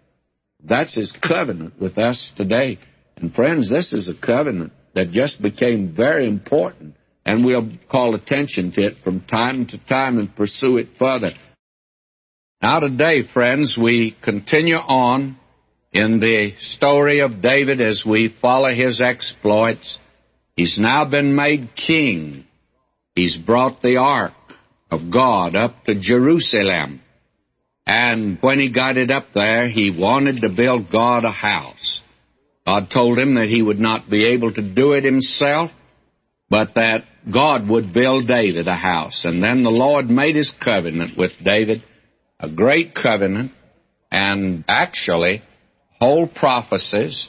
That's 0.63 0.95
his 0.95 1.15
covenant 1.21 1.79
with 1.79 1.99
us 1.99 2.33
today. 2.35 2.79
And 3.15 3.33
friends, 3.33 3.69
this 3.69 3.93
is 3.93 4.09
a 4.09 4.25
covenant 4.25 4.73
that 4.95 5.11
just 5.11 5.39
became 5.39 5.93
very 5.95 6.27
important 6.27 6.95
and 7.25 7.45
we'll 7.45 7.69
call 7.91 8.15
attention 8.15 8.71
to 8.71 8.81
it 8.81 8.95
from 9.03 9.21
time 9.21 9.67
to 9.67 9.77
time 9.85 10.17
and 10.17 10.35
pursue 10.35 10.77
it 10.77 10.87
further. 10.97 11.31
Now, 12.61 12.79
today, 12.79 13.21
friends, 13.31 13.77
we 13.81 14.17
continue 14.23 14.77
on 14.77 15.37
in 15.91 16.19
the 16.19 16.53
story 16.59 17.19
of 17.19 17.41
David 17.41 17.81
as 17.81 18.03
we 18.05 18.35
follow 18.41 18.73
his 18.73 18.99
exploits. 18.99 19.99
He's 20.55 20.79
now 20.79 21.05
been 21.05 21.35
made 21.35 21.75
king. 21.75 22.45
He's 23.15 23.37
brought 23.37 23.81
the 23.81 23.97
ark 23.97 24.33
of 24.91 25.11
God 25.11 25.55
up 25.55 25.83
to 25.85 25.99
Jerusalem. 25.99 27.01
And 27.85 28.37
when 28.41 28.59
he 28.59 28.71
got 28.71 28.97
it 28.97 29.09
up 29.09 29.27
there, 29.33 29.67
he 29.67 29.95
wanted 29.97 30.41
to 30.41 30.49
build 30.49 30.91
God 30.91 31.25
a 31.25 31.31
house. 31.31 32.01
God 32.65 32.89
told 32.93 33.17
him 33.17 33.35
that 33.35 33.47
he 33.47 33.61
would 33.61 33.79
not 33.79 34.09
be 34.09 34.33
able 34.33 34.53
to 34.53 34.61
do 34.61 34.93
it 34.93 35.03
himself, 35.03 35.71
but 36.49 36.75
that 36.75 37.03
God 37.31 37.67
would 37.67 37.93
build 37.93 38.27
David 38.27 38.67
a 38.67 38.75
house. 38.75 39.25
And 39.25 39.41
then 39.43 39.63
the 39.63 39.71
Lord 39.71 40.09
made 40.09 40.35
his 40.35 40.53
covenant 40.63 41.17
with 41.17 41.31
David, 41.43 41.83
a 42.39 42.49
great 42.49 42.93
covenant, 42.93 43.53
and 44.11 44.63
actually, 44.67 45.41
whole 45.99 46.27
prophecies 46.27 47.27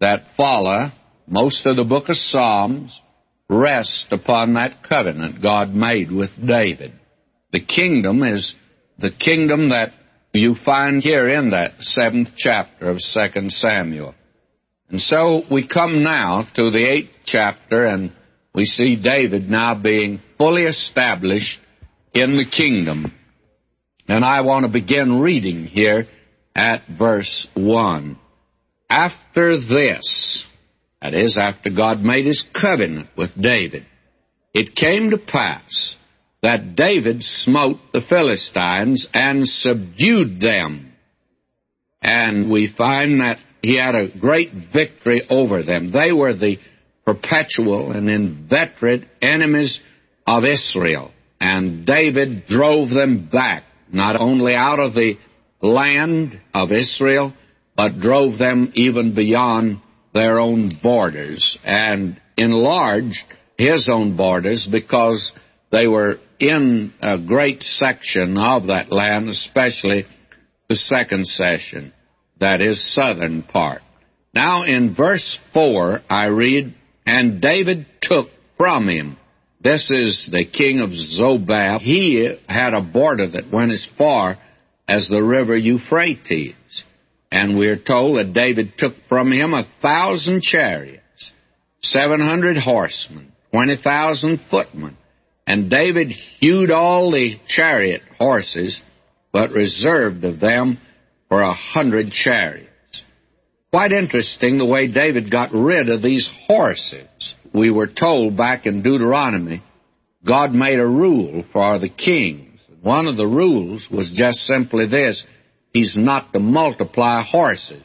that 0.00 0.24
follow 0.36 0.90
most 1.26 1.64
of 1.66 1.76
the 1.76 1.84
book 1.84 2.08
of 2.08 2.16
Psalms 2.16 2.98
rest 3.48 4.08
upon 4.10 4.54
that 4.54 4.82
covenant 4.88 5.42
God 5.42 5.74
made 5.74 6.10
with 6.10 6.30
David. 6.44 6.92
The 7.52 7.64
kingdom 7.64 8.22
is 8.22 8.54
the 8.98 9.10
kingdom 9.10 9.70
that 9.70 9.92
you 10.32 10.54
find 10.64 11.02
here 11.02 11.28
in 11.28 11.50
that 11.50 11.80
seventh 11.80 12.30
chapter 12.36 12.88
of 12.88 13.00
Second 13.00 13.52
Samuel. 13.52 14.14
And 14.88 15.00
so 15.00 15.42
we 15.50 15.66
come 15.66 16.02
now 16.02 16.46
to 16.54 16.70
the 16.70 16.84
eighth 16.84 17.10
chapter 17.24 17.84
and 17.84 18.12
we 18.54 18.64
see 18.64 19.00
David 19.00 19.48
now 19.48 19.80
being 19.80 20.20
fully 20.38 20.62
established 20.62 21.58
in 22.14 22.36
the 22.36 22.48
kingdom. 22.50 23.12
And 24.08 24.24
I 24.24 24.40
want 24.40 24.66
to 24.66 24.72
begin 24.72 25.20
reading 25.20 25.66
here 25.66 26.06
at 26.54 26.82
verse 26.98 27.46
1. 27.54 28.18
After 28.88 29.56
this, 29.56 30.44
that 31.00 31.14
is, 31.14 31.38
after 31.40 31.70
God 31.70 32.00
made 32.00 32.26
his 32.26 32.44
covenant 32.60 33.08
with 33.16 33.30
David, 33.40 33.86
it 34.52 34.74
came 34.74 35.10
to 35.10 35.18
pass 35.18 35.96
that 36.42 36.74
David 36.74 37.22
smote 37.22 37.78
the 37.92 38.00
Philistines 38.08 39.08
and 39.12 39.46
subdued 39.46 40.40
them. 40.40 40.92
And 42.02 42.50
we 42.50 42.72
find 42.76 43.20
that 43.20 43.38
he 43.62 43.76
had 43.76 43.94
a 43.94 44.08
great 44.18 44.50
victory 44.72 45.22
over 45.28 45.62
them. 45.62 45.92
They 45.92 46.12
were 46.12 46.34
the 46.34 46.56
perpetual 47.04 47.92
and 47.92 48.08
inveterate 48.08 49.06
enemies 49.20 49.80
of 50.26 50.44
Israel. 50.44 51.10
And 51.40 51.86
David 51.86 52.46
drove 52.46 52.90
them 52.90 53.28
back, 53.30 53.64
not 53.92 54.18
only 54.18 54.54
out 54.54 54.78
of 54.78 54.94
the 54.94 55.14
land 55.60 56.40
of 56.54 56.72
Israel, 56.72 57.34
but 57.76 58.00
drove 58.00 58.38
them 58.38 58.72
even 58.74 59.14
beyond 59.14 59.80
their 60.14 60.38
own 60.38 60.78
borders 60.82 61.58
and 61.64 62.20
enlarged 62.36 63.24
his 63.56 63.88
own 63.90 64.16
borders 64.16 64.66
because 64.70 65.32
they 65.70 65.86
were 65.86 66.18
in 66.38 66.92
a 67.00 67.18
great 67.18 67.62
section 67.62 68.36
of 68.36 68.66
that 68.66 68.90
land, 68.90 69.28
especially 69.28 70.06
the 70.68 70.76
second 70.76 71.26
section, 71.26 71.92
that 72.40 72.60
is, 72.60 72.94
southern 72.94 73.42
part. 73.42 73.82
Now, 74.34 74.62
in 74.62 74.94
verse 74.94 75.38
4, 75.52 76.00
I 76.08 76.26
read, 76.26 76.74
and 77.04 77.40
David 77.40 77.86
took 78.00 78.28
from 78.56 78.88
him. 78.88 79.16
This 79.62 79.90
is 79.90 80.28
the 80.32 80.44
king 80.44 80.80
of 80.80 80.90
Zobah. 80.90 81.80
He 81.80 82.34
had 82.48 82.72
a 82.72 82.80
border 82.80 83.28
that 83.30 83.52
went 83.52 83.72
as 83.72 83.86
far 83.98 84.38
as 84.88 85.08
the 85.08 85.22
river 85.22 85.56
Euphrates. 85.56 86.54
And 87.30 87.58
we're 87.58 87.78
told 87.78 88.18
that 88.18 88.32
David 88.32 88.74
took 88.78 88.94
from 89.08 89.30
him 89.30 89.54
a 89.54 89.68
thousand 89.82 90.42
chariots, 90.42 91.32
seven 91.80 92.20
hundred 92.20 92.56
horsemen, 92.56 93.32
twenty 93.52 93.76
thousand 93.76 94.40
footmen. 94.50 94.96
And 95.50 95.68
David 95.68 96.12
hewed 96.38 96.70
all 96.70 97.10
the 97.10 97.40
chariot 97.48 98.02
horses, 98.16 98.80
but 99.32 99.50
reserved 99.50 100.22
of 100.22 100.38
them 100.38 100.78
for 101.28 101.40
a 101.40 101.52
hundred 101.52 102.12
chariots. 102.12 102.68
Quite 103.72 103.90
interesting 103.90 104.58
the 104.58 104.64
way 104.64 104.86
David 104.86 105.28
got 105.28 105.52
rid 105.52 105.88
of 105.88 106.02
these 106.02 106.30
horses. 106.46 107.34
We 107.52 107.72
were 107.72 107.88
told 107.88 108.36
back 108.36 108.64
in 108.64 108.84
Deuteronomy, 108.84 109.64
God 110.24 110.52
made 110.52 110.78
a 110.78 110.86
rule 110.86 111.42
for 111.52 111.80
the 111.80 111.88
kings. 111.88 112.60
One 112.80 113.08
of 113.08 113.16
the 113.16 113.26
rules 113.26 113.88
was 113.90 114.08
just 114.14 114.38
simply 114.42 114.86
this 114.86 115.26
He's 115.72 115.96
not 115.96 116.32
to 116.32 116.38
multiply 116.38 117.24
horses. 117.24 117.82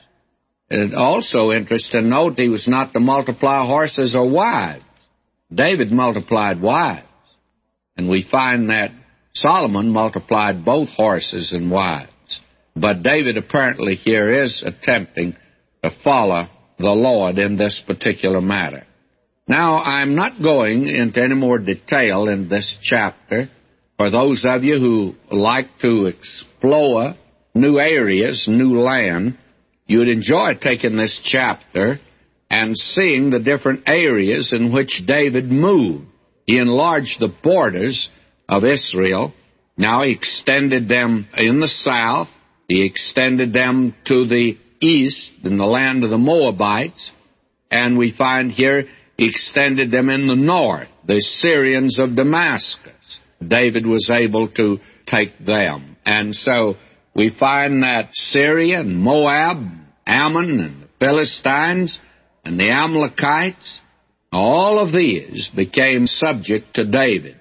And 0.70 0.93
also 0.93 1.51
interesting 1.51 2.03
to 2.03 2.07
note, 2.07 2.38
he 2.38 2.47
was 2.47 2.68
not 2.68 2.93
to 2.93 2.99
multiply 2.99 3.66
horses 3.66 4.16
or 4.16 4.30
wives. 4.30 4.84
David 5.51 5.91
multiplied 5.91 6.61
wives. 6.61 7.05
And 7.98 8.10
we 8.10 8.28
find 8.30 8.70
that 8.70 8.91
Solomon 9.34 9.89
multiplied 9.89 10.66
both 10.66 10.89
horses 10.89 11.54
and 11.54 11.72
wives. 11.72 12.12
But 12.76 13.04
David 13.04 13.38
apparently 13.38 13.96
here 13.96 14.43
is 14.43 14.64
attempting 14.66 15.36
to 15.84 15.91
follow 16.04 16.48
the 16.78 16.91
Lord 16.91 17.38
in 17.38 17.58
this 17.58 17.82
particular 17.86 18.41
matter. 18.41 18.86
Now, 19.48 19.78
I'm 19.78 20.16
not 20.16 20.41
going 20.41 20.88
into 20.88 21.22
any 21.22 21.36
more 21.36 21.60
detail 21.60 22.28
in 22.28 22.50
this 22.50 22.78
chapter 22.82 23.50
for 23.98 24.10
those 24.10 24.43
of 24.46 24.64
you 24.64 24.78
who 24.78 25.16
like 25.32 25.80
to 25.82 26.08
explore 26.08 27.16
new 27.54 27.80
areas, 27.80 28.46
new 28.48 28.82
land, 28.82 29.38
you'd 29.88 30.10
enjoy 30.10 30.54
taking 30.60 30.98
this 30.98 31.22
chapter 31.24 32.00
and 32.50 32.78
seeing 32.78 33.30
the 33.30 33.39
different 33.39 33.84
areas 33.88 34.54
in 34.54 34.74
which 34.74 35.04
David 35.08 35.50
moved. 35.50 36.08
He 36.46 36.58
enlarged 36.58 37.20
the 37.20 37.34
borders 37.43 38.10
of 38.48 38.64
Israel. 38.64 39.34
Now 39.78 40.04
he 40.04 40.12
extended 40.12 40.88
them 40.88 41.28
in 41.36 41.60
the 41.60 41.68
south. 41.68 42.30
He 42.68 42.86
extended 42.86 43.54
them 43.54 43.96
to 44.06 44.28
the 44.28 44.58
east 44.80 45.32
in 45.43 45.58
the 45.58 45.66
land 45.66 46.04
of 46.04 46.10
the 46.10 46.18
Moabites. 46.18 47.12
And 47.72 47.98
we 47.98 48.12
find 48.12 48.52
here 48.52 48.86
he 49.18 49.30
extended 49.30 49.91
them 49.91 50.10
in 50.10 50.28
the 50.28 50.36
north, 50.36 50.88
the 51.06 51.22
Syrians 51.22 52.00
of 52.00 52.16
Damascus. 52.16 53.20
David 53.46 53.86
was 53.86 54.10
able 54.12 54.50
to 54.50 54.80
take 55.06 55.46
them. 55.46 55.98
And 56.06 56.36
so 56.36 56.76
we 57.16 57.30
find 57.38 57.84
that 57.84 58.10
Syria 58.14 58.82
and 58.82 58.98
Moab, 58.98 59.58
Ammon 60.06 60.60
and 60.60 60.84
the 60.84 60.88
Philistines 61.00 62.00
and 62.43 62.60
the 62.60 62.70
Amalekites, 62.70 63.80
all 64.32 64.80
of 64.80 64.91
these 64.91 65.49
became 65.55 66.07
subject 66.07 66.76
to 66.76 66.86
David. 66.86 67.39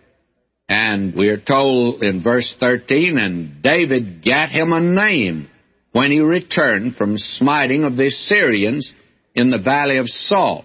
And 0.69 1.15
we 1.15 1.29
are 1.29 1.41
told 1.41 2.03
in 2.03 2.23
verse 2.23 2.55
13, 2.59 3.19
and 3.19 3.63
David 3.63 4.23
gat 4.23 4.51
him 4.51 4.73
a 4.73 4.81
name 4.81 5.49
when 5.93 6.11
he 6.11 6.21
returned 6.21 6.97
from 6.97 7.19
smiting 7.19 7.85
of 7.85 7.97
the 7.97 8.11
Syrians 8.11 8.93
in 9.35 9.51
the 9.51 9.59
valley 9.59 9.99
of 9.99 10.09
Salt, 10.09 10.65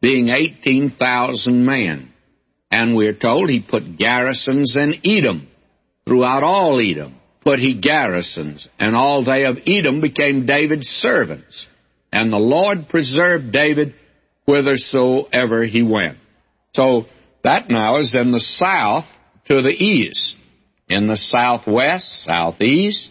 being 0.00 0.28
18,000 0.28 1.64
men. 1.64 2.12
And 2.70 2.94
we're 2.94 3.14
told 3.14 3.48
he 3.48 3.60
put 3.60 3.98
garrisons 3.98 4.76
in 4.76 5.00
Edom, 5.04 5.48
throughout 6.04 6.42
all 6.42 6.78
Edom 6.78 7.18
put 7.48 7.60
he 7.60 7.80
garrisons, 7.80 8.68
and 8.78 8.94
all 8.94 9.24
they 9.24 9.46
of 9.46 9.56
Edom 9.66 10.02
became 10.02 10.44
David's 10.44 10.88
servants. 10.88 11.66
And 12.12 12.30
the 12.30 12.36
Lord 12.36 12.90
preserved 12.90 13.52
David 13.52 13.94
whithersoever 14.48 15.64
he 15.64 15.82
went. 15.82 16.16
So 16.72 17.04
that 17.44 17.68
now 17.68 17.98
is 17.98 18.14
in 18.14 18.32
the 18.32 18.40
south 18.40 19.04
to 19.46 19.60
the 19.60 19.68
east. 19.68 20.36
In 20.88 21.06
the 21.06 21.18
southwest, 21.18 22.24
southeast, 22.24 23.10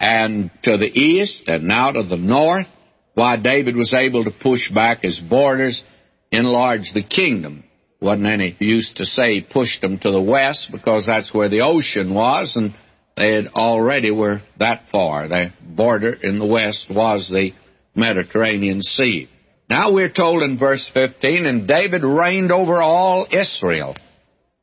and 0.00 0.50
to 0.62 0.78
the 0.78 0.86
east, 0.86 1.44
and 1.46 1.64
now 1.64 1.92
to 1.92 2.02
the 2.02 2.16
north, 2.16 2.66
why 3.14 3.36
David 3.36 3.76
was 3.76 3.92
able 3.92 4.24
to 4.24 4.30
push 4.30 4.70
back 4.72 5.02
his 5.02 5.20
borders, 5.20 5.84
enlarge 6.30 6.92
the 6.94 7.02
kingdom. 7.02 7.64
Wasn't 8.00 8.26
any 8.26 8.56
use 8.58 8.94
to 8.96 9.04
say 9.04 9.34
he 9.34 9.40
pushed 9.42 9.82
them 9.82 9.98
to 9.98 10.10
the 10.10 10.22
west 10.22 10.70
because 10.72 11.04
that's 11.04 11.34
where 11.34 11.50
the 11.50 11.60
ocean 11.60 12.14
was, 12.14 12.56
and 12.56 12.74
they 13.16 13.34
had 13.34 13.48
already 13.48 14.10
were 14.10 14.40
that 14.58 14.84
far. 14.90 15.28
The 15.28 15.52
border 15.60 16.14
in 16.14 16.38
the 16.38 16.46
west 16.46 16.86
was 16.88 17.28
the 17.28 17.52
Mediterranean 17.94 18.82
Sea. 18.82 19.28
Now 19.68 19.92
we're 19.92 20.12
told 20.12 20.42
in 20.42 20.58
verse 20.58 20.90
15, 20.92 21.46
and 21.46 21.66
David 21.66 22.02
reigned 22.02 22.52
over 22.52 22.82
all 22.82 23.26
Israel, 23.30 23.96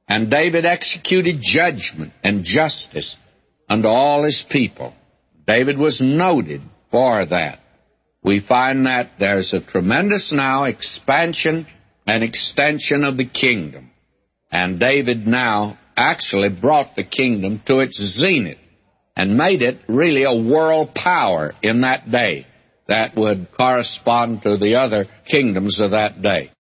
and 0.08 0.30
David 0.30 0.66
executed 0.66 1.38
judgment 1.41 2.14
and 2.24 2.43
justice 2.43 3.16
unto 3.70 3.88
all 3.88 4.24
his 4.24 4.45
people. 4.50 4.93
David 5.47 5.78
was 5.78 6.02
noted 6.02 6.62
for 6.91 7.26
that. 7.26 7.60
We 8.24 8.41
find 8.45 8.86
that 8.86 9.12
there's 9.20 9.54
a 9.54 9.62
tremendous 9.62 10.32
now 10.34 10.66
expansion 10.66 11.68
and 12.06 12.24
extension 12.24 13.04
of 13.04 13.18
the 13.18 13.26
kingdom. 13.28 13.91
And 14.52 14.80
David 14.80 15.26
now 15.26 15.78
actually 15.95 16.50
brought 16.50 16.95
the 16.95 17.04
kingdom 17.04 17.62
to 17.68 17.80
its 17.80 17.97
zenith 18.18 18.58
and 19.16 19.38
made 19.38 19.62
it 19.62 19.80
really 19.88 20.24
a 20.24 20.36
world 20.36 20.93
power 20.95 21.54
in 21.62 21.82
that 21.82 22.12
day 22.12 22.47
that 22.90 23.16
would 23.16 23.48
correspond 23.56 24.44
to 24.44 24.58
the 24.58 24.76
other 24.76 25.06
kingdoms 25.30 25.80
of 25.80 25.92
that 25.92 26.22
day. 26.22 26.52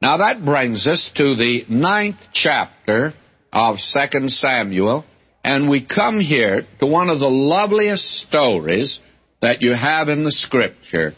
Now 0.00 0.18
that 0.18 0.44
brings 0.44 0.86
us 0.86 1.10
to 1.16 1.34
the 1.34 1.64
ninth 1.68 2.20
chapter 2.32 3.12
of 3.52 3.76
2 3.76 4.28
Samuel, 4.28 5.04
and 5.44 5.68
we 5.68 5.86
come 5.86 6.20
here 6.20 6.66
to 6.80 6.86
one 6.86 7.08
of 7.08 7.18
the 7.18 7.28
loveliest 7.28 8.04
stories 8.04 8.98
that 9.42 9.62
you 9.62 9.74
have 9.74 10.08
in 10.08 10.24
the 10.24 10.32
Scripture. 10.32 11.14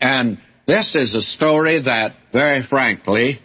And 0.00 0.38
this 0.66 0.94
is 0.94 1.14
a 1.14 1.22
story 1.22 1.82
that, 1.82 2.14
very 2.32 2.64
frankly, 2.68 3.40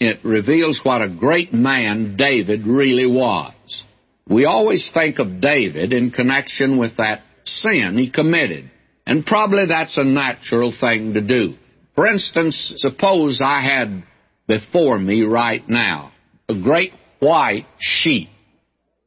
it 0.00 0.24
reveals 0.24 0.80
what 0.82 1.02
a 1.02 1.08
great 1.08 1.52
man 1.52 2.16
David 2.16 2.66
really 2.66 3.06
was. 3.06 3.82
We 4.28 4.44
always 4.44 4.90
think 4.92 5.18
of 5.18 5.40
David 5.40 5.92
in 5.92 6.10
connection 6.10 6.78
with 6.78 6.96
that 6.98 7.22
sin 7.44 7.96
he 7.98 8.10
committed, 8.10 8.70
and 9.08 9.24
probably 9.24 9.64
that's 9.66 9.96
a 9.96 10.04
natural 10.04 10.72
thing 10.78 11.14
to 11.14 11.22
do. 11.22 11.54
For 11.94 12.06
instance, 12.06 12.74
suppose 12.76 13.40
I 13.42 13.62
had 13.62 14.04
before 14.46 14.98
me 14.98 15.22
right 15.22 15.66
now 15.66 16.12
a 16.48 16.54
great 16.54 16.92
white 17.18 17.66
sheep 17.78 18.28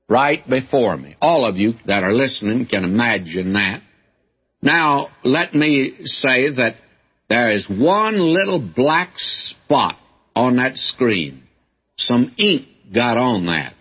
right 0.09 0.47
before 0.49 0.97
me. 0.97 1.15
All 1.21 1.45
of 1.45 1.57
you 1.57 1.73
that 1.85 2.03
are 2.03 2.13
listening 2.13 2.65
can 2.65 2.83
imagine 2.83 3.53
that. 3.53 3.83
Now, 4.61 5.09
let 5.23 5.53
me 5.53 5.93
say 6.05 6.49
that 6.49 6.77
there 7.29 7.51
is 7.51 7.69
one 7.69 8.17
little 8.19 8.59
black 8.59 9.11
spot 9.17 9.97
on 10.35 10.55
that 10.55 10.77
screen. 10.77 11.43
Some 11.95 12.33
ink 12.37 12.65
got 12.93 13.17
on 13.17 13.45
that. 13.45 13.75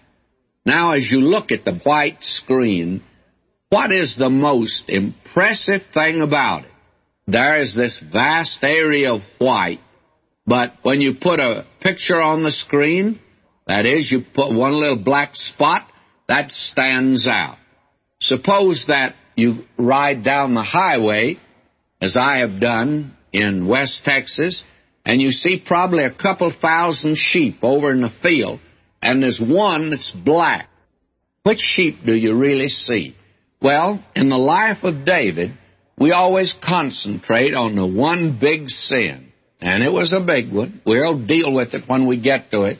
Now, 0.66 0.92
as 0.92 1.10
you 1.10 1.20
look 1.20 1.50
at 1.50 1.64
the 1.64 1.80
white 1.82 2.18
screen, 2.20 3.02
what 3.70 3.92
is 3.92 4.16
the 4.16 4.28
most 4.28 4.84
impressive 4.88 5.82
thing 5.94 6.20
about 6.20 6.64
it? 6.64 6.70
There 7.26 7.58
is 7.58 7.74
this 7.74 8.00
vast 8.12 8.62
area 8.62 9.14
of 9.14 9.22
white, 9.38 9.78
but 10.44 10.74
when 10.82 11.00
you 11.00 11.14
put 11.14 11.38
a 11.38 11.64
picture 11.80 12.20
on 12.20 12.42
the 12.42 12.50
screen, 12.50 13.20
that 13.68 13.86
is, 13.86 14.10
you 14.10 14.22
put 14.34 14.52
one 14.52 14.72
little 14.72 15.02
black 15.02 15.30
spot, 15.34 15.86
that 16.26 16.50
stands 16.50 17.28
out. 17.28 17.58
Suppose 18.20 18.86
that 18.88 19.14
you 19.36 19.64
ride 19.78 20.24
down 20.24 20.54
the 20.54 20.62
highway, 20.62 21.38
as 22.02 22.16
I 22.16 22.38
have 22.38 22.60
done 22.60 23.16
in 23.32 23.68
West 23.68 24.02
Texas, 24.04 24.64
and 25.04 25.22
you 25.22 25.30
see 25.30 25.62
probably 25.64 26.04
a 26.04 26.12
couple 26.12 26.52
thousand 26.60 27.16
sheep 27.16 27.58
over 27.62 27.92
in 27.92 28.00
the 28.00 28.12
field, 28.20 28.58
and 29.00 29.22
there's 29.22 29.40
one 29.40 29.90
that's 29.90 30.10
black. 30.10 30.68
Which 31.44 31.60
sheep 31.60 31.98
do 32.04 32.14
you 32.14 32.36
really 32.36 32.68
see? 32.68 33.14
Well, 33.62 34.02
in 34.16 34.30
the 34.30 34.38
life 34.38 34.82
of 34.84 35.04
David, 35.04 35.56
we 35.98 36.12
always 36.12 36.54
concentrate 36.64 37.54
on 37.54 37.76
the 37.76 37.86
one 37.86 38.38
big 38.40 38.70
sin, 38.70 39.32
and 39.60 39.82
it 39.82 39.92
was 39.92 40.14
a 40.14 40.24
big 40.24 40.50
one. 40.50 40.80
We'll 40.86 41.26
deal 41.26 41.52
with 41.52 41.74
it 41.74 41.84
when 41.86 42.06
we 42.06 42.18
get 42.18 42.50
to 42.52 42.62
it, 42.62 42.78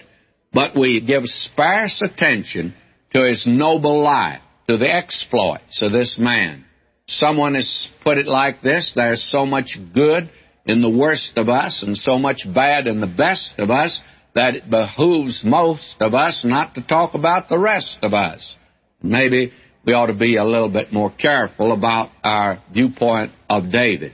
but 0.54 0.74
we 0.74 1.00
give 1.00 1.24
sparse 1.26 2.00
attention 2.02 2.74
to 3.12 3.26
his 3.26 3.46
noble 3.46 4.00
life, 4.02 4.40
to 4.68 4.78
the 4.78 4.90
exploits 4.90 5.82
of 5.82 5.92
this 5.92 6.18
man. 6.18 6.64
Someone 7.06 7.56
has 7.56 7.90
put 8.02 8.18
it 8.18 8.26
like 8.26 8.62
this 8.62 8.92
there's 8.94 9.22
so 9.30 9.44
much 9.44 9.76
good 9.94 10.30
in 10.64 10.80
the 10.80 10.90
worst 10.90 11.32
of 11.36 11.48
us 11.48 11.82
and 11.82 11.96
so 11.98 12.18
much 12.18 12.46
bad 12.54 12.86
in 12.86 13.00
the 13.00 13.06
best 13.06 13.58
of 13.58 13.68
us 13.68 14.00
that 14.34 14.54
it 14.54 14.70
behooves 14.70 15.42
most 15.44 15.96
of 16.00 16.14
us 16.14 16.42
not 16.44 16.74
to 16.76 16.82
talk 16.82 17.14
about 17.14 17.48
the 17.48 17.58
rest 17.58 17.98
of 18.02 18.14
us. 18.14 18.54
Maybe 19.02 19.52
we 19.84 19.92
ought 19.92 20.06
to 20.06 20.14
be 20.14 20.36
a 20.36 20.44
little 20.44 20.68
bit 20.68 20.92
more 20.92 21.10
careful 21.10 21.72
about 21.72 22.10
our 22.22 22.62
viewpoint 22.72 23.32
of 23.48 23.72
David. 23.72 24.12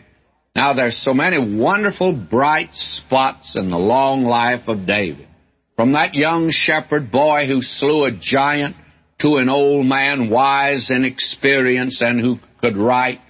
Now, 0.55 0.73
there's 0.75 0.97
so 0.97 1.13
many 1.13 1.59
wonderful 1.59 2.13
bright 2.15 2.71
spots 2.73 3.57
in 3.57 3.71
the 3.71 3.77
long 3.77 4.25
life 4.25 4.69
of 4.69 4.87
David. 4.87 5.29
From 5.77 5.93
that 5.93 6.15
young 6.15 6.51
shepherd 6.51 7.13
boy 7.13 7.47
who 7.47 7.61
slew 7.61 8.05
a 8.05 8.11
giant 8.11 8.77
to 9.21 9.37
an 9.37 9.49
old 9.49 9.85
man 9.85 10.31
wise 10.31 10.91
in 10.91 11.05
experience 11.05 12.01
and 12.01 12.21
who 12.21 12.39
could 12.63 12.77
write, 12.77 13.21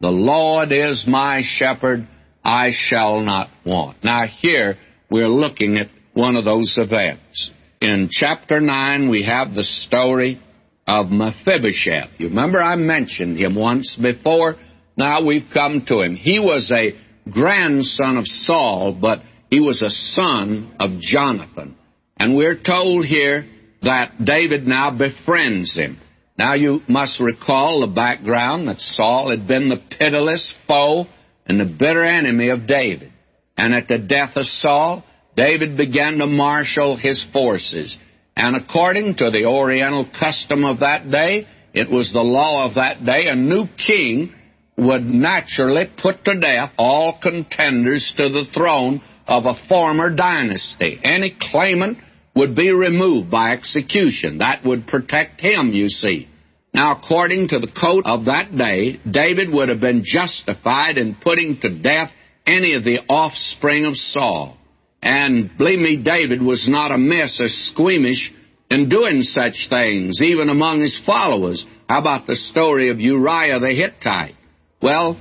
The 0.00 0.10
Lord 0.10 0.72
is 0.72 1.06
my 1.08 1.42
shepherd, 1.42 2.06
I 2.44 2.72
shall 2.72 3.20
not 3.20 3.48
want. 3.64 4.04
Now, 4.04 4.26
here 4.26 4.76
we're 5.10 5.28
looking 5.28 5.78
at 5.78 5.88
one 6.12 6.36
of 6.36 6.44
those 6.44 6.76
events. 6.76 7.50
In 7.80 8.08
chapter 8.10 8.60
9, 8.60 9.08
we 9.08 9.22
have 9.24 9.54
the 9.54 9.64
story 9.64 10.42
of 10.86 11.10
Mephibosheth. 11.10 12.10
You 12.18 12.28
remember 12.28 12.62
I 12.62 12.76
mentioned 12.76 13.38
him 13.38 13.54
once 13.54 13.98
before? 14.00 14.56
Now 14.96 15.24
we've 15.24 15.48
come 15.52 15.84
to 15.88 16.00
him. 16.00 16.16
He 16.16 16.38
was 16.38 16.72
a 16.74 16.94
grandson 17.30 18.16
of 18.16 18.26
Saul, 18.26 18.96
but 19.00 19.20
he 19.50 19.60
was 19.60 19.82
a 19.82 19.90
son 19.90 20.74
of 20.78 21.00
Jonathan. 21.00 21.76
And 22.18 22.36
we're 22.36 22.60
told 22.60 23.06
here 23.06 23.46
that 23.82 24.24
David 24.24 24.66
now 24.66 24.96
befriends 24.96 25.74
him. 25.74 25.98
Now 26.38 26.54
you 26.54 26.80
must 26.88 27.20
recall 27.20 27.80
the 27.80 27.94
background 27.94 28.68
that 28.68 28.80
Saul 28.80 29.30
had 29.30 29.46
been 29.46 29.68
the 29.68 29.82
pitiless 29.98 30.54
foe 30.66 31.06
and 31.46 31.60
the 31.60 31.64
bitter 31.64 32.02
enemy 32.02 32.48
of 32.48 32.66
David. 32.66 33.12
And 33.56 33.74
at 33.74 33.88
the 33.88 33.98
death 33.98 34.32
of 34.36 34.46
Saul, 34.46 35.04
David 35.36 35.76
began 35.76 36.18
to 36.18 36.26
marshal 36.26 36.96
his 36.96 37.24
forces. 37.32 37.96
And 38.36 38.56
according 38.56 39.16
to 39.16 39.30
the 39.30 39.46
Oriental 39.46 40.08
custom 40.18 40.64
of 40.64 40.80
that 40.80 41.10
day, 41.10 41.46
it 41.72 41.90
was 41.90 42.12
the 42.12 42.20
law 42.20 42.66
of 42.66 42.74
that 42.74 43.04
day, 43.04 43.28
a 43.28 43.34
new 43.34 43.66
king 43.86 44.34
would 44.76 45.04
naturally 45.04 45.84
put 46.02 46.24
to 46.24 46.40
death 46.40 46.72
all 46.76 47.18
contenders 47.22 48.12
to 48.16 48.28
the 48.28 48.44
throne 48.52 49.00
of 49.26 49.44
a 49.46 49.54
former 49.68 50.14
dynasty. 50.14 51.00
Any 51.02 51.36
claimant 51.40 51.98
would 52.34 52.56
be 52.56 52.72
removed 52.72 53.30
by 53.30 53.52
execution. 53.52 54.38
That 54.38 54.64
would 54.64 54.88
protect 54.88 55.40
him, 55.40 55.70
you 55.72 55.88
see. 55.88 56.28
Now, 56.72 56.98
according 56.98 57.48
to 57.48 57.60
the 57.60 57.70
code 57.80 58.04
of 58.04 58.24
that 58.24 58.56
day, 58.56 59.00
David 59.08 59.52
would 59.52 59.68
have 59.68 59.80
been 59.80 60.02
justified 60.04 60.98
in 60.98 61.14
putting 61.14 61.60
to 61.60 61.78
death 61.78 62.10
any 62.44 62.74
of 62.74 62.82
the 62.82 62.98
offspring 63.08 63.84
of 63.84 63.96
Saul. 63.96 64.58
And 65.04 65.56
believe 65.58 65.78
me, 65.78 66.02
David 66.02 66.40
was 66.40 66.66
not 66.66 66.90
amiss 66.90 67.38
or 67.38 67.48
squeamish 67.50 68.32
in 68.70 68.88
doing 68.88 69.22
such 69.22 69.68
things, 69.68 70.22
even 70.22 70.48
among 70.48 70.80
his 70.80 70.98
followers. 71.04 71.64
How 71.86 72.00
about 72.00 72.26
the 72.26 72.36
story 72.36 72.88
of 72.88 72.98
Uriah 72.98 73.60
the 73.60 73.68
Hittite? 73.68 74.34
Well, 74.80 75.20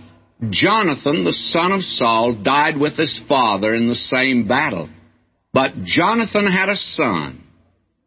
Jonathan, 0.49 1.25
the 1.25 1.33
son 1.33 1.73
of 1.73 1.83
Saul, 1.83 2.41
died 2.41 2.77
with 2.77 2.95
his 2.95 3.21
father 3.27 3.73
in 3.73 3.89
the 3.89 3.95
same 3.95 4.47
battle. 4.47 4.89
But 5.51 5.83
Jonathan 5.83 6.47
had 6.47 6.69
a 6.69 6.77
son. 6.77 7.43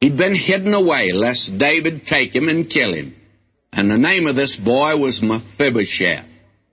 He'd 0.00 0.16
been 0.16 0.34
hidden 0.34 0.72
away 0.72 1.10
lest 1.12 1.58
David 1.58 2.06
take 2.06 2.34
him 2.34 2.48
and 2.48 2.70
kill 2.70 2.94
him. 2.94 3.14
And 3.70 3.90
the 3.90 3.98
name 3.98 4.26
of 4.26 4.34
this 4.34 4.56
boy 4.56 4.96
was 4.96 5.22
Mephibosheth. 5.22 6.24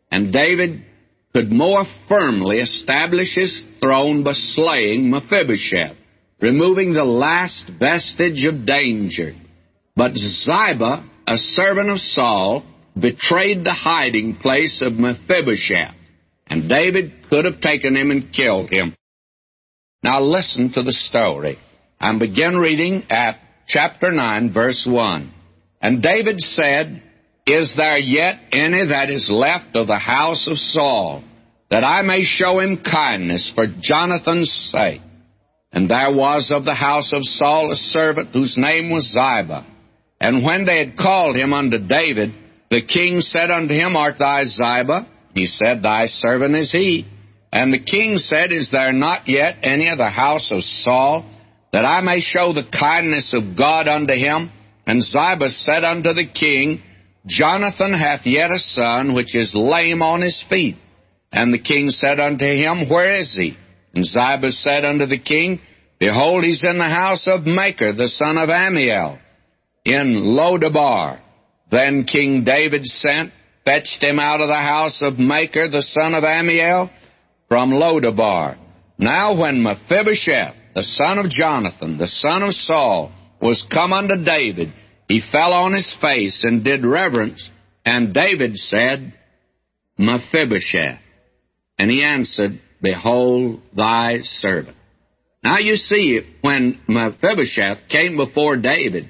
And 0.09 0.31
David 0.31 0.85
could 1.33 1.51
more 1.51 1.85
firmly 2.07 2.57
establish 2.57 3.35
his 3.35 3.63
throne 3.81 4.23
by 4.23 4.33
slaying 4.33 5.09
Mephibosheth, 5.09 5.97
removing 6.39 6.93
the 6.93 7.03
last 7.03 7.69
vestige 7.79 8.45
of 8.45 8.65
danger. 8.65 9.33
But 9.95 10.15
Ziba, 10.15 11.09
a 11.27 11.37
servant 11.37 11.89
of 11.89 11.99
Saul, 11.99 12.63
betrayed 12.99 13.63
the 13.63 13.73
hiding 13.73 14.37
place 14.37 14.81
of 14.81 14.93
Mephibosheth, 14.93 15.95
and 16.47 16.69
David 16.69 17.13
could 17.29 17.45
have 17.45 17.61
taken 17.61 17.95
him 17.95 18.11
and 18.11 18.31
killed 18.33 18.69
him. 18.69 18.95
Now 20.03 20.21
listen 20.21 20.71
to 20.73 20.83
the 20.83 20.91
story. 20.91 21.57
I 21.99 22.17
begin 22.19 22.57
reading 22.57 23.05
at 23.09 23.39
chapter 23.67 24.11
9, 24.11 24.51
verse 24.51 24.85
1. 24.87 25.33
And 25.81 26.01
David 26.01 26.41
said, 26.41 27.02
Is 27.45 27.73
there 27.75 27.97
yet 27.97 28.39
any 28.51 28.87
that 28.87 29.09
is 29.09 29.29
left 29.29 29.75
of 29.75 29.87
the 29.87 29.97
house 29.97 30.47
of 30.49 30.57
Saul, 30.57 31.23
that 31.69 31.83
I 31.83 32.01
may 32.01 32.23
show 32.23 32.59
him 32.59 32.83
kindness 32.83 33.51
for 33.53 33.65
Jonathan's 33.67 34.51
sake? 34.71 35.01
And 35.73 35.89
there 35.89 36.13
was 36.13 36.51
of 36.51 36.63
the 36.63 36.75
house 36.75 37.11
of 37.13 37.23
Saul 37.23 37.71
a 37.71 37.75
servant 37.75 38.29
whose 38.31 38.55
name 38.57 38.91
was 38.91 39.11
Ziba. 39.11 39.65
And 40.21 40.45
when 40.45 40.65
they 40.65 40.77
had 40.77 40.95
called 40.95 41.35
him 41.35 41.51
unto 41.51 41.79
David, 41.79 42.33
the 42.69 42.81
king 42.81 43.19
said 43.19 43.51
unto 43.51 43.73
him, 43.73 43.97
Art 43.97 44.19
thou 44.19 44.43
Ziba? 44.43 45.07
He 45.33 45.47
said, 45.47 45.81
Thy 45.81 46.05
servant 46.05 46.55
is 46.55 46.71
he. 46.71 47.05
And 47.51 47.73
the 47.73 47.83
king 47.83 48.17
said, 48.17 48.51
Is 48.53 48.71
there 48.71 48.93
not 48.93 49.27
yet 49.27 49.57
any 49.63 49.89
of 49.89 49.97
the 49.97 50.09
house 50.09 50.51
of 50.51 50.63
Saul, 50.63 51.29
that 51.73 51.85
I 51.85 51.99
may 52.01 52.19
show 52.21 52.53
the 52.53 52.69
kindness 52.71 53.33
of 53.33 53.57
God 53.57 53.87
unto 53.89 54.13
him? 54.13 54.51
And 54.87 55.03
Ziba 55.03 55.49
said 55.49 55.83
unto 55.83 56.13
the 56.13 56.27
king, 56.27 56.81
Jonathan 57.25 57.93
hath 57.93 58.25
yet 58.25 58.51
a 58.51 58.59
son, 58.59 59.15
which 59.15 59.35
is 59.35 59.53
lame 59.55 60.01
on 60.01 60.21
his 60.21 60.43
feet. 60.49 60.77
And 61.31 61.53
the 61.53 61.59
king 61.59 61.89
said 61.89 62.19
unto 62.19 62.45
him, 62.45 62.89
Where 62.89 63.15
is 63.15 63.35
he? 63.35 63.57
And 63.95 64.05
Ziba 64.05 64.51
said 64.51 64.85
unto 64.85 65.05
the 65.05 65.19
king, 65.19 65.61
Behold, 65.99 66.43
he's 66.43 66.63
in 66.63 66.77
the 66.77 66.83
house 66.83 67.27
of 67.27 67.45
Machir, 67.45 67.93
the 67.93 68.07
son 68.07 68.37
of 68.37 68.49
Amiel, 68.49 69.19
in 69.85 70.15
Lodabar. 70.37 71.19
Then 71.71 72.03
King 72.03 72.43
David 72.43 72.85
sent, 72.85 73.31
fetched 73.63 74.03
him 74.03 74.19
out 74.19 74.41
of 74.41 74.47
the 74.47 74.53
house 74.53 75.01
of 75.01 75.17
Machir, 75.17 75.69
the 75.69 75.81
son 75.81 76.13
of 76.13 76.23
Amiel, 76.23 76.89
from 77.47 77.71
Lodabar. 77.71 78.57
Now 78.97 79.39
when 79.39 79.63
Mephibosheth, 79.63 80.55
the 80.75 80.83
son 80.83 81.19
of 81.19 81.29
Jonathan, 81.29 81.97
the 81.97 82.07
son 82.07 82.43
of 82.43 82.53
Saul, 82.53 83.11
was 83.41 83.65
come 83.71 83.93
unto 83.93 84.23
David, 84.23 84.73
he 85.07 85.21
fell 85.31 85.53
on 85.53 85.73
his 85.73 85.95
face 85.99 86.43
and 86.43 86.63
did 86.63 86.85
reverence. 86.85 87.49
And 87.85 88.13
David 88.13 88.55
said, 88.57 89.13
Mephibosheth. 89.97 90.99
And 91.77 91.91
he 91.91 92.03
answered, 92.03 92.61
Behold 92.81 93.61
thy 93.75 94.19
servant. 94.23 94.77
Now 95.43 95.57
you 95.57 95.75
see, 95.75 96.21
when 96.41 96.79
Mephibosheth 96.87 97.89
came 97.89 98.15
before 98.15 98.55
David, 98.57 99.09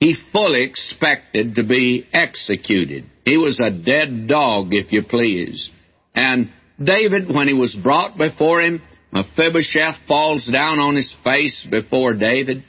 he 0.00 0.16
fully 0.32 0.62
expected 0.62 1.56
to 1.56 1.64
be 1.64 2.06
executed. 2.12 3.04
He 3.24 3.36
was 3.36 3.60
a 3.60 3.70
dead 3.70 4.28
dog, 4.28 4.68
if 4.72 4.92
you 4.92 5.02
please. 5.02 5.70
And 6.14 6.50
David, 6.82 7.32
when 7.32 7.48
he 7.48 7.54
was 7.54 7.74
brought 7.74 8.16
before 8.16 8.60
him, 8.60 8.82
Mephibosheth 9.12 9.96
falls 10.06 10.46
down 10.46 10.78
on 10.78 10.94
his 10.94 11.14
face 11.24 11.66
before 11.68 12.14
David, 12.14 12.64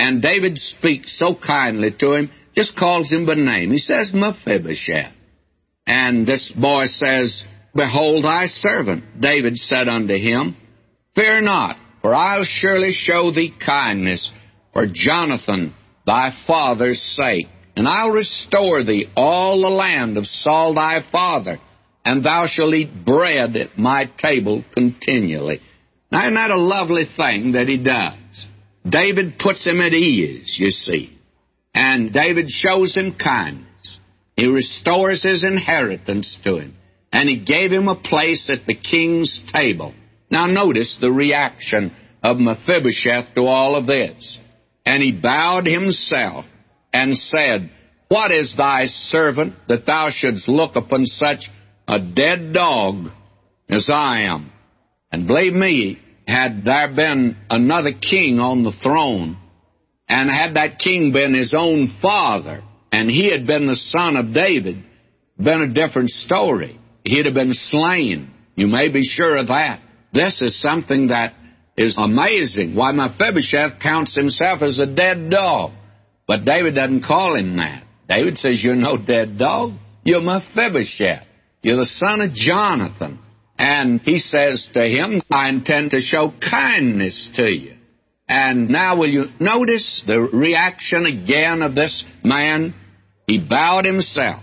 and 0.00 0.22
David 0.22 0.56
speaks 0.58 1.18
so 1.18 1.34
kindly 1.34 1.90
to 1.98 2.14
him, 2.14 2.30
just 2.56 2.74
calls 2.76 3.12
him 3.12 3.26
by 3.26 3.34
name. 3.34 3.70
He 3.70 3.78
says, 3.78 4.12
Mephibosheth. 4.14 5.12
And 5.86 6.26
this 6.26 6.50
boy 6.52 6.86
says, 6.86 7.44
Behold 7.74 8.24
thy 8.24 8.46
servant. 8.46 9.20
David 9.20 9.56
said 9.58 9.88
unto 9.88 10.14
him, 10.14 10.56
Fear 11.14 11.42
not, 11.42 11.76
for 12.00 12.14
I'll 12.14 12.44
surely 12.44 12.92
show 12.92 13.30
thee 13.30 13.52
kindness 13.64 14.32
for 14.72 14.86
Jonathan 14.90 15.74
thy 16.06 16.30
father's 16.46 17.02
sake, 17.02 17.46
and 17.76 17.86
I'll 17.86 18.12
restore 18.12 18.82
thee 18.82 19.06
all 19.14 19.60
the 19.60 19.68
land 19.68 20.16
of 20.16 20.26
Saul 20.26 20.74
thy 20.74 21.04
father 21.12 21.60
and 22.04 22.24
thou 22.24 22.46
shalt 22.46 22.74
eat 22.74 23.04
bread 23.04 23.56
at 23.56 23.76
my 23.78 24.10
table 24.18 24.64
continually. 24.72 25.60
Now, 26.10 26.22
isn't 26.22 26.34
that 26.34 26.50
a 26.50 26.56
lovely 26.56 27.04
thing 27.04 27.52
that 27.52 27.68
he 27.68 27.76
does? 27.76 28.19
David 28.88 29.38
puts 29.38 29.66
him 29.66 29.80
at 29.80 29.92
ease, 29.92 30.56
you 30.58 30.70
see. 30.70 31.18
And 31.74 32.12
David 32.12 32.48
shows 32.48 32.94
him 32.94 33.16
kindness. 33.22 33.98
He 34.36 34.46
restores 34.46 35.22
his 35.22 35.44
inheritance 35.44 36.36
to 36.44 36.58
him. 36.58 36.76
And 37.12 37.28
he 37.28 37.44
gave 37.44 37.70
him 37.70 37.88
a 37.88 38.00
place 38.00 38.50
at 38.52 38.66
the 38.66 38.74
king's 38.74 39.42
table. 39.52 39.94
Now, 40.30 40.46
notice 40.46 40.98
the 41.00 41.10
reaction 41.10 41.92
of 42.22 42.38
Mephibosheth 42.38 43.34
to 43.34 43.42
all 43.42 43.76
of 43.76 43.86
this. 43.86 44.38
And 44.86 45.02
he 45.02 45.12
bowed 45.12 45.66
himself 45.66 46.46
and 46.92 47.16
said, 47.16 47.70
What 48.08 48.30
is 48.30 48.54
thy 48.56 48.86
servant 48.86 49.54
that 49.68 49.86
thou 49.86 50.10
shouldst 50.10 50.48
look 50.48 50.76
upon 50.76 51.06
such 51.06 51.50
a 51.86 51.98
dead 51.98 52.52
dog 52.52 53.10
as 53.68 53.90
I 53.92 54.22
am. 54.22 54.52
And 55.10 55.26
believe 55.26 55.52
me, 55.52 55.98
had 56.30 56.64
there 56.64 56.94
been 56.94 57.36
another 57.50 57.90
king 57.92 58.38
on 58.38 58.62
the 58.62 58.72
throne, 58.82 59.36
and 60.08 60.30
had 60.30 60.54
that 60.54 60.78
king 60.78 61.12
been 61.12 61.34
his 61.34 61.54
own 61.56 61.98
father, 62.00 62.62
and 62.92 63.10
he 63.10 63.30
had 63.30 63.46
been 63.46 63.66
the 63.66 63.76
son 63.76 64.16
of 64.16 64.32
David, 64.32 64.84
been 65.38 65.62
a 65.62 65.72
different 65.72 66.10
story. 66.10 66.78
He'd 67.04 67.26
have 67.26 67.34
been 67.34 67.52
slain. 67.52 68.30
You 68.56 68.66
may 68.66 68.88
be 68.88 69.02
sure 69.02 69.36
of 69.36 69.48
that. 69.48 69.80
This 70.12 70.42
is 70.42 70.60
something 70.60 71.08
that 71.08 71.34
is 71.76 71.96
amazing. 71.98 72.74
Why 72.74 72.92
Mephibosheth 72.92 73.80
counts 73.80 74.14
himself 74.14 74.62
as 74.62 74.78
a 74.78 74.86
dead 74.86 75.30
dog. 75.30 75.72
But 76.26 76.44
David 76.44 76.74
doesn't 76.74 77.04
call 77.04 77.36
him 77.36 77.56
that. 77.56 77.84
David 78.08 78.38
says, 78.38 78.62
You're 78.62 78.74
no 78.74 78.96
dead 78.96 79.38
dog. 79.38 79.72
You're 80.04 80.20
Mephibosheth. 80.20 81.26
You're 81.62 81.76
the 81.76 81.86
son 81.86 82.20
of 82.20 82.34
Jonathan. 82.34 83.18
And 83.60 84.00
he 84.00 84.20
says 84.20 84.70
to 84.72 84.80
him, 84.80 85.20
I 85.30 85.50
intend 85.50 85.90
to 85.90 86.00
show 86.00 86.32
kindness 86.40 87.28
to 87.34 87.46
you. 87.46 87.74
And 88.26 88.70
now 88.70 88.96
will 88.96 89.10
you 89.10 89.26
notice 89.38 90.02
the 90.06 90.18
reaction 90.18 91.04
again 91.04 91.60
of 91.60 91.74
this 91.74 92.02
man? 92.24 92.74
He 93.26 93.38
bowed 93.38 93.84
himself. 93.84 94.42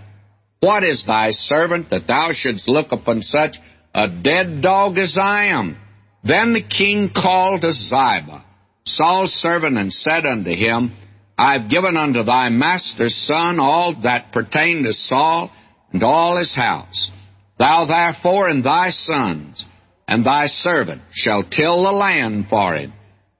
What 0.60 0.84
is 0.84 1.04
thy 1.04 1.32
servant 1.32 1.90
that 1.90 2.06
thou 2.06 2.30
shouldst 2.32 2.68
look 2.68 2.92
upon 2.92 3.22
such 3.22 3.56
a 3.92 4.06
dead 4.08 4.62
dog 4.62 4.98
as 4.98 5.18
I 5.20 5.46
am? 5.46 5.76
Then 6.22 6.52
the 6.52 6.62
king 6.62 7.10
called 7.12 7.62
to 7.62 7.72
Ziba, 7.72 8.44
Saul's 8.84 9.32
servant, 9.32 9.78
and 9.78 9.92
said 9.92 10.26
unto 10.26 10.50
him, 10.50 10.96
I 11.36 11.58
have 11.58 11.68
given 11.68 11.96
unto 11.96 12.22
thy 12.22 12.50
master's 12.50 13.16
son 13.16 13.58
all 13.58 14.00
that 14.04 14.30
pertain 14.30 14.84
to 14.84 14.92
Saul 14.92 15.50
and 15.92 16.04
all 16.04 16.36
his 16.36 16.54
house. 16.54 17.10
Thou 17.58 17.86
therefore 17.86 18.48
and 18.48 18.64
thy 18.64 18.90
sons 18.90 19.64
and 20.06 20.24
thy 20.24 20.46
servant 20.46 21.02
shall 21.12 21.42
till 21.42 21.82
the 21.82 21.92
land 21.92 22.46
for 22.48 22.74
him, 22.74 22.92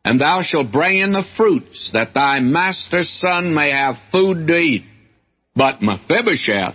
and 0.05 0.21
thou 0.21 0.43
shalt 0.43 0.73
bring 0.73 0.99
in 0.99 1.13
the 1.13 1.25
fruits, 1.37 1.91
that 1.93 2.15
thy 2.15 2.41
master's 2.41 3.09
son 3.09 3.55
may 3.55 3.71
have 3.71 3.97
food 4.11 4.47
to 4.47 4.57
eat. 4.57 4.85
But 5.55 5.83
Mephibosheth, 5.83 6.75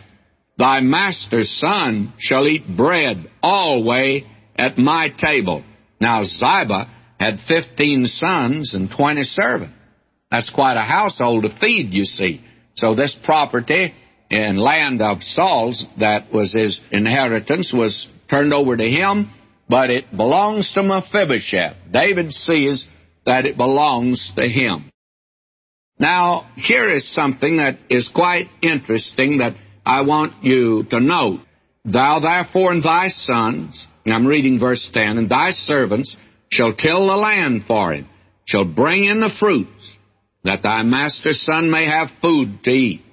thy 0.58 0.82
master's 0.82 1.50
son, 1.50 2.14
shall 2.18 2.48
eat 2.48 2.78
bread 2.78 3.30
alway 3.41 4.26
at 4.56 4.78
my 4.78 5.10
table. 5.10 5.64
Now 6.00 6.24
Ziba 6.24 6.91
had 7.20 7.39
fifteen 7.48 8.06
sons 8.08 8.74
and 8.74 8.89
twenty 8.89 9.24
servants. 9.24 9.76
That's 10.32 10.50
quite 10.50 10.78
a 10.78 10.82
household 10.82 11.44
to 11.44 11.58
feed, 11.60 11.94
you 11.94 12.06
see. 12.06 12.41
So 12.76 12.96
this 12.96 13.16
property 13.24 13.94
in 14.34 14.57
land 14.57 14.99
of 14.99 15.21
Saul's 15.21 15.86
that 15.99 16.34
was 16.34 16.53
his 16.53 16.81
inheritance 16.91 17.71
was 17.71 18.07
turned 18.29 18.51
over 18.51 18.75
to 18.75 18.84
him, 18.84 19.29
but 19.69 19.91
it 19.91 20.05
belongs 20.09 20.73
to 20.73 20.81
Mephibosheth. 20.81 21.75
David 21.91 22.34
sees 22.34 22.88
that 23.27 23.45
it 23.45 23.57
belongs 23.57 24.31
to 24.36 24.47
him. 24.47 24.89
Now, 25.99 26.49
here 26.55 26.89
is 26.89 27.13
something 27.13 27.57
that 27.57 27.77
is 27.91 28.09
quite 28.09 28.47
interesting 28.63 29.38
that 29.38 29.55
I 29.86 30.01
want 30.01 30.43
you 30.43 30.84
to 30.89 30.99
note. 30.99 31.41
Thou 31.86 32.19
therefore 32.19 32.71
and 32.71 32.81
thy 32.81 33.09
sons, 33.09 33.86
and 34.03 34.15
I'm 34.15 34.25
reading 34.25 34.59
verse 34.59 34.89
10, 34.91 35.19
and 35.19 35.29
thy 35.29 35.51
servants 35.51 36.17
shall 36.49 36.73
till 36.73 37.05
the 37.05 37.15
land 37.15 37.65
for 37.67 37.93
him, 37.93 38.09
shall 38.45 38.65
bring 38.65 39.05
in 39.05 39.19
the 39.19 39.29
fruits, 39.39 39.97
that 40.43 40.63
thy 40.63 40.81
master's 40.81 41.41
son 41.41 41.69
may 41.69 41.86
have 41.86 42.09
food 42.19 42.63
to 42.63 42.71
eat. 42.71 43.03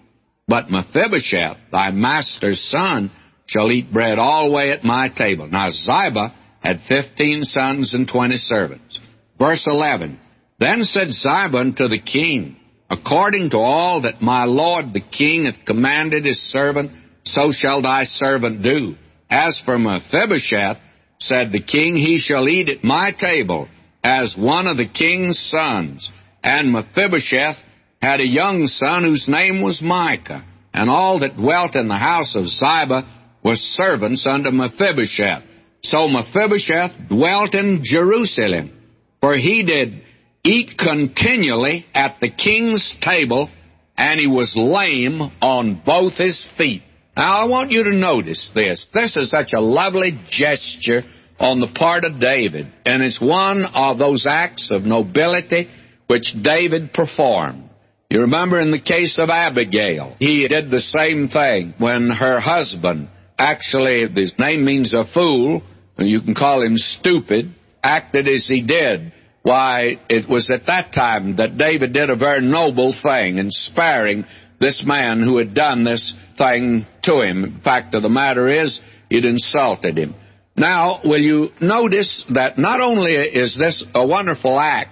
But 0.51 0.69
Mephibosheth, 0.69 1.59
thy 1.71 1.93
master's 1.93 2.61
son, 2.61 3.13
shall 3.47 3.71
eat 3.71 3.93
bread 3.93 4.19
alway 4.19 4.71
at 4.71 4.83
my 4.83 5.09
table. 5.09 5.47
Now 5.47 5.71
Ziba 5.71 6.35
had 6.61 6.81
fifteen 6.89 7.45
sons 7.45 7.95
and 7.95 8.09
twenty 8.09 8.37
servants. 8.37 8.99
Verse 9.39 9.65
11, 9.69 10.19
Then 10.59 10.83
said 10.83 11.13
Ziba 11.13 11.57
unto 11.57 11.87
the 11.87 12.01
king, 12.01 12.57
According 12.91 13.51
to 13.51 13.59
all 13.59 14.03
that 14.03 14.23
my 14.23 14.43
lord 14.43 14.87
the 14.93 15.01
king 15.01 15.45
hath 15.45 15.65
commanded 15.65 16.25
his 16.25 16.41
servant, 16.51 16.91
so 17.23 17.53
shall 17.53 17.81
thy 17.81 18.03
servant 18.03 18.65
do. 18.65 18.97
As 19.31 19.63
for 19.65 19.79
Mephibosheth, 19.79 20.79
said 21.21 21.53
the 21.53 21.63
king, 21.63 21.95
he 21.95 22.19
shall 22.19 22.49
eat 22.49 22.69
at 22.69 22.83
my 22.83 23.13
table 23.13 23.69
as 24.03 24.35
one 24.37 24.67
of 24.67 24.79
the 24.79 24.89
king's 24.89 25.39
sons. 25.39 26.11
And 26.43 26.73
Mephibosheth 26.73 27.57
had 28.01 28.21
a 28.21 28.27
young 28.27 28.67
son 28.67 29.05
whose 29.05 29.29
name 29.29 29.63
was 29.63 29.83
Micah, 29.83 30.45
and 30.73 30.89
all 30.89 31.21
that 31.21 31.37
dwelt 31.37 31.75
in 31.75 31.89
the 31.89 31.97
house 31.97 32.35
of 32.35 32.47
Ziba 32.47 33.07
were 33.45 33.57
servants 33.57 34.27
unto 34.27 34.51
Mephibosheth. 34.51 35.43
So 35.83 36.09
Mephibosheth 36.09 37.09
dwelt 37.09 37.55
in 37.55 37.81
Jerusalem, 37.83 38.73
for 39.21 39.35
he 39.35 39.65
did 39.65 40.03
eat 40.45 40.79
continually 40.79 41.87
at 41.95 42.17
the 42.21 42.31
king's 42.31 42.97
table, 43.03 43.51
and 43.97 44.19
he 44.19 44.27
was 44.27 44.55
lame 44.57 45.21
on 45.43 45.83
both 45.85 46.15
his 46.15 46.49
feet. 46.57 46.83
Now, 47.17 47.37
I 47.37 47.45
want 47.45 47.71
you 47.71 47.85
to 47.85 47.93
notice 47.93 48.51
this. 48.55 48.89
This 48.95 49.17
is 49.17 49.31
such 49.31 49.53
a 49.55 49.61
lovely 49.61 50.19
gesture 50.31 51.03
on 51.39 51.61
the 51.61 51.69
part 51.75 52.05
of 52.05 52.21
David, 52.21 52.73
and 52.87 53.03
it's 53.03 53.21
one 53.21 53.65
of 53.65 53.99
those 53.99 54.27
acts 54.29 54.71
of 54.71 54.83
nobility 54.83 55.69
which 56.07 56.35
David 56.43 56.93
performed. 56.93 57.70
You 58.11 58.23
remember 58.23 58.61
in 58.61 58.73
the 58.73 58.81
case 58.81 59.19
of 59.19 59.31
Abigail, 59.31 60.17
he 60.19 60.47
did 60.49 60.71
the 60.71 60.81
same 60.81 61.29
thing 61.29 61.75
when 61.79 62.11
her 62.11 62.41
husband, 62.41 63.09
actually, 63.39 64.07
his 64.15 64.35
name 64.39 64.65
means 64.65 64.93
a 64.93 65.05
fool, 65.05 65.63
you 65.97 66.21
can 66.21 66.35
call 66.35 66.63
him 66.63 66.77
stupid, 66.77 67.55
acted 67.83 68.27
as 68.27 68.49
he 68.49 68.63
did 68.63 69.13
why, 69.43 69.99
it 70.09 70.29
was 70.29 70.51
at 70.51 70.67
that 70.67 70.93
time 70.93 71.37
that 71.37 71.57
David 71.57 71.93
did 71.93 72.11
a 72.11 72.17
very 72.17 72.43
noble 72.43 72.95
thing 73.03 73.39
in 73.39 73.51
sparing 73.51 74.25
this 74.61 74.85
man 74.87 75.23
who 75.23 75.39
had 75.39 75.55
done 75.55 75.85
this 75.85 76.15
thing 76.37 76.87
to 77.05 77.23
him. 77.23 77.55
The 77.57 77.63
fact 77.63 77.95
of 77.95 78.03
the 78.03 78.11
matter 78.11 78.49
is, 78.49 78.81
he'd 79.09 79.25
insulted 79.25 79.97
him. 79.97 80.15
Now, 80.57 81.01
will 81.05 81.21
you 81.21 81.49
notice 81.61 82.25
that 82.35 82.59
not 82.59 82.81
only 82.81 83.15
is 83.15 83.57
this 83.57 83.85
a 83.95 84.07
wonderful 84.07 84.59
act, 84.59 84.91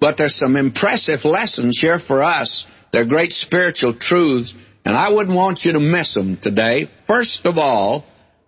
but 0.00 0.16
there's 0.18 0.36
some 0.36 0.56
impressive 0.56 1.24
lessons 1.24 1.78
here 1.80 1.98
for 1.98 2.22
us. 2.22 2.66
They're 2.92 3.06
great 3.06 3.32
spiritual 3.32 3.94
truths, 3.94 4.54
and 4.84 4.96
I 4.96 5.10
wouldn't 5.10 5.36
want 5.36 5.60
you 5.64 5.72
to 5.72 5.80
miss 5.80 6.14
them 6.14 6.38
today. 6.40 6.88
First 7.06 7.44
of 7.44 7.58
all, 7.58 8.04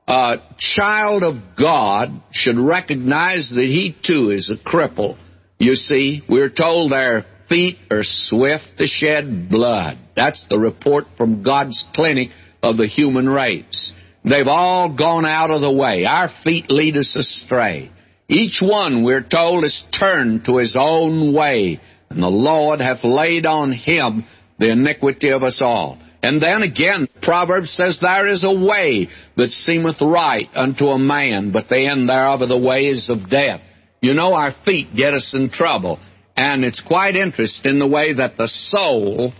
a 0.07 0.37
child 0.59 1.23
of 1.23 1.57
God 1.59 2.23
should 2.31 2.59
recognize 2.59 3.51
that 3.51 3.65
he 3.65 3.97
too 4.05 4.31
is 4.31 4.51
a 4.51 4.57
cripple 4.57 5.19
you 5.59 5.75
see, 5.75 6.23
we're 6.29 6.51
told 6.51 6.93
their 6.93 7.27
feet 7.49 7.79
are 7.91 8.03
swift 8.05 8.79
to 8.79 8.87
shed 8.87 9.49
blood. 9.51 9.99
That's 10.15 10.45
the 10.49 10.59
report 10.59 11.07
from 11.17 11.43
God's 11.43 11.85
clinic 11.95 12.29
of 12.63 12.77
the 12.77 12.87
human 12.87 13.29
race. 13.29 13.93
They've 14.25 14.47
all 14.47 14.95
gone 14.97 15.27
out 15.27 15.51
of 15.51 15.61
the 15.61 15.73
way. 15.73 16.05
Our 16.05 16.31
feet 16.45 16.71
lead 16.71 16.97
us 16.97 17.17
astray. 17.17 17.91
Each 18.29 18.61
one, 18.63 19.05
we're 19.05 19.23
told, 19.23 19.65
is 19.65 19.83
turned 19.99 20.45
to 20.45 20.59
his 20.59 20.77
own 20.79 21.33
way, 21.33 21.81
and 22.11 22.23
the 22.23 22.29
Lord 22.29 22.81
hath 22.81 23.03
laid 23.03 23.47
on 23.47 23.73
him 23.73 24.25
the 24.59 24.71
iniquity 24.71 25.31
of 25.31 25.43
us 25.43 25.61
all. 25.63 25.99
And 26.23 26.43
then 26.43 26.63
again, 26.63 27.09
Proverbs 27.23 27.71
says, 27.71 27.99
There 28.01 28.27
is 28.27 28.45
a 28.45 28.53
way 28.53 29.09
that 29.37 29.51
seemeth 29.51 30.03
right 30.03 30.49
unto 30.55 30.89
a 30.89 30.99
man, 30.99 31.53
but 31.53 31.69
the 31.69 31.87
end 31.87 32.09
thereof 32.09 32.43
are 32.43 32.47
the 32.47 32.59
ways 32.59 33.09
of 33.09 33.31
death. 33.31 33.61
You 34.03 34.15
know, 34.15 34.35
our 34.35 34.55
feet 34.65 34.95
get 34.95 35.15
us 35.15 35.33
in 35.35 35.51
trouble. 35.51 35.99
And 36.37 36.65
it's 36.65 36.83
quite 36.83 37.17
interesting 37.17 37.79
the 37.79 37.87
way 37.87 38.13
that 38.13 38.37
the 38.37 38.49
soul 38.49 39.33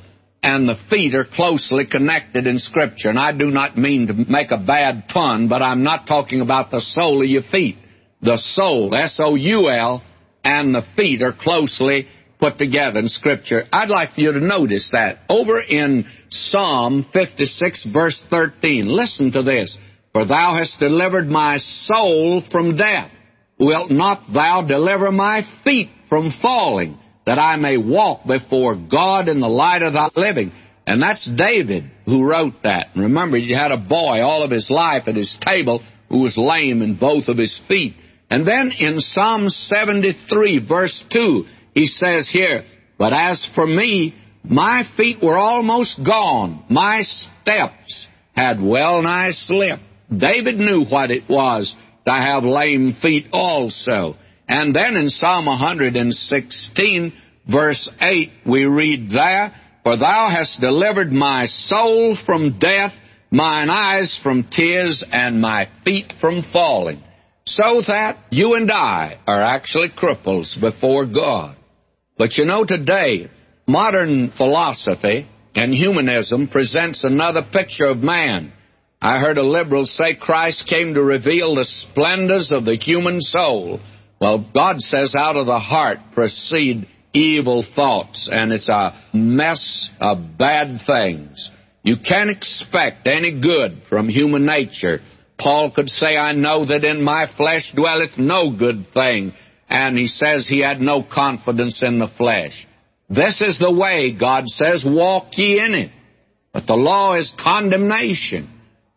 and 0.43 0.69
the 0.69 0.79
feet 0.89 1.15
are 1.15 1.25
closely 1.25 1.85
connected 1.87 2.47
in 2.47 2.59
Scripture. 2.59 3.11
And 3.11 3.19
I 3.19 3.33
do 3.33 3.51
not 3.51 3.77
mean 3.77 4.07
to 4.07 4.15
make 4.15 4.51
a 4.51 4.57
bad 4.57 5.09
pun, 5.09 5.49
but 5.49 5.63
I'm 5.63 5.83
not 5.83 6.07
talking 6.07 6.41
about 6.41 6.71
the 6.71 6.81
sole 6.81 7.23
of 7.23 7.29
your 7.29 7.43
feet. 7.43 7.77
The 8.23 8.37
soul, 8.39 8.95
S-O-U-L, 8.95 10.03
and 10.45 10.75
the 10.75 10.87
feet 10.97 11.23
are 11.23 11.33
closely 11.33 12.09
put 12.41 12.59
together 12.59 12.99
in 13.01 13.09
Scripture. 13.09 13.65
I'd 13.73 13.89
like 13.89 14.15
for 14.15 14.21
you 14.21 14.33
to 14.33 14.41
notice 14.41 14.91
that. 14.93 15.19
Over 15.29 15.61
in 15.61 16.07
Psalm 16.31 17.07
56, 17.13 17.87
verse 17.93 18.23
13, 18.31 18.85
listen 18.87 19.33
to 19.33 19.43
this. 19.43 19.77
For 20.13 20.25
thou 20.25 20.55
hast 20.55 20.79
delivered 20.81 21.29
my 21.29 21.59
soul 21.59 22.43
from 22.51 22.77
death 22.77 23.11
wilt 23.59 23.91
not 23.91 24.33
thou 24.33 24.63
deliver 24.63 25.11
my 25.11 25.43
feet 25.65 25.91
from 26.09 26.33
falling, 26.41 26.99
that 27.27 27.39
I 27.39 27.57
may 27.57 27.77
walk 27.77 28.27
before 28.27 28.77
God 28.77 29.29
in 29.29 29.41
the 29.41 29.49
light 29.49 29.83
of 29.83 29.93
thy 29.93 30.09
living? 30.17 30.53
And 30.87 31.03
that's 31.03 31.29
David 31.37 31.91
who 32.07 32.25
wrote 32.25 32.63
that. 32.63 32.89
Remember, 32.97 33.37
he 33.37 33.53
had 33.53 33.73
a 33.73 33.77
boy 33.77 34.23
all 34.23 34.43
of 34.43 34.51
his 34.51 34.71
life 34.71 35.05
at 35.07 35.17
his 35.17 35.37
table 35.45 35.83
who 36.09 36.21
was 36.23 36.39
lame 36.39 36.81
in 36.81 36.97
both 36.97 37.29
of 37.29 37.37
his 37.37 37.61
feet. 37.69 37.95
And 38.31 38.47
then 38.47 38.73
in 38.79 39.01
Psalm 39.01 39.49
73, 39.49 40.67
verse 40.67 41.03
2, 41.11 41.45
he 41.75 41.87
says 41.87 42.29
here, 42.31 42.65
But 42.99 43.13
as 43.13 43.49
for 43.55 43.67
me, 43.67 44.15
my 44.45 44.85
feet 44.97 45.19
were 45.23 45.37
almost 45.37 45.99
gone. 46.05 46.65
My 46.69 47.03
steps 47.03 48.07
had 48.35 48.63
well 48.63 49.03
nigh 49.03 49.31
slipped. 49.33 49.83
David 50.15 50.57
knew 50.57 50.85
what 50.85 51.11
it 51.11 51.25
was 51.29 51.75
to 52.07 52.13
have 52.13 52.45
lame 52.45 52.95
feet 53.01 53.27
also. 53.33 54.15
And 54.49 54.75
then 54.75 54.97
in 54.97 55.11
Psalm 55.11 55.47
116, 55.47 57.13
verse 57.51 57.91
8, 58.01 58.31
we 58.47 58.65
read 58.65 59.11
there, 59.11 59.55
For 59.83 59.97
thou 59.97 60.29
hast 60.31 60.61
delivered 60.61 61.13
my 61.13 61.47
soul 61.47 62.17
from 62.25 62.59
death, 62.59 62.93
mine 63.31 63.69
eyes 63.69 64.19
from 64.23 64.49
tears, 64.51 65.05
and 65.13 65.41
my 65.41 65.69
feet 65.85 66.13
from 66.21 66.43
falling. 66.53 67.03
So 67.49 67.83
that 67.87 68.19
you 68.31 68.55
and 68.55 68.71
I 68.71 69.19
are 69.27 69.43
actually 69.43 69.89
cripples 69.91 70.61
before 70.61 71.07
God. 71.07 71.57
But 72.17 72.37
you 72.37 72.45
know, 72.45 72.65
today, 72.65 73.31
modern 73.67 74.33
philosophy 74.37 75.29
and 75.55 75.73
humanism 75.73 76.49
presents 76.49 77.05
another 77.05 77.43
picture 77.53 77.87
of 77.87 77.99
man 77.99 78.53
I 79.01 79.21
heard 79.21 79.39
a 79.39 79.45
liberal 79.45 79.87
say 79.87 80.17
Christ 80.17 80.67
came 80.69 80.95
to 80.95 81.03
reveal 81.03 81.55
the 81.55 81.65
splendors 81.65 82.51
of 82.51 82.65
the 82.65 82.75
human 82.75 83.21
soul. 83.21 83.79
Well, 84.21 84.45
God 84.53 84.81
says 84.81 85.15
out 85.17 85.37
of 85.37 85.47
the 85.47 85.61
heart 85.61 85.99
proceed 86.15 86.89
evil 87.13 87.65
thoughts, 87.77 88.29
and 88.31 88.53
it's 88.53 88.69
a 88.69 89.01
mess 89.15 89.89
of 90.01 90.37
bad 90.37 90.81
things. 90.85 91.49
You 91.85 91.97
can't 91.97 92.29
expect 92.29 93.07
any 93.07 93.41
good 93.41 93.83
from 93.89 94.09
human 94.09 94.45
nature. 94.45 95.01
Paul 95.39 95.71
could 95.71 95.89
say, 95.89 96.17
I 96.17 96.33
know 96.33 96.67
that 96.67 96.85
in 96.85 97.03
my 97.03 97.27
flesh 97.37 97.73
dwelleth 97.75 98.19
no 98.19 98.51
good 98.57 98.87
thing. 98.93 99.33
And 99.69 99.97
he 99.97 100.07
says 100.07 100.47
he 100.49 100.61
had 100.61 100.81
no 100.81 101.03
confidence 101.03 101.83
in 101.83 101.99
the 101.99 102.09
flesh. 102.17 102.67
This 103.09 103.41
is 103.41 103.59
the 103.59 103.73
way, 103.73 104.17
God 104.19 104.49
says, 104.49 104.85
walk 104.87 105.29
ye 105.33 105.61
in 105.61 105.75
it. 105.75 105.91
But 106.53 106.67
the 106.67 106.75
law 106.75 107.15
is 107.15 107.33
condemnation. 107.43 108.51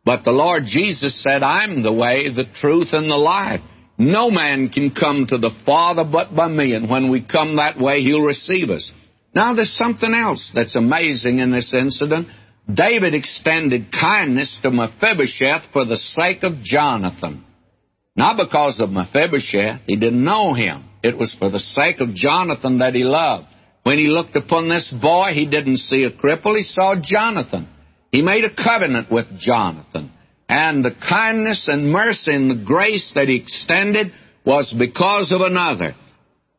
But 0.04 0.24
the 0.24 0.32
Lord 0.32 0.64
Jesus 0.66 1.22
said, 1.22 1.44
I'm 1.44 1.84
the 1.84 1.94
way, 1.94 2.30
the 2.34 2.46
truth, 2.60 2.90
and 2.92 3.10
the 3.10 3.18
life. 3.18 3.62
No 3.98 4.32
man 4.32 4.70
can 4.70 4.92
come 4.92 5.28
to 5.28 5.38
the 5.38 5.52
Father 5.66 6.04
but 6.04 6.36
by 6.36 6.48
me, 6.48 6.74
and 6.74 6.90
when 6.90 7.12
we 7.12 7.22
come 7.22 7.58
that 7.58 7.80
way, 7.80 8.02
He'll 8.02 8.24
receive 8.24 8.70
us. 8.70 8.92
Now, 9.36 9.54
there's 9.54 9.78
something 9.78 10.14
else 10.14 10.52
that's 10.56 10.76
amazing 10.76 11.40
in 11.40 11.52
this 11.52 11.74
incident. 11.74 12.28
David 12.72 13.14
extended 13.14 13.92
kindness 13.92 14.60
to 14.62 14.72
Mephibosheth 14.72 15.64
for 15.74 15.86
the 15.86 15.98
sake 15.98 16.44
of 16.44 16.62
Jonathan. 16.62 17.44
Not 18.16 18.38
because 18.38 18.80
of 18.80 18.90
Mephibosheth, 18.90 19.82
he 19.88 19.96
didn't 19.96 20.24
know 20.24 20.54
him. 20.54 20.86
It 21.04 21.18
was 21.18 21.36
for 21.38 21.50
the 21.50 21.60
sake 21.60 22.00
of 22.00 22.14
Jonathan 22.14 22.80
that 22.80 22.94
he 22.94 23.04
loved. 23.04 23.48
When 23.84 23.98
he 23.98 24.08
looked 24.08 24.36
upon 24.36 24.70
this 24.70 24.94
boy, 25.02 25.32
he 25.34 25.48
didn't 25.48 25.78
see 25.78 26.04
a 26.04 26.12
cripple, 26.12 26.56
he 26.56 26.64
saw 26.64 26.96
Jonathan. 27.02 27.68
He 28.12 28.22
made 28.22 28.44
a 28.44 28.54
covenant 28.54 29.12
with 29.12 29.26
Jonathan. 29.40 30.12
And 30.48 30.84
the 30.84 30.92
kindness 31.10 31.68
and 31.72 31.92
mercy 31.92 32.34
and 32.34 32.52
the 32.52 32.64
grace 32.64 33.12
that 33.16 33.30
he 33.30 33.38
extended 33.38 34.12
was 34.46 34.74
because 34.78 35.32
of 35.32 35.42
another. 35.42 35.96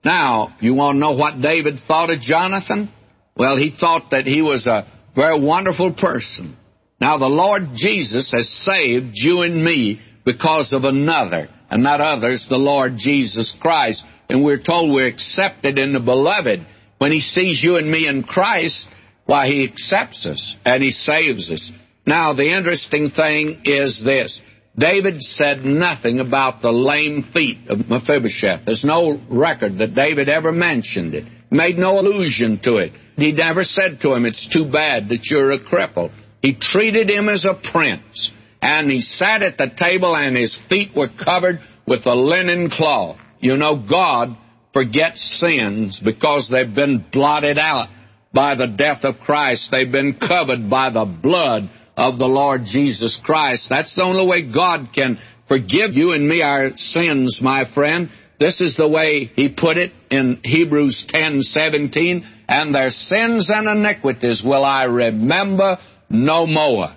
Now, 0.04 0.56
you 0.60 0.74
want 0.74 0.96
to 0.96 1.00
know 1.00 1.12
what 1.12 1.40
David 1.40 1.74
thought 1.86 2.10
of 2.10 2.20
Jonathan? 2.20 2.90
Well, 3.36 3.56
he 3.56 3.76
thought 3.78 4.10
that 4.10 4.26
he 4.26 4.42
was 4.42 4.66
a 4.66 4.86
very 5.14 5.40
wonderful 5.40 5.92
person. 5.92 6.56
Now, 7.00 7.18
the 7.18 7.26
Lord 7.26 7.70
Jesus 7.74 8.32
has 8.36 8.48
saved 8.48 9.10
you 9.12 9.42
and 9.42 9.64
me 9.64 10.00
because 10.24 10.72
of 10.72 10.84
another, 10.84 11.48
and 11.70 11.84
that 11.84 12.00
other 12.00 12.28
is 12.28 12.46
the 12.48 12.56
Lord 12.56 12.94
Jesus 12.96 13.54
Christ. 13.60 14.02
And 14.28 14.44
we're 14.44 14.62
told 14.62 14.92
we're 14.92 15.08
accepted 15.08 15.78
in 15.78 15.92
the 15.92 16.00
beloved. 16.00 16.64
When 16.98 17.12
he 17.12 17.20
sees 17.20 17.62
you 17.62 17.76
and 17.76 17.90
me 17.90 18.06
in 18.06 18.22
Christ, 18.22 18.86
why, 19.26 19.46
he 19.46 19.64
accepts 19.64 20.24
us 20.26 20.56
and 20.64 20.82
he 20.82 20.90
saves 20.90 21.50
us. 21.50 21.70
Now, 22.06 22.32
the 22.32 22.56
interesting 22.56 23.10
thing 23.10 23.62
is 23.64 24.02
this. 24.04 24.40
David 24.78 25.20
said 25.20 25.64
nothing 25.64 26.18
about 26.18 26.62
the 26.62 26.72
lame 26.72 27.30
feet 27.32 27.68
of 27.68 27.88
Mephibosheth. 27.88 28.64
There's 28.64 28.84
no 28.84 29.20
record 29.30 29.78
that 29.78 29.94
David 29.94 30.28
ever 30.28 30.50
mentioned 30.50 31.14
it, 31.14 31.24
made 31.52 31.76
no 31.78 32.00
allusion 32.00 32.60
to 32.64 32.78
it. 32.78 32.92
He 33.16 33.32
never 33.32 33.62
said 33.62 34.00
to 34.00 34.14
him, 34.14 34.24
It's 34.24 34.48
too 34.52 34.70
bad 34.72 35.10
that 35.10 35.26
you're 35.30 35.52
a 35.52 35.60
cripple. 35.60 36.10
He 36.40 36.56
treated 36.58 37.08
him 37.08 37.28
as 37.28 37.44
a 37.44 37.60
prince, 37.70 38.32
and 38.60 38.90
he 38.90 39.00
sat 39.00 39.42
at 39.42 39.58
the 39.58 39.70
table, 39.76 40.16
and 40.16 40.36
his 40.36 40.58
feet 40.68 40.90
were 40.96 41.10
covered 41.22 41.60
with 41.86 42.06
a 42.06 42.14
linen 42.14 42.70
cloth. 42.70 43.18
You 43.40 43.56
know, 43.56 43.84
God 43.88 44.36
forgets 44.72 45.40
sins 45.40 46.00
because 46.02 46.48
they've 46.50 46.74
been 46.74 47.04
blotted 47.12 47.58
out 47.58 47.88
by 48.32 48.54
the 48.54 48.66
death 48.66 49.04
of 49.04 49.20
Christ. 49.20 49.68
They've 49.70 49.90
been 49.90 50.18
covered 50.18 50.70
by 50.70 50.90
the 50.90 51.04
blood 51.04 51.70
of 51.96 52.18
the 52.18 52.26
Lord 52.26 52.62
Jesus 52.64 53.20
Christ. 53.22 53.66
That's 53.68 53.94
the 53.94 54.02
only 54.02 54.26
way 54.26 54.50
God 54.50 54.88
can 54.94 55.18
forgive 55.48 55.92
you 55.92 56.12
and 56.12 56.26
me 56.26 56.40
our 56.40 56.70
sins, 56.76 57.40
my 57.42 57.70
friend. 57.74 58.10
This 58.42 58.60
is 58.60 58.74
the 58.74 58.88
way 58.88 59.30
he 59.36 59.48
put 59.50 59.76
it 59.76 59.92
in 60.10 60.40
Hebrews 60.42 61.06
10:17, 61.14 62.24
and 62.48 62.74
their 62.74 62.90
sins 62.90 63.48
and 63.48 63.68
iniquities 63.68 64.42
will 64.42 64.64
I 64.64 64.82
remember 64.82 65.78
no 66.10 66.48
more. 66.48 66.90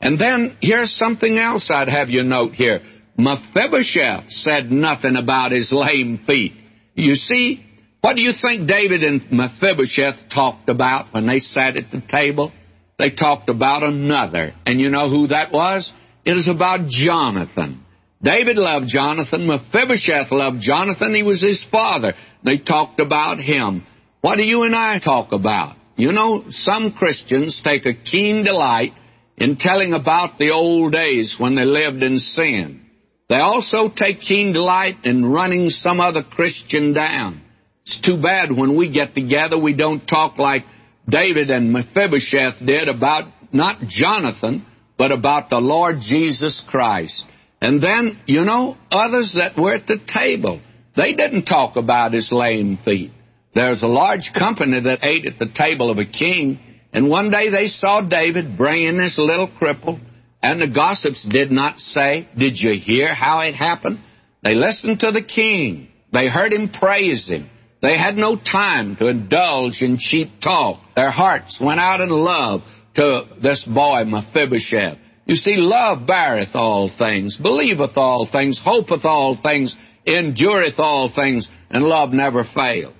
And 0.00 0.20
then 0.20 0.56
here's 0.60 0.92
something 0.92 1.36
else 1.36 1.68
I'd 1.68 1.88
have 1.88 2.10
you 2.10 2.22
note 2.22 2.54
here. 2.54 2.80
Mephibosheth 3.18 4.30
said 4.30 4.70
nothing 4.70 5.16
about 5.16 5.50
his 5.50 5.72
lame 5.72 6.18
feet. 6.28 6.52
You 6.94 7.16
see, 7.16 7.64
what 8.00 8.14
do 8.14 8.22
you 8.22 8.32
think 8.40 8.68
David 8.68 9.02
and 9.02 9.32
Mephibosheth 9.32 10.28
talked 10.32 10.68
about 10.68 11.12
when 11.12 11.26
they 11.26 11.40
sat 11.40 11.76
at 11.76 11.90
the 11.90 12.02
table? 12.02 12.52
they 12.98 13.10
talked 13.10 13.48
about 13.48 13.82
another. 13.82 14.54
And 14.64 14.80
you 14.80 14.90
know 14.90 15.10
who 15.10 15.26
that 15.28 15.52
was? 15.52 15.90
It 16.24 16.36
is 16.36 16.48
about 16.48 16.86
Jonathan. 16.88 17.83
David 18.24 18.56
loved 18.56 18.86
Jonathan. 18.88 19.46
Mephibosheth 19.46 20.32
loved 20.32 20.60
Jonathan. 20.60 21.14
He 21.14 21.22
was 21.22 21.42
his 21.42 21.64
father. 21.70 22.14
They 22.42 22.56
talked 22.56 22.98
about 22.98 23.38
him. 23.38 23.86
What 24.22 24.36
do 24.36 24.42
you 24.42 24.62
and 24.62 24.74
I 24.74 24.98
talk 24.98 25.32
about? 25.32 25.76
You 25.96 26.10
know, 26.12 26.44
some 26.48 26.94
Christians 26.98 27.60
take 27.62 27.84
a 27.84 27.92
keen 27.92 28.42
delight 28.42 28.92
in 29.36 29.56
telling 29.58 29.92
about 29.92 30.38
the 30.38 30.52
old 30.52 30.92
days 30.92 31.36
when 31.38 31.54
they 31.54 31.64
lived 31.64 32.02
in 32.02 32.18
sin. 32.18 32.80
They 33.28 33.36
also 33.36 33.90
take 33.94 34.20
keen 34.20 34.54
delight 34.54 35.04
in 35.04 35.26
running 35.26 35.68
some 35.68 36.00
other 36.00 36.22
Christian 36.22 36.94
down. 36.94 37.42
It's 37.82 38.00
too 38.00 38.20
bad 38.20 38.50
when 38.50 38.76
we 38.76 38.90
get 38.90 39.14
together 39.14 39.58
we 39.58 39.74
don't 39.74 40.06
talk 40.06 40.38
like 40.38 40.64
David 41.06 41.50
and 41.50 41.72
Mephibosheth 41.72 42.64
did 42.64 42.88
about 42.88 43.30
not 43.52 43.82
Jonathan, 43.86 44.64
but 44.96 45.12
about 45.12 45.50
the 45.50 45.58
Lord 45.58 45.96
Jesus 46.00 46.64
Christ. 46.66 47.24
And 47.64 47.82
then, 47.82 48.20
you 48.26 48.44
know, 48.44 48.76
others 48.90 49.34
that 49.38 49.58
were 49.58 49.72
at 49.72 49.86
the 49.86 49.98
table, 50.06 50.60
they 50.96 51.14
didn't 51.14 51.46
talk 51.46 51.76
about 51.76 52.12
his 52.12 52.30
lame 52.30 52.78
feet. 52.84 53.10
There's 53.54 53.82
a 53.82 53.86
large 53.86 54.32
company 54.38 54.82
that 54.82 55.02
ate 55.02 55.24
at 55.24 55.38
the 55.38 55.48
table 55.48 55.90
of 55.90 55.96
a 55.96 56.04
king, 56.04 56.58
and 56.92 57.08
one 57.08 57.30
day 57.30 57.48
they 57.48 57.68
saw 57.68 58.02
David 58.02 58.58
bringing 58.58 58.98
this 58.98 59.16
little 59.16 59.48
cripple, 59.48 59.98
and 60.42 60.60
the 60.60 60.66
gossips 60.66 61.26
did 61.26 61.50
not 61.50 61.78
say, 61.78 62.28
Did 62.36 62.58
you 62.60 62.78
hear 62.78 63.14
how 63.14 63.40
it 63.40 63.54
happened? 63.54 64.00
They 64.42 64.54
listened 64.54 65.00
to 65.00 65.12
the 65.12 65.22
king. 65.22 65.88
They 66.12 66.28
heard 66.28 66.52
him 66.52 66.68
praise 66.68 67.26
him. 67.26 67.48
They 67.80 67.96
had 67.96 68.16
no 68.16 68.36
time 68.36 68.96
to 68.96 69.06
indulge 69.06 69.80
in 69.80 69.96
cheap 69.96 70.32
talk. 70.42 70.80
Their 70.96 71.10
hearts 71.10 71.58
went 71.58 71.80
out 71.80 72.02
in 72.02 72.10
love 72.10 72.60
to 72.96 73.22
this 73.42 73.64
boy 73.64 74.04
Mephibosheth. 74.04 74.98
You 75.26 75.34
see, 75.34 75.54
love 75.56 76.06
beareth 76.06 76.54
all 76.54 76.90
things, 76.96 77.36
believeth 77.36 77.96
all 77.96 78.28
things, 78.30 78.60
hopeth 78.62 79.04
all 79.04 79.38
things, 79.42 79.74
endureth 80.06 80.78
all 80.78 81.10
things, 81.14 81.48
and 81.70 81.84
love 81.84 82.10
never 82.10 82.44
fails. 82.54 82.94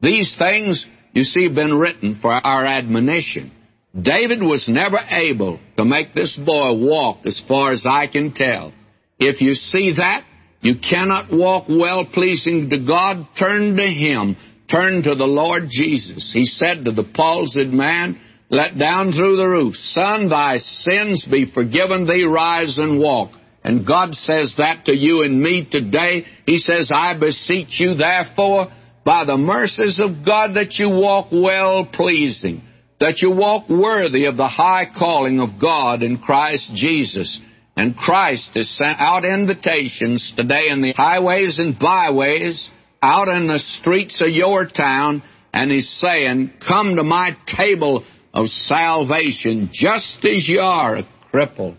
These 0.00 0.34
things, 0.38 0.84
you 1.12 1.22
see, 1.22 1.44
have 1.44 1.54
been 1.54 1.78
written 1.78 2.18
for 2.20 2.32
our 2.32 2.64
admonition. 2.66 3.52
David 4.00 4.42
was 4.42 4.68
never 4.68 4.98
able 5.10 5.60
to 5.76 5.84
make 5.84 6.14
this 6.14 6.36
boy 6.36 6.74
walk 6.74 7.26
as 7.26 7.40
far 7.46 7.72
as 7.72 7.84
I 7.88 8.06
can 8.06 8.32
tell. 8.34 8.72
If 9.18 9.40
you 9.40 9.54
see 9.54 9.94
that, 9.96 10.24
you 10.60 10.74
cannot 10.78 11.32
walk 11.32 11.66
well 11.68 12.06
pleasing 12.12 12.70
to 12.70 12.78
God. 12.84 13.26
Turn 13.38 13.76
to 13.76 13.86
Him. 13.86 14.36
Turn 14.70 15.02
to 15.04 15.14
the 15.14 15.24
Lord 15.24 15.64
Jesus. 15.70 16.30
He 16.32 16.44
said 16.44 16.84
to 16.84 16.92
the 16.92 17.04
palsied 17.04 17.72
man, 17.72 18.20
let 18.50 18.78
down 18.78 19.12
through 19.12 19.36
the 19.36 19.48
roof, 19.48 19.74
Son, 19.76 20.28
thy 20.28 20.58
sins 20.58 21.26
be 21.30 21.50
forgiven 21.52 22.06
thee, 22.06 22.24
rise 22.24 22.78
and 22.78 22.98
walk. 22.98 23.32
And 23.62 23.86
God 23.86 24.14
says 24.14 24.54
that 24.56 24.86
to 24.86 24.96
you 24.96 25.22
and 25.22 25.42
me 25.42 25.68
today. 25.70 26.24
He 26.46 26.58
says, 26.58 26.90
I 26.92 27.18
beseech 27.18 27.78
you, 27.78 27.94
therefore, 27.94 28.68
by 29.04 29.24
the 29.26 29.36
mercies 29.36 30.00
of 30.00 30.24
God, 30.24 30.54
that 30.54 30.76
you 30.78 30.88
walk 30.88 31.28
well 31.30 31.84
pleasing, 31.92 32.62
that 33.00 33.20
you 33.20 33.30
walk 33.30 33.68
worthy 33.68 34.24
of 34.24 34.38
the 34.38 34.48
high 34.48 34.86
calling 34.96 35.40
of 35.40 35.60
God 35.60 36.02
in 36.02 36.18
Christ 36.18 36.70
Jesus. 36.74 37.38
And 37.76 37.96
Christ 37.96 38.50
has 38.54 38.70
sent 38.70 38.98
out 38.98 39.24
invitations 39.24 40.32
today 40.36 40.68
in 40.70 40.80
the 40.80 40.94
highways 40.96 41.58
and 41.58 41.78
byways, 41.78 42.70
out 43.02 43.28
in 43.28 43.46
the 43.46 43.58
streets 43.58 44.20
of 44.20 44.28
your 44.28 44.66
town, 44.66 45.22
and 45.52 45.70
He's 45.70 45.90
saying, 46.00 46.52
Come 46.66 46.96
to 46.96 47.04
my 47.04 47.36
table 47.56 48.04
of 48.38 48.48
salvation 48.48 49.68
just 49.72 50.24
as 50.24 50.48
you 50.48 50.60
are 50.60 50.98
a 50.98 51.08
cripple, 51.34 51.76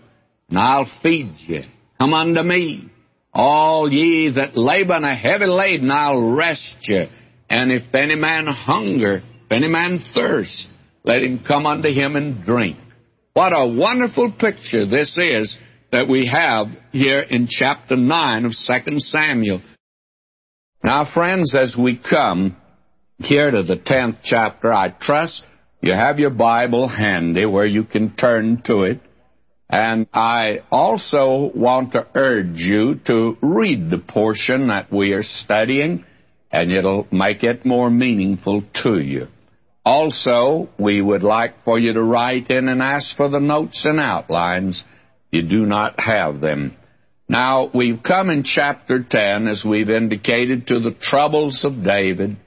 and 0.49 0.60
I'll 0.60 0.91
feed 1.01 1.34
you. 1.47 1.62
Come 2.01 2.14
unto 2.14 2.43
me. 2.43 2.91
All 3.34 3.89
ye 3.89 4.34
that 4.36 4.57
labor 4.57 4.93
and 4.93 5.05
are 5.05 5.16
heavy 5.16 5.45
laden, 5.45 5.89
I'll 5.89 6.36
rest 6.36 6.76
you. 6.82 7.05
And 7.49 7.72
if 7.72 7.84
any 7.95 8.16
man 8.16 8.47
hunger, 8.47 9.22
if 9.45 9.51
any 9.51 9.70
man 9.70 10.03
thirst, 10.14 10.68
let 11.05 11.24
him 11.24 11.43
come 11.47 11.66
unto 11.66 11.88
him 11.88 12.18
and 12.18 12.43
drink. 12.43 12.78
What 13.34 13.53
a 13.53 13.66
wonderful 13.66 14.34
picture 14.34 14.86
this 14.86 15.18
is 15.18 15.57
that 15.93 16.10
we 16.10 16.28
have 16.28 16.68
here 16.91 17.22
in 17.22 17.47
chapter 17.49 17.95
9 17.95 18.45
of 18.45 18.51
2 18.51 18.99
Samuel. 18.99 19.62
Now, 20.84 21.10
friends, 21.14 21.55
as 21.55 21.74
we 21.78 21.97
come 21.97 22.57
here 23.18 23.49
to 23.49 23.64
the 23.64 23.78
10th 23.78 24.18
chapter, 24.24 24.74
I 24.74 24.89
trust 24.89 25.43
you 25.82 25.94
have 25.94 26.20
your 26.20 26.30
Bible 26.30 26.88
handy 26.88 27.46
where 27.46 27.66
you 27.66 27.84
can 27.84 28.16
turn 28.16 28.62
to 28.66 28.84
it. 28.84 29.00
And 29.70 30.08
I 30.14 30.62
also 30.72 31.52
want 31.54 31.94
to 31.94 32.08
urge 32.16 32.58
you 32.58 32.96
to 33.06 33.38
read 33.42 33.90
the 33.90 34.00
portion 34.00 34.68
that 34.68 34.92
we 34.92 35.14
are 35.14 35.24
studying, 35.24 36.06
and 36.52 36.72
it'll 36.72 37.08
make 37.12 37.44
it 37.44 37.66
more 37.66 37.90
meaningful 37.90 38.64
to 38.84 39.00
you. 39.00 39.28
Also, 39.86 40.70
we 40.80 41.02
would 41.02 41.24
like 41.24 41.64
for 41.64 41.80
you 41.80 41.94
to 41.94 42.04
write 42.04 42.50
in 42.50 42.68
and 42.68 42.82
ask 42.82 43.16
for 43.16 43.30
the 43.30 43.40
notes 43.40 43.86
and 43.86 44.00
outlines 44.00 44.84
you 45.32 45.44
do 45.44 45.66
not 45.66 46.00
have 46.00 46.42
them. 46.42 46.76
Now, 47.28 47.70
we've 47.74 48.02
come 48.02 48.32
in 48.32 48.44
chapter 48.44 49.04
10, 49.04 49.48
as 49.48 49.64
we've 49.64 49.90
indicated, 49.90 50.68
to 50.68 50.80
the 50.80 50.96
troubles 51.00 51.64
of 51.64 51.84
David. 51.84 52.38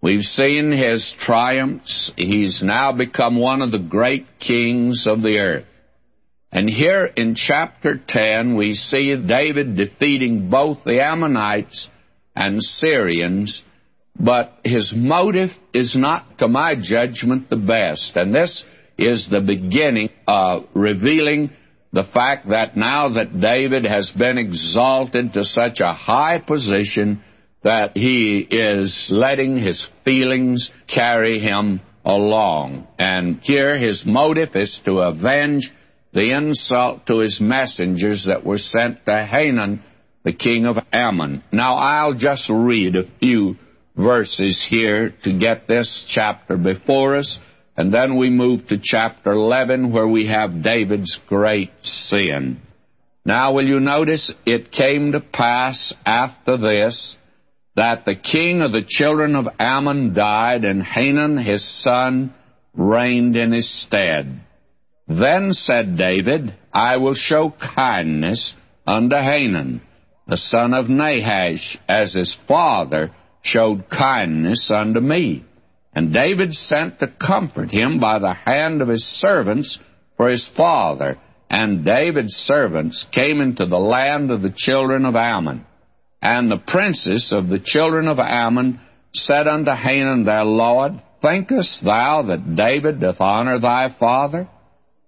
We've 0.00 0.22
seen 0.22 0.70
his 0.70 1.12
triumphs. 1.18 2.12
He's 2.16 2.62
now 2.62 2.92
become 2.92 3.38
one 3.38 3.62
of 3.62 3.72
the 3.72 3.80
great 3.80 4.26
kings 4.38 5.06
of 5.08 5.22
the 5.22 5.38
earth. 5.38 5.64
And 6.52 6.70
here 6.70 7.04
in 7.04 7.34
chapter 7.34 8.00
10, 8.06 8.56
we 8.56 8.74
see 8.74 9.14
David 9.16 9.76
defeating 9.76 10.48
both 10.48 10.78
the 10.84 11.02
Ammonites 11.02 11.88
and 12.34 12.62
Syrians, 12.62 13.62
but 14.18 14.58
his 14.64 14.94
motive 14.96 15.50
is 15.74 15.94
not, 15.96 16.38
to 16.38 16.48
my 16.48 16.76
judgment, 16.80 17.50
the 17.50 17.56
best. 17.56 18.12
And 18.14 18.34
this 18.34 18.64
is 18.96 19.28
the 19.28 19.40
beginning 19.40 20.10
of 20.26 20.64
revealing 20.74 21.50
the 21.92 22.04
fact 22.04 22.48
that 22.48 22.76
now 22.76 23.10
that 23.14 23.40
David 23.40 23.84
has 23.84 24.10
been 24.10 24.38
exalted 24.38 25.32
to 25.32 25.44
such 25.44 25.80
a 25.80 25.92
high 25.92 26.38
position, 26.38 27.22
that 27.62 27.96
he 27.96 28.38
is 28.38 29.08
letting 29.10 29.58
his 29.58 29.86
feelings 30.04 30.70
carry 30.86 31.40
him 31.40 31.80
along. 32.04 32.86
And 32.98 33.40
here 33.42 33.76
his 33.76 34.04
motive 34.06 34.54
is 34.54 34.80
to 34.84 35.00
avenge 35.00 35.70
the 36.12 36.32
insult 36.32 37.06
to 37.06 37.18
his 37.18 37.40
messengers 37.40 38.26
that 38.26 38.44
were 38.44 38.58
sent 38.58 39.04
to 39.04 39.26
Hanun, 39.26 39.82
the 40.24 40.32
king 40.32 40.66
of 40.66 40.76
Ammon. 40.92 41.42
Now 41.52 41.76
I'll 41.76 42.14
just 42.14 42.48
read 42.48 42.96
a 42.96 43.10
few 43.18 43.56
verses 43.96 44.66
here 44.68 45.14
to 45.24 45.38
get 45.38 45.66
this 45.66 46.06
chapter 46.08 46.56
before 46.56 47.16
us, 47.16 47.38
and 47.76 47.92
then 47.92 48.16
we 48.16 48.30
move 48.30 48.66
to 48.68 48.78
chapter 48.82 49.32
11 49.32 49.92
where 49.92 50.08
we 50.08 50.28
have 50.28 50.62
David's 50.62 51.18
great 51.28 51.70
sin. 51.82 52.60
Now 53.24 53.52
will 53.52 53.66
you 53.66 53.80
notice 53.80 54.32
it 54.46 54.72
came 54.72 55.12
to 55.12 55.20
pass 55.20 55.92
after 56.06 56.56
this 56.56 57.16
that 57.78 58.04
the 58.04 58.16
king 58.16 58.60
of 58.60 58.72
the 58.72 58.82
children 58.84 59.36
of 59.36 59.46
Ammon 59.60 60.12
died, 60.12 60.64
and 60.64 60.82
Hanun 60.82 61.36
his 61.36 61.64
son 61.84 62.34
reigned 62.74 63.36
in 63.36 63.52
his 63.52 63.70
stead. 63.82 64.40
Then 65.06 65.52
said 65.52 65.96
David, 65.96 66.56
I 66.72 66.96
will 66.96 67.14
show 67.14 67.54
kindness 67.76 68.52
unto 68.84 69.14
Hanun, 69.14 69.80
the 70.26 70.36
son 70.36 70.74
of 70.74 70.88
Nahash, 70.88 71.78
as 71.88 72.14
his 72.14 72.36
father 72.48 73.12
showed 73.42 73.88
kindness 73.88 74.72
unto 74.74 74.98
me. 74.98 75.44
And 75.94 76.12
David 76.12 76.54
sent 76.54 76.98
to 76.98 77.06
comfort 77.06 77.70
him 77.70 78.00
by 78.00 78.18
the 78.18 78.34
hand 78.34 78.82
of 78.82 78.88
his 78.88 79.04
servants 79.04 79.78
for 80.16 80.28
his 80.28 80.50
father. 80.56 81.16
And 81.48 81.84
David's 81.84 82.34
servants 82.34 83.06
came 83.12 83.40
into 83.40 83.66
the 83.66 83.78
land 83.78 84.32
of 84.32 84.42
the 84.42 84.52
children 84.54 85.04
of 85.04 85.14
Ammon. 85.14 85.64
And 86.20 86.50
the 86.50 86.58
princes 86.58 87.32
of 87.32 87.48
the 87.48 87.60
children 87.60 88.08
of 88.08 88.18
Ammon 88.18 88.80
said 89.12 89.46
unto 89.46 89.70
Hanun 89.70 90.24
their 90.24 90.44
lord, 90.44 91.00
Thinkest 91.22 91.82
thou 91.84 92.22
that 92.22 92.56
David 92.56 93.00
doth 93.00 93.20
honor 93.20 93.58
thy 93.58 93.94
father, 93.98 94.48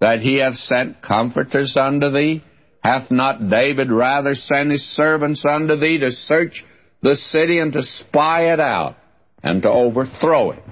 that 0.00 0.20
he 0.20 0.36
hath 0.36 0.56
sent 0.56 1.02
comforters 1.02 1.76
unto 1.76 2.10
thee? 2.10 2.42
Hath 2.82 3.10
not 3.10 3.50
David 3.50 3.90
rather 3.90 4.34
sent 4.34 4.70
his 4.70 4.82
servants 4.82 5.44
unto 5.44 5.76
thee 5.76 5.98
to 5.98 6.10
search 6.10 6.64
the 7.02 7.14
city 7.14 7.58
and 7.58 7.72
to 7.74 7.82
spy 7.82 8.52
it 8.52 8.60
out 8.60 8.96
and 9.42 9.62
to 9.62 9.68
overthrow 9.68 10.52
it? 10.52 10.62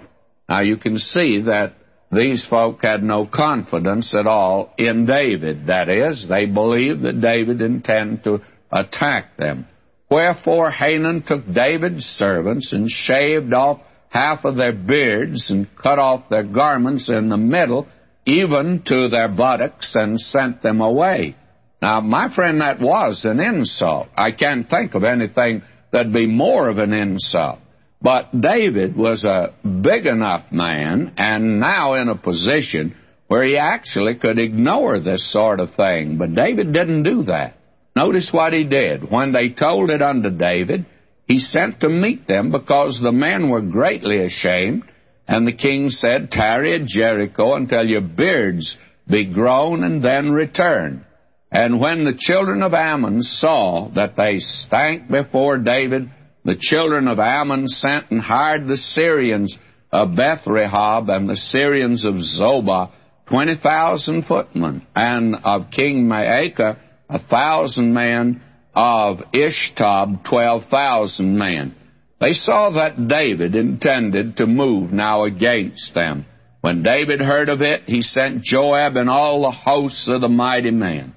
Now 0.49 0.61
you 0.61 0.79
can 0.79 0.99
see 0.99 1.43
that 1.43 1.75
these 2.11 2.47
folk 2.47 2.79
had 2.83 3.03
no 3.03 3.27
confidence 3.27 4.15
at 4.15 4.27
all 4.27 4.73
in 4.79 5.05
David. 5.05 5.67
That 5.67 5.91
is, 5.91 6.27
they 6.27 6.47
believed 6.47 7.03
that 7.03 7.21
David 7.21 7.61
intended 7.61 8.25
to 8.25 8.41
attack 8.73 9.37
them. 9.37 9.67
Wherefore 10.11 10.71
Hanun 10.71 11.23
took 11.27 11.53
David's 11.53 12.05
servants 12.05 12.73
and 12.73 12.91
shaved 12.91 13.53
off 13.53 13.81
half 14.09 14.45
of 14.45 14.57
their 14.57 14.73
beards 14.73 15.51
and 15.51 15.69
cut 15.77 15.99
off 15.99 16.29
their 16.31 16.45
garments 16.45 17.09
in 17.09 17.29
the 17.29 17.37
middle, 17.37 17.87
even 18.25 18.83
to 18.87 19.09
their 19.09 19.29
buttocks, 19.29 19.95
and 19.95 20.19
sent 20.19 20.63
them 20.63 20.81
away. 20.81 21.37
Now, 21.81 22.01
my 22.01 22.35
friend, 22.35 22.61
that 22.61 22.81
was 22.81 23.25
an 23.25 23.39
insult. 23.39 24.09
I 24.17 24.33
can't 24.33 24.69
think 24.69 24.95
of 24.95 25.05
anything 25.05 25.63
that'd 25.93 26.13
be 26.13 26.27
more 26.27 26.69
of 26.69 26.79
an 26.79 26.93
insult. 26.93 27.61
But 28.01 28.41
David 28.41 28.97
was 28.97 29.25
a 29.25 29.55
big 29.63 30.07
enough 30.07 30.53
man 30.53 31.15
and 31.19 31.61
now 31.61 31.95
in 31.95 32.09
a 32.09 32.17
position 32.17 32.97
where 33.27 33.43
he 33.43 33.57
actually 33.57 34.15
could 34.15 34.39
ignore 34.39 35.01
this 35.01 35.33
sort 35.33 35.61
of 35.61 35.75
thing. 35.75 36.17
But 36.17 36.35
David 36.35 36.73
didn't 36.73 37.03
do 37.03 37.25
that. 37.25 37.58
Notice 37.99 38.29
what 38.31 38.53
he 38.53 38.63
did. 38.63 39.11
When 39.11 39.33
they 39.33 39.49
told 39.49 39.91
it 39.91 40.03
unto 40.03 40.31
David, 40.31 40.87
he 41.27 41.41
sent 41.41 41.81
to 41.81 41.89
meet 41.89 42.29
them 42.29 42.53
because 42.53 43.01
the 43.03 43.11
men 43.11 43.49
were 43.49 43.61
greatly 43.61 44.25
ashamed. 44.25 44.85
And 45.27 45.45
the 45.45 45.53
king 45.53 45.89
said, 45.89 46.31
Tarry 46.31 46.81
at 46.81 46.87
Jericho 46.87 47.55
until 47.55 47.85
your 47.85 48.03
beards 48.03 48.77
be 49.09 49.25
grown 49.25 49.83
and 49.83 50.05
then 50.05 50.31
return. 50.31 51.05
And 51.51 51.81
when 51.81 52.05
the 52.05 52.17
children 52.17 52.63
of 52.63 52.73
Ammon 52.73 53.21
saw 53.23 53.91
that 53.97 54.15
they 54.17 54.39
stank 54.39 55.11
before 55.11 55.59
David, 55.59 56.09
the 56.45 56.57
children 56.57 57.09
of 57.09 57.19
Ammon 57.19 57.67
sent 57.67 58.13
and 58.13 58.21
hired 58.21 58.69
the 58.69 58.77
Syrians 58.77 59.59
of 59.91 60.15
Beth 60.15 60.45
Rehob 60.47 61.11
and 61.11 61.29
the 61.29 61.37
Syrians 61.37 62.05
of 62.05 62.15
Zobah, 62.15 62.93
20,000 63.27 64.25
footmen, 64.25 64.87
and 64.95 65.35
of 65.43 65.73
King 65.73 66.05
Maacah, 66.07 66.79
a 67.09 67.19
thousand 67.19 67.93
men 67.93 68.43
of 68.75 69.21
twelve 70.25 70.65
thousand 70.71 71.39
men. 71.39 71.75
They 72.21 72.33
saw 72.33 72.71
that 72.71 73.09
David 73.09 73.55
intended 73.55 74.37
to 74.39 74.47
move 74.47 74.93
now 74.93 75.25
against 75.25 75.95
them. 75.95 76.27
When 76.61 76.83
David 76.83 77.21
heard 77.21 77.49
of 77.49 77.63
it, 77.63 77.85
he 77.87 78.03
sent 78.03 78.43
Joab 78.43 78.97
and 78.97 79.09
all 79.09 79.43
the 79.43 79.53
hosts 79.53 80.09
of 80.09 80.21
the 80.21 80.29
mighty 80.29 80.73
men. 80.73 81.15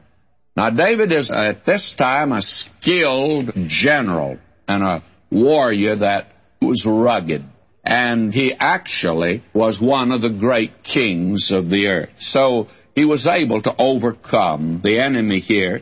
Now, 0.55 0.69
David 0.69 1.11
is 1.11 1.31
at 1.31 1.65
this 1.65 1.95
time 1.97 2.31
a 2.31 2.41
skilled 2.41 3.51
general 3.67 4.37
and 4.67 4.83
a 4.83 5.03
warrior 5.31 5.97
that 5.97 6.27
was 6.61 6.85
rugged. 6.85 7.45
And 7.83 8.31
he 8.31 8.53
actually 8.57 9.43
was 9.53 9.81
one 9.81 10.11
of 10.11 10.21
the 10.21 10.29
great 10.29 10.83
kings 10.83 11.51
of 11.51 11.67
the 11.67 11.87
earth. 11.87 12.09
So 12.19 12.67
he 13.01 13.05
was 13.05 13.25
able 13.25 13.63
to 13.63 13.75
overcome 13.79 14.79
the 14.83 14.99
enemy 14.99 15.39
here. 15.39 15.81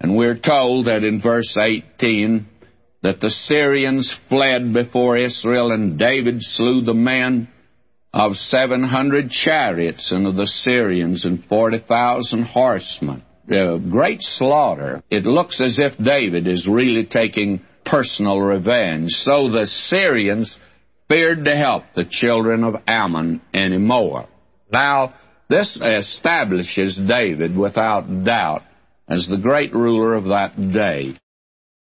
And 0.00 0.16
we're 0.16 0.36
told 0.36 0.86
that 0.86 1.04
in 1.04 1.22
verse 1.22 1.56
18 1.56 2.44
that 3.04 3.20
the 3.20 3.30
Syrians 3.30 4.12
fled 4.28 4.74
before 4.74 5.16
Israel, 5.16 5.70
and 5.70 5.96
David 5.96 6.38
slew 6.40 6.82
the 6.82 6.92
men 6.92 7.48
of 8.12 8.34
700 8.34 9.30
chariots 9.30 10.10
and 10.10 10.26
of 10.26 10.34
the 10.34 10.48
Syrians 10.48 11.24
and 11.24 11.44
40,000 11.44 12.42
horsemen. 12.42 13.22
A 13.48 13.78
great 13.78 14.22
slaughter. 14.22 15.04
It 15.08 15.24
looks 15.24 15.60
as 15.60 15.78
if 15.78 15.96
David 16.04 16.48
is 16.48 16.66
really 16.68 17.06
taking 17.06 17.60
personal 17.84 18.40
revenge. 18.40 19.12
So 19.12 19.52
the 19.52 19.68
Syrians 19.68 20.58
feared 21.08 21.44
to 21.44 21.56
help 21.56 21.84
the 21.94 22.06
children 22.10 22.64
of 22.64 22.74
Ammon 22.88 23.40
anymore. 23.54 24.26
Now, 24.72 25.14
this 25.48 25.78
establishes 25.80 26.96
David 26.96 27.56
without 27.56 28.24
doubt 28.24 28.62
as 29.08 29.28
the 29.28 29.36
great 29.36 29.72
ruler 29.72 30.14
of 30.14 30.24
that 30.24 30.56
day. 30.72 31.16